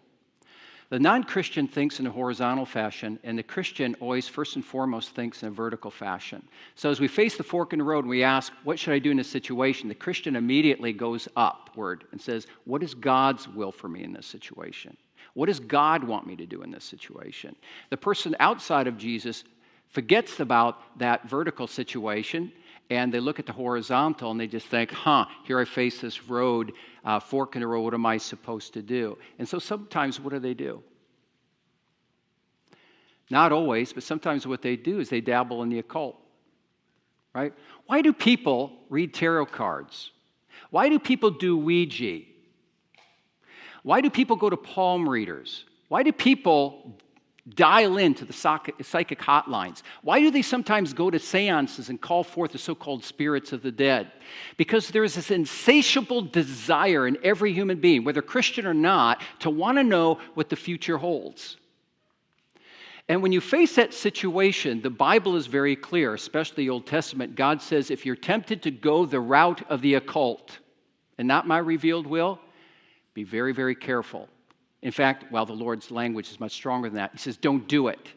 The 0.89 0.99
non 0.99 1.25
Christian 1.25 1.67
thinks 1.67 1.99
in 1.99 2.07
a 2.07 2.11
horizontal 2.11 2.65
fashion, 2.65 3.19
and 3.23 3.37
the 3.37 3.43
Christian 3.43 3.95
always, 3.99 4.29
first 4.29 4.55
and 4.55 4.63
foremost, 4.63 5.09
thinks 5.09 5.43
in 5.43 5.49
a 5.49 5.51
vertical 5.51 5.91
fashion. 5.91 6.41
So 6.75 6.89
as 6.89 7.01
we 7.01 7.09
face 7.09 7.35
the 7.35 7.43
fork 7.43 7.73
in 7.73 7.79
the 7.79 7.85
road 7.85 8.05
and 8.05 8.09
we 8.09 8.23
ask, 8.23 8.53
What 8.63 8.79
should 8.79 8.93
I 8.93 8.99
do 8.99 9.11
in 9.11 9.17
this 9.17 9.29
situation? 9.29 9.89
the 9.89 9.95
Christian 9.95 10.37
immediately 10.37 10.93
goes 10.93 11.27
upward 11.35 12.05
and 12.13 12.21
says, 12.21 12.47
What 12.63 12.83
is 12.83 12.93
God's 12.93 13.49
will 13.49 13.71
for 13.73 13.89
me 13.89 14.03
in 14.03 14.13
this 14.13 14.27
situation? 14.27 14.95
What 15.33 15.47
does 15.47 15.59
God 15.59 16.05
want 16.05 16.25
me 16.25 16.37
to 16.37 16.45
do 16.45 16.61
in 16.61 16.71
this 16.71 16.85
situation? 16.85 17.55
The 17.89 17.97
person 17.97 18.33
outside 18.39 18.87
of 18.87 18.97
Jesus 18.97 19.43
forgets 19.89 20.39
about 20.39 20.99
that 20.99 21.27
vertical 21.27 21.67
situation 21.67 22.51
and 22.89 23.13
they 23.13 23.19
look 23.19 23.39
at 23.39 23.45
the 23.45 23.53
horizontal 23.53 24.31
and 24.31 24.39
they 24.39 24.47
just 24.47 24.67
think, 24.67 24.91
huh, 24.91 25.25
here 25.45 25.59
I 25.59 25.65
face 25.65 26.01
this 26.01 26.27
road, 26.29 26.73
uh, 27.03 27.19
fork 27.19 27.55
in 27.55 27.61
the 27.61 27.67
road, 27.67 27.81
what 27.81 27.93
am 27.93 28.05
I 28.05 28.17
supposed 28.17 28.73
to 28.73 28.81
do? 28.81 29.17
And 29.39 29.47
so 29.47 29.59
sometimes 29.59 30.19
what 30.19 30.33
do 30.33 30.39
they 30.39 30.53
do? 30.53 30.83
Not 33.29 33.51
always, 33.51 33.93
but 33.93 34.03
sometimes 34.03 34.45
what 34.45 34.61
they 34.61 34.75
do 34.75 34.99
is 34.99 35.09
they 35.09 35.21
dabble 35.21 35.63
in 35.63 35.69
the 35.69 35.79
occult, 35.79 36.17
right? 37.33 37.53
Why 37.87 38.01
do 38.01 38.13
people 38.13 38.73
read 38.89 39.13
tarot 39.13 39.47
cards? 39.47 40.11
Why 40.69 40.89
do 40.89 40.99
people 40.99 41.31
do 41.31 41.57
Ouija? 41.57 42.21
Why 43.81 44.01
do 44.01 44.09
people 44.09 44.35
go 44.35 44.49
to 44.49 44.57
palm 44.57 45.07
readers? 45.07 45.65
Why 45.87 46.03
do 46.03 46.11
people 46.11 46.97
dial 47.49 47.97
into 47.97 48.23
the 48.23 48.33
psychic 48.33 49.19
hotlines? 49.19 49.81
Why 50.01 50.19
do 50.19 50.31
they 50.31 50.41
sometimes 50.41 50.93
go 50.93 51.09
to 51.09 51.19
seances 51.19 51.89
and 51.89 51.99
call 51.99 52.23
forth 52.23 52.53
the 52.53 52.57
so 52.57 52.73
called 52.73 53.03
spirits 53.03 53.51
of 53.51 53.61
the 53.61 53.71
dead? 53.71 54.11
Because 54.55 54.89
there 54.89 55.03
is 55.03 55.15
this 55.15 55.31
insatiable 55.31 56.21
desire 56.21 57.05
in 57.07 57.17
every 57.23 57.51
human 57.53 57.79
being, 57.79 58.03
whether 58.03 58.21
Christian 58.21 58.65
or 58.65 58.73
not, 58.73 59.21
to 59.39 59.49
want 59.49 59.77
to 59.77 59.83
know 59.83 60.19
what 60.35 60.49
the 60.49 60.55
future 60.55 60.97
holds. 60.97 61.57
And 63.09 63.21
when 63.21 63.33
you 63.33 63.41
face 63.41 63.75
that 63.75 63.93
situation, 63.93 64.81
the 64.81 64.89
Bible 64.89 65.35
is 65.35 65.47
very 65.47 65.75
clear, 65.75 66.13
especially 66.13 66.63
the 66.63 66.69
Old 66.69 66.87
Testament. 66.87 67.35
God 67.35 67.61
says, 67.61 67.91
if 67.91 68.05
you're 68.05 68.15
tempted 68.15 68.63
to 68.63 68.71
go 68.71 69.05
the 69.05 69.19
route 69.19 69.69
of 69.69 69.81
the 69.81 69.95
occult 69.95 70.59
and 71.17 71.27
not 71.27 71.45
my 71.45 71.57
revealed 71.57 72.07
will, 72.07 72.39
be 73.13 73.25
very, 73.25 73.51
very 73.51 73.75
careful 73.75 74.29
In 74.83 74.91
fact, 74.91 75.31
while 75.31 75.45
the 75.45 75.53
Lord's 75.53 75.91
language 75.91 76.29
is 76.29 76.41
much 76.41 76.51
stronger 76.51 76.89
than 76.89 76.97
that. 76.97 77.11
He 77.13 77.17
says, 77.17 77.37
Don't 77.37 77.67
do 77.67 77.87
it. 77.87 78.09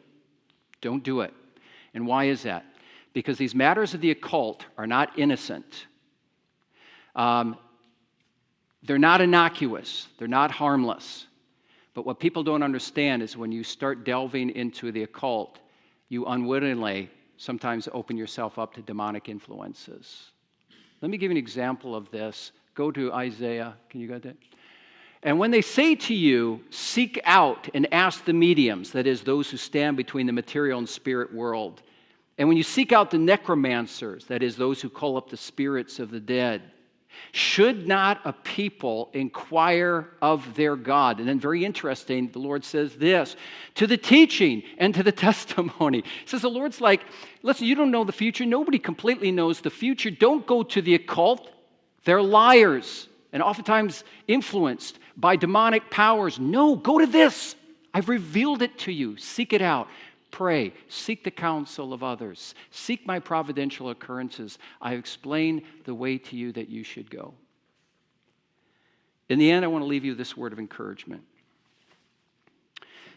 Don't 0.81 1.03
do 1.03 1.21
it. 1.21 1.33
And 1.95 2.07
why 2.07 2.25
is 2.25 2.43
that? 2.43 2.67
Because 3.15 3.39
these 3.39 3.55
matters 3.55 3.95
of 3.95 4.01
the 4.01 4.11
occult 4.11 4.67
are 4.77 4.87
not 4.87 5.19
innocent. 5.19 5.87
Um, 7.15 7.57
they're 8.83 8.99
not 8.99 9.21
innocuous, 9.21 10.09
they're 10.19 10.29
not 10.29 10.51
harmless. 10.51 11.27
But 11.95 12.05
what 12.05 12.21
people 12.21 12.43
don't 12.43 12.63
understand 12.63 13.23
is 13.23 13.37
when 13.37 13.53
you 13.53 13.65
start 13.65 14.05
delving 14.05 14.51
into 14.51 14.93
the 14.93 15.05
occult, 15.05 15.61
you 16.09 16.27
unwittingly 16.27 17.09
sometimes 17.39 17.89
open 17.93 18.17
yourself 18.19 18.59
up 18.59 18.75
to 18.75 18.83
demonic 18.83 19.29
influences. 19.29 20.33
Let 21.01 21.11
me 21.11 21.17
give 21.17 21.31
you 21.31 21.37
an 21.39 21.43
example 21.43 21.95
of 21.95 22.11
this. 22.11 22.53
Go 22.75 22.91
to 22.91 23.13
Isaiah. 23.13 23.77
Can 23.89 24.01
you 24.01 24.09
get 24.09 24.23
that? 24.25 24.37
And 25.23 25.39
when 25.39 25.51
they 25.51 25.63
say 25.63 25.95
to 25.95 26.15
you, 26.15 26.61
seek 26.71 27.21
out 27.25 27.69
and 27.75 27.93
ask 27.93 28.25
the 28.25 28.33
mediums, 28.33 28.93
that 28.93 29.07
is, 29.07 29.23
those 29.23 29.51
who 29.51 29.57
stand 29.57 29.97
between 29.97 30.27
the 30.27 30.33
material 30.33 30.79
and 30.79 30.89
spirit 30.89 31.33
world, 31.33 31.83
and 32.39 32.49
when 32.49 32.57
you 32.57 32.63
seek 32.63 32.93
out 32.93 33.11
the 33.11 33.19
necromancers, 33.19 34.27
that 34.27 34.43
is, 34.43 34.57
those 34.57 34.81
who 34.81 34.91
call 34.91 35.17
up 35.17 35.31
the 35.31 35.37
spirits 35.37 35.99
of 35.99 36.11
the 36.11 36.21
dead, 36.21 36.63
should 37.33 37.89
not 37.89 38.21
a 38.25 38.33
people 38.33 39.09
inquire 39.15 40.09
of 40.21 40.55
their 40.55 40.77
God? 40.77 41.19
And 41.19 41.27
then, 41.27 41.41
very 41.41 41.65
interesting, 41.65 42.31
the 42.31 42.39
Lord 42.39 42.63
says 42.63 42.95
this 42.97 43.37
to 43.77 43.87
the 43.87 43.97
teaching 43.97 44.63
and 44.77 44.95
to 44.95 45.03
the 45.03 45.13
testimony. 45.27 46.03
He 46.03 46.27
says, 46.27 46.43
The 46.43 46.51
Lord's 46.51 46.81
like, 46.81 47.03
listen, 47.43 47.67
you 47.67 47.75
don't 47.75 47.91
know 47.91 48.05
the 48.05 48.13
future. 48.13 48.45
Nobody 48.45 48.79
completely 48.79 49.33
knows 49.33 49.61
the 49.61 49.71
future. 49.71 50.11
Don't 50.11 50.47
go 50.47 50.63
to 50.63 50.83
the 50.83 50.95
occult. 50.95 51.51
They're 52.05 52.23
liars 52.23 53.09
and 53.37 53.43
oftentimes 53.43 54.03
influenced 54.29 54.99
by 55.15 55.37
demonic 55.37 55.91
powers. 55.91 56.39
No, 56.39 56.75
go 56.75 56.99
to 56.99 57.07
this. 57.07 57.55
I've 57.93 58.09
revealed 58.09 58.63
it 58.63 58.79
to 58.79 58.93
you. 58.93 59.19
Seek 59.19 59.53
it 59.53 59.61
out. 59.61 59.89
Pray. 60.31 60.73
Seek 60.89 61.23
the 61.23 61.31
counsel 61.31 61.93
of 61.93 62.03
others. 62.03 62.55
Seek 62.71 63.07
my 63.07 63.19
providential 63.19 63.91
occurrences. 63.91 64.59
I 64.81 64.95
explain 64.95 65.67
the 65.85 65.95
way 65.95 66.17
to 66.17 66.35
you 66.35 66.51
that 66.53 66.71
you 66.71 66.83
should 66.83 67.11
go. 67.11 67.35
In 69.29 69.39
the 69.39 69.51
end, 69.51 69.67
I 69.67 69.69
want 69.69 69.83
to 69.83 69.87
leave 69.87 70.07
you 70.07 70.15
this 70.15 70.35
word 70.35 70.55
of 70.55 70.59
encouragement. 70.59 71.23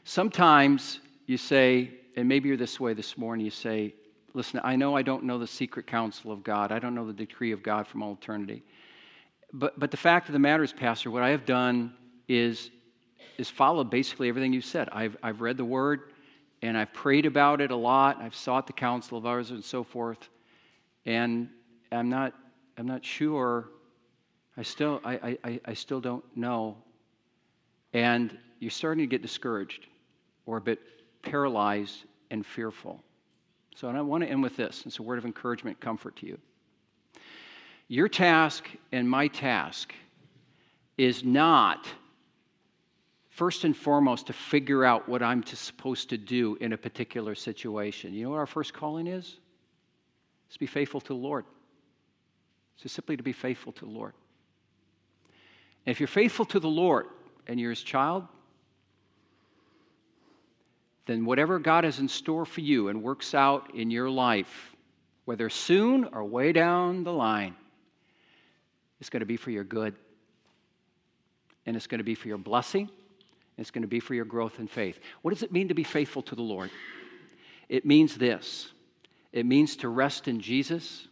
Sometimes 0.04 1.00
you 1.28 1.38
say, 1.38 1.92
and 2.18 2.28
maybe 2.28 2.50
you're 2.50 2.58
this 2.58 2.78
way 2.78 2.94
this 2.94 3.18
morning, 3.18 3.46
you 3.46 3.52
say, 3.52 3.94
Listen, 4.34 4.60
I 4.66 4.76
know 4.76 4.98
I 4.98 5.02
don't 5.02 5.24
know 5.24 5.40
the 5.40 5.48
secret 5.48 5.88
counsel 5.88 6.34
of 6.34 6.44
God. 6.44 6.74
I 6.74 6.80
don't 6.80 6.94
know 6.94 7.08
the 7.08 7.14
decree 7.14 7.54
of 7.54 7.64
God 7.64 7.88
from 7.88 8.04
all 8.04 8.14
eternity. 8.22 8.64
But, 9.54 9.80
but 9.80 9.91
the 9.91 9.97
fact 9.97 10.30
of 10.30 10.34
the 10.34 10.39
matter 10.39 10.64
is, 10.64 10.74
Pastor, 10.74 11.10
what 11.10 11.24
I 11.24 11.30
have 11.30 11.45
done 11.45 11.93
is, 12.28 12.70
is 13.38 13.50
follow 13.50 13.84
basically 13.84 14.30
everything 14.30 14.54
you 14.54 14.62
said. 14.62 14.89
I've, 14.91 15.18
I've 15.24 15.41
read 15.41 15.58
the 15.58 15.66
word 15.66 16.14
and 16.62 16.78
I've 16.78 16.93
prayed 16.93 17.26
about 17.26 17.62
it 17.62 17.72
a 17.72 17.76
lot. 17.76 18.22
I've 18.22 18.36
sought 18.36 18.68
the 18.68 18.74
counsel 18.74 19.18
of 19.18 19.26
others 19.26 19.52
and 19.52 19.64
so 19.64 19.84
forth. 19.84 20.30
And 21.06 21.50
I'm 21.91 22.10
not, 22.10 22.34
I'm 22.78 22.86
not 22.86 23.04
sure. 23.04 23.70
I 24.58 24.62
still, 24.62 25.02
I, 25.04 25.38
I, 25.43 25.60
I 25.66 25.74
still 25.74 26.02
don't 26.02 26.24
know. 26.36 26.78
And 27.93 28.38
you're 28.60 28.72
starting 28.72 29.04
to 29.04 29.08
get 29.08 29.22
discouraged 29.22 29.88
or 30.45 30.58
a 30.58 30.62
bit 30.62 30.80
paralyzed 31.24 32.04
and 32.30 32.45
fearful. 32.45 33.02
So 33.76 33.88
and 33.88 33.97
I 33.97 34.02
want 34.02 34.24
to 34.24 34.30
end 34.30 34.43
with 34.43 34.58
this. 34.58 34.84
It's 34.86 35.00
a 35.00 35.04
word 35.04 35.18
of 35.18 35.26
encouragement, 35.26 35.80
comfort 35.80 36.18
to 36.18 36.28
you. 36.28 36.38
Your 37.90 38.08
task 38.08 38.70
and 38.92 39.10
my 39.10 39.28
task 39.28 39.96
is 40.96 41.24
not, 41.24 41.88
first 43.30 43.64
and 43.64 43.76
foremost, 43.76 44.28
to 44.28 44.34
figure 44.34 44.86
out 44.86 45.10
what 45.10 45.24
I'm 45.24 45.42
to, 45.44 45.56
supposed 45.56 46.10
to 46.12 46.18
do 46.18 46.56
in 46.62 46.74
a 46.74 46.78
particular 46.78 47.34
situation. 47.34 48.14
You 48.14 48.26
know 48.26 48.30
what 48.30 48.38
our 48.38 48.46
first 48.46 48.76
calling 48.76 49.08
is? 49.08 49.40
It's 50.46 50.54
to 50.54 50.60
be 50.60 50.68
faithful 50.68 51.02
to 51.02 51.08
the 51.08 51.16
Lord. 51.16 51.46
It's 52.76 52.84
just 52.84 52.96
simply 52.96 53.18
to 53.18 53.24
be 53.24 53.34
faithful 53.34 53.74
to 53.74 53.86
the 53.86 53.92
Lord. 53.92 54.14
And 55.86 55.92
if 55.92 56.00
you're 56.00 56.08
faithful 56.08 56.46
to 56.46 56.60
the 56.60 56.70
Lord 56.70 57.08
and 57.48 57.60
you're 57.60 57.72
his 57.72 57.82
child, 57.82 58.28
then 61.08 61.26
whatever 61.26 61.58
God 61.58 61.86
has 61.86 61.98
in 61.98 62.08
store 62.08 62.46
for 62.46 62.62
you 62.62 62.90
and 62.90 63.02
works 63.02 63.34
out 63.34 63.74
in 63.74 63.90
your 63.90 64.12
life, 64.12 64.76
whether 65.26 65.50
soon 65.50 66.06
or 66.06 66.24
way 66.24 66.52
down 66.52 67.04
the 67.04 67.14
line, 67.14 67.56
it's 69.00 69.10
going 69.10 69.22
to 69.22 69.26
be 69.26 69.38
for 69.38 69.52
your 69.52 69.64
good. 69.64 69.95
And 71.66 71.76
it's 71.76 71.88
going 71.88 72.00
to 72.00 72.04
be 72.04 72.16
for 72.16 72.28
your 72.28 72.38
blessing. 72.38 72.89
It's 73.58 73.72
going 73.72 73.82
to 73.82 73.88
be 73.88 74.00
for 74.00 74.14
your 74.14 74.26
growth 74.26 74.60
in 74.60 74.68
faith. 74.68 75.00
What 75.22 75.34
does 75.34 75.43
it 75.43 75.52
mean 75.52 75.68
to 75.68 75.74
be 75.74 75.84
faithful 75.84 76.22
to 76.24 76.36
the 76.36 76.41
Lord? 76.41 76.70
It 77.68 77.86
means 77.86 78.16
this 78.16 78.72
it 79.32 79.45
means 79.45 79.76
to 79.78 79.89
rest 79.89 80.28
in 80.28 80.39
Jesus, 80.39 81.08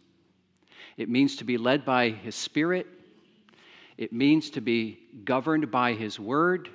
it 0.96 1.08
means 1.08 1.36
to 1.36 1.44
be 1.44 1.56
led 1.56 1.84
by 1.84 2.10
His 2.10 2.34
Spirit, 2.34 2.86
it 3.96 4.12
means 4.12 4.50
to 4.50 4.60
be 4.60 4.98
governed 5.24 5.70
by 5.70 5.92
His 5.92 6.18
Word. 6.18 6.70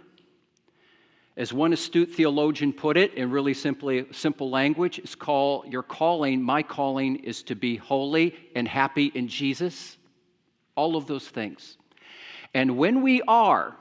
As 1.35 1.51
one 1.51 1.73
astute 1.73 2.11
theologian 2.11 2.71
put 2.71 2.95
it 2.95 3.15
in 3.15 3.31
really 3.31 3.55
simply 3.55 4.05
simple 4.11 4.51
language, 4.51 4.99
it's 4.99 5.15
call 5.15 5.65
your 5.67 5.81
calling, 5.81 6.43
my 6.43 6.61
calling 6.61 7.15
is 7.15 7.41
to 7.43 7.55
be 7.55 7.75
holy 7.75 8.35
and 8.55 8.67
happy 8.67 9.07
in 9.15 9.27
Jesus 9.27 9.97
all 10.75 10.95
of 10.95 11.07
those 11.07 11.27
things. 11.27 11.77
And 12.53 12.77
when 12.77 13.01
we 13.01 13.21
are, 13.23 13.75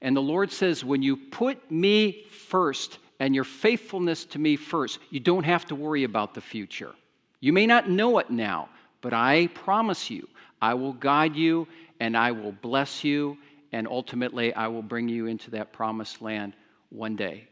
and 0.00 0.16
the 0.16 0.22
Lord 0.22 0.50
says, 0.50 0.84
when 0.84 1.02
you 1.02 1.16
put 1.16 1.70
me 1.70 2.26
first 2.48 2.98
and 3.20 3.34
your 3.34 3.44
faithfulness 3.44 4.24
to 4.26 4.38
me 4.38 4.56
first, 4.56 4.98
you 5.10 5.20
don't 5.20 5.44
have 5.44 5.64
to 5.66 5.74
worry 5.74 6.04
about 6.04 6.34
the 6.34 6.40
future. 6.40 6.92
You 7.40 7.52
may 7.52 7.66
not 7.66 7.88
know 7.88 8.18
it 8.18 8.30
now, 8.30 8.68
but 9.00 9.12
I 9.12 9.48
promise 9.48 10.10
you, 10.10 10.28
I 10.60 10.74
will 10.74 10.92
guide 10.94 11.36
you 11.36 11.68
and 12.00 12.16
I 12.16 12.32
will 12.32 12.52
bless 12.52 13.04
you, 13.04 13.38
and 13.72 13.86
ultimately 13.86 14.52
I 14.54 14.66
will 14.66 14.82
bring 14.82 15.08
you 15.08 15.26
into 15.26 15.50
that 15.52 15.72
promised 15.72 16.20
land 16.20 16.54
one 16.90 17.16
day. 17.16 17.46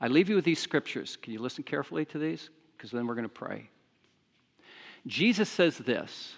I 0.00 0.08
leave 0.08 0.28
you 0.28 0.34
with 0.34 0.44
these 0.44 0.58
scriptures. 0.58 1.16
Can 1.22 1.32
you 1.32 1.38
listen 1.38 1.62
carefully 1.62 2.04
to 2.06 2.18
these? 2.18 2.50
Because 2.76 2.90
then 2.90 3.06
we're 3.06 3.14
going 3.14 3.24
to 3.24 3.28
pray. 3.28 3.68
Jesus 5.06 5.48
says 5.48 5.78
this 5.78 6.34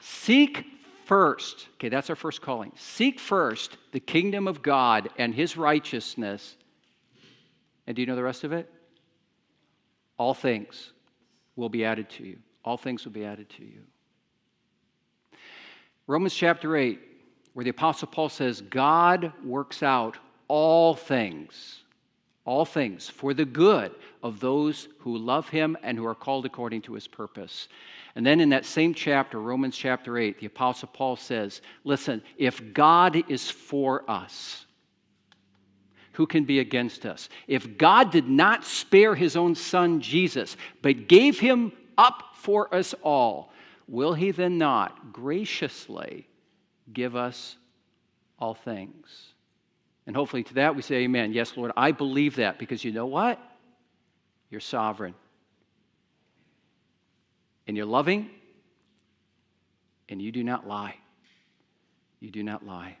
Seek 0.00 0.64
first, 1.06 1.68
okay, 1.74 1.88
that's 1.88 2.10
our 2.10 2.16
first 2.16 2.42
calling. 2.42 2.72
Seek 2.76 3.18
first 3.18 3.76
the 3.92 4.00
kingdom 4.00 4.46
of 4.46 4.62
God 4.62 5.08
and 5.18 5.34
his 5.34 5.56
righteousness. 5.56 6.56
And 7.86 7.96
do 7.96 8.02
you 8.02 8.06
know 8.06 8.16
the 8.16 8.22
rest 8.22 8.44
of 8.44 8.52
it? 8.52 8.70
All 10.18 10.34
things 10.34 10.92
will 11.56 11.68
be 11.68 11.84
added 11.84 12.10
to 12.10 12.24
you. 12.24 12.38
All 12.64 12.76
things 12.76 13.04
will 13.04 13.12
be 13.12 13.24
added 13.24 13.48
to 13.50 13.64
you. 13.64 13.80
Romans 16.06 16.34
chapter 16.34 16.76
8, 16.76 17.00
where 17.54 17.64
the 17.64 17.70
Apostle 17.70 18.08
Paul 18.08 18.28
says, 18.28 18.60
God 18.60 19.32
works 19.44 19.82
out 19.82 20.16
all 20.48 20.94
things, 20.94 21.82
all 22.48 22.64
things 22.64 23.10
for 23.10 23.34
the 23.34 23.44
good 23.44 23.94
of 24.22 24.40
those 24.40 24.88
who 25.00 25.18
love 25.18 25.50
him 25.50 25.76
and 25.82 25.98
who 25.98 26.06
are 26.06 26.14
called 26.14 26.46
according 26.46 26.80
to 26.80 26.94
his 26.94 27.06
purpose. 27.06 27.68
And 28.14 28.24
then 28.24 28.40
in 28.40 28.48
that 28.48 28.64
same 28.64 28.94
chapter, 28.94 29.38
Romans 29.38 29.76
chapter 29.76 30.16
8, 30.16 30.40
the 30.40 30.46
Apostle 30.46 30.88
Paul 30.90 31.16
says, 31.16 31.60
Listen, 31.84 32.22
if 32.38 32.72
God 32.72 33.22
is 33.30 33.50
for 33.50 34.10
us, 34.10 34.64
who 36.12 36.26
can 36.26 36.44
be 36.44 36.58
against 36.58 37.04
us? 37.04 37.28
If 37.46 37.76
God 37.76 38.10
did 38.10 38.30
not 38.30 38.64
spare 38.64 39.14
his 39.14 39.36
own 39.36 39.54
son 39.54 40.00
Jesus, 40.00 40.56
but 40.80 41.06
gave 41.06 41.38
him 41.38 41.70
up 41.98 42.30
for 42.32 42.74
us 42.74 42.94
all, 43.02 43.52
will 43.86 44.14
he 44.14 44.30
then 44.30 44.56
not 44.56 45.12
graciously 45.12 46.26
give 46.94 47.14
us 47.14 47.56
all 48.38 48.54
things? 48.54 49.34
And 50.08 50.16
hopefully 50.16 50.42
to 50.42 50.54
that 50.54 50.74
we 50.74 50.80
say, 50.80 50.96
Amen. 51.04 51.34
Yes, 51.34 51.54
Lord, 51.54 51.70
I 51.76 51.92
believe 51.92 52.36
that 52.36 52.58
because 52.58 52.82
you 52.82 52.90
know 52.90 53.04
what? 53.04 53.38
You're 54.48 54.62
sovereign 54.62 55.14
and 57.66 57.76
you're 57.76 57.84
loving, 57.84 58.30
and 60.08 60.22
you 60.22 60.32
do 60.32 60.42
not 60.42 60.66
lie. 60.66 60.96
You 62.20 62.30
do 62.30 62.42
not 62.42 62.64
lie. 62.64 62.96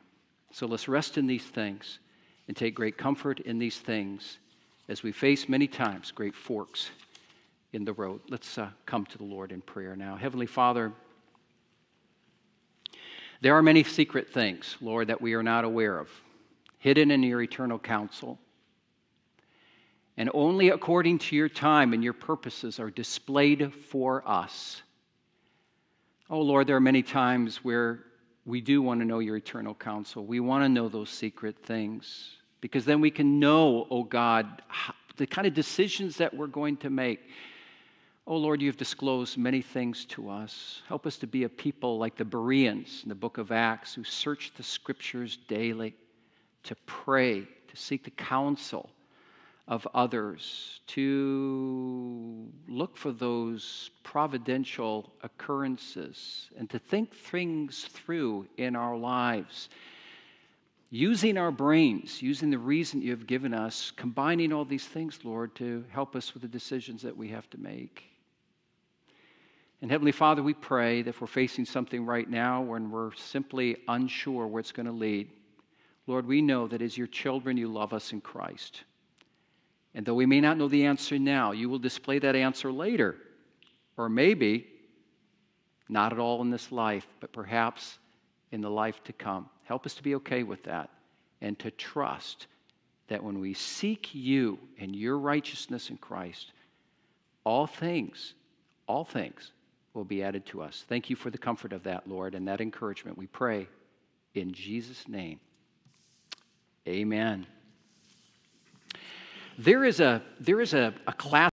So 0.52 0.66
let's 0.66 0.86
rest 0.86 1.16
in 1.16 1.26
these 1.26 1.44
things 1.44 1.98
and 2.46 2.54
take 2.54 2.74
great 2.74 2.98
comfort 2.98 3.40
in 3.40 3.58
these 3.58 3.78
things 3.78 4.36
as 4.90 5.02
we 5.02 5.10
face 5.10 5.48
many 5.48 5.66
times 5.66 6.12
great 6.12 6.34
forks 6.34 6.90
in 7.72 7.86
the 7.86 7.94
road. 7.94 8.20
Let's 8.28 8.58
uh, 8.58 8.68
come 8.84 9.06
to 9.06 9.16
the 9.16 9.24
Lord 9.24 9.50
in 9.52 9.62
prayer 9.62 9.96
now. 9.96 10.16
Heavenly 10.16 10.44
Father, 10.44 10.92
there 13.40 13.54
are 13.54 13.62
many 13.62 13.84
secret 13.84 14.28
things, 14.28 14.76
Lord, 14.82 15.08
that 15.08 15.22
we 15.22 15.32
are 15.32 15.42
not 15.42 15.64
aware 15.64 15.98
of, 15.98 16.10
hidden 16.78 17.10
in 17.10 17.22
your 17.22 17.42
eternal 17.42 17.78
counsel 17.78 18.38
and 20.16 20.28
only 20.34 20.70
according 20.70 21.18
to 21.18 21.36
your 21.36 21.48
time 21.48 21.92
and 21.92 22.02
your 22.02 22.12
purposes 22.12 22.80
are 22.80 22.90
displayed 22.90 23.72
for 23.72 24.26
us. 24.26 24.82
Oh 26.28 26.40
Lord, 26.40 26.66
there 26.66 26.74
are 26.74 26.80
many 26.80 27.04
times 27.04 27.58
where 27.58 28.00
we 28.44 28.60
do 28.60 28.82
want 28.82 29.00
to 29.00 29.06
know 29.06 29.20
your 29.20 29.36
eternal 29.36 29.74
counsel. 29.74 30.26
We 30.26 30.40
want 30.40 30.64
to 30.64 30.68
know 30.68 30.88
those 30.88 31.10
secret 31.10 31.56
things. 31.62 32.38
because 32.60 32.84
then 32.84 33.00
we 33.00 33.10
can 33.10 33.38
know, 33.38 33.86
oh 33.90 34.02
God, 34.02 34.62
the 35.16 35.26
kind 35.26 35.46
of 35.46 35.54
decisions 35.54 36.16
that 36.16 36.34
we're 36.34 36.46
going 36.46 36.76
to 36.78 36.90
make. 36.90 37.20
Oh 38.26 38.36
Lord, 38.36 38.60
you've 38.60 38.76
disclosed 38.76 39.38
many 39.38 39.62
things 39.62 40.04
to 40.06 40.28
us. 40.28 40.82
Help 40.86 41.06
us 41.06 41.16
to 41.18 41.26
be 41.26 41.44
a 41.44 41.48
people 41.48 41.98
like 41.98 42.16
the 42.16 42.24
Bereans 42.24 43.00
in 43.02 43.08
the 43.08 43.14
book 43.14 43.38
of 43.38 43.52
Acts 43.52 43.94
who 43.94 44.04
search 44.04 44.52
the 44.56 44.62
scriptures 44.62 45.38
daily, 45.48 45.94
to 46.64 46.74
pray, 46.86 47.40
to 47.40 47.76
seek 47.76 48.04
the 48.04 48.10
counsel 48.10 48.90
of 49.68 49.86
others, 49.92 50.80
to 50.86 52.48
look 52.68 52.96
for 52.96 53.12
those 53.12 53.90
providential 54.02 55.12
occurrences, 55.22 56.50
and 56.56 56.70
to 56.70 56.78
think 56.78 57.14
things 57.14 57.84
through 57.84 58.46
in 58.56 58.74
our 58.74 58.96
lives. 58.96 59.68
Using 60.90 61.36
our 61.36 61.50
brains, 61.50 62.22
using 62.22 62.48
the 62.48 62.58
reason 62.58 63.02
you 63.02 63.10
have 63.10 63.26
given 63.26 63.52
us, 63.52 63.92
combining 63.94 64.54
all 64.54 64.64
these 64.64 64.86
things, 64.86 65.18
Lord, 65.22 65.54
to 65.56 65.84
help 65.90 66.16
us 66.16 66.32
with 66.32 66.40
the 66.40 66.48
decisions 66.48 67.02
that 67.02 67.14
we 67.14 67.28
have 67.28 67.48
to 67.50 67.58
make. 67.58 68.04
And 69.82 69.90
Heavenly 69.90 70.12
Father, 70.12 70.42
we 70.42 70.54
pray 70.54 71.02
that 71.02 71.10
if 71.10 71.20
we're 71.20 71.26
facing 71.26 71.66
something 71.66 72.06
right 72.06 72.28
now 72.28 72.62
when 72.62 72.90
we're 72.90 73.12
simply 73.14 73.76
unsure 73.86 74.46
where 74.46 74.60
it's 74.60 74.72
going 74.72 74.86
to 74.86 74.92
lead, 74.92 75.30
Lord, 76.08 76.26
we 76.26 76.40
know 76.40 76.66
that 76.66 76.80
as 76.80 76.96
your 76.96 77.06
children, 77.06 77.58
you 77.58 77.68
love 77.68 77.92
us 77.92 78.12
in 78.12 78.22
Christ. 78.22 78.82
And 79.94 80.06
though 80.06 80.14
we 80.14 80.24
may 80.24 80.40
not 80.40 80.56
know 80.56 80.66
the 80.66 80.86
answer 80.86 81.18
now, 81.18 81.52
you 81.52 81.68
will 81.68 81.78
display 81.78 82.18
that 82.20 82.34
answer 82.34 82.72
later. 82.72 83.16
Or 83.98 84.08
maybe 84.08 84.66
not 85.88 86.14
at 86.14 86.18
all 86.18 86.40
in 86.40 86.50
this 86.50 86.72
life, 86.72 87.06
but 87.20 87.32
perhaps 87.32 87.98
in 88.52 88.62
the 88.62 88.70
life 88.70 89.04
to 89.04 89.12
come. 89.12 89.50
Help 89.64 89.84
us 89.84 89.94
to 89.94 90.02
be 90.02 90.14
okay 90.14 90.44
with 90.44 90.62
that 90.64 90.88
and 91.42 91.58
to 91.58 91.70
trust 91.70 92.46
that 93.08 93.22
when 93.22 93.38
we 93.38 93.52
seek 93.52 94.14
you 94.14 94.58
and 94.78 94.96
your 94.96 95.18
righteousness 95.18 95.90
in 95.90 95.98
Christ, 95.98 96.52
all 97.44 97.66
things, 97.66 98.32
all 98.86 99.04
things 99.04 99.52
will 99.92 100.04
be 100.04 100.22
added 100.22 100.46
to 100.46 100.62
us. 100.62 100.84
Thank 100.88 101.10
you 101.10 101.16
for 101.16 101.28
the 101.28 101.38
comfort 101.38 101.74
of 101.74 101.82
that, 101.82 102.08
Lord, 102.08 102.34
and 102.34 102.48
that 102.48 102.62
encouragement. 102.62 103.18
We 103.18 103.26
pray 103.26 103.68
in 104.34 104.52
Jesus' 104.52 105.06
name. 105.06 105.40
Amen. 106.88 107.46
There 109.58 109.84
is 109.84 110.00
a, 110.00 110.22
there 110.40 110.60
is 110.62 110.72
a, 110.72 110.94
a 111.06 111.12
class. 111.12 111.46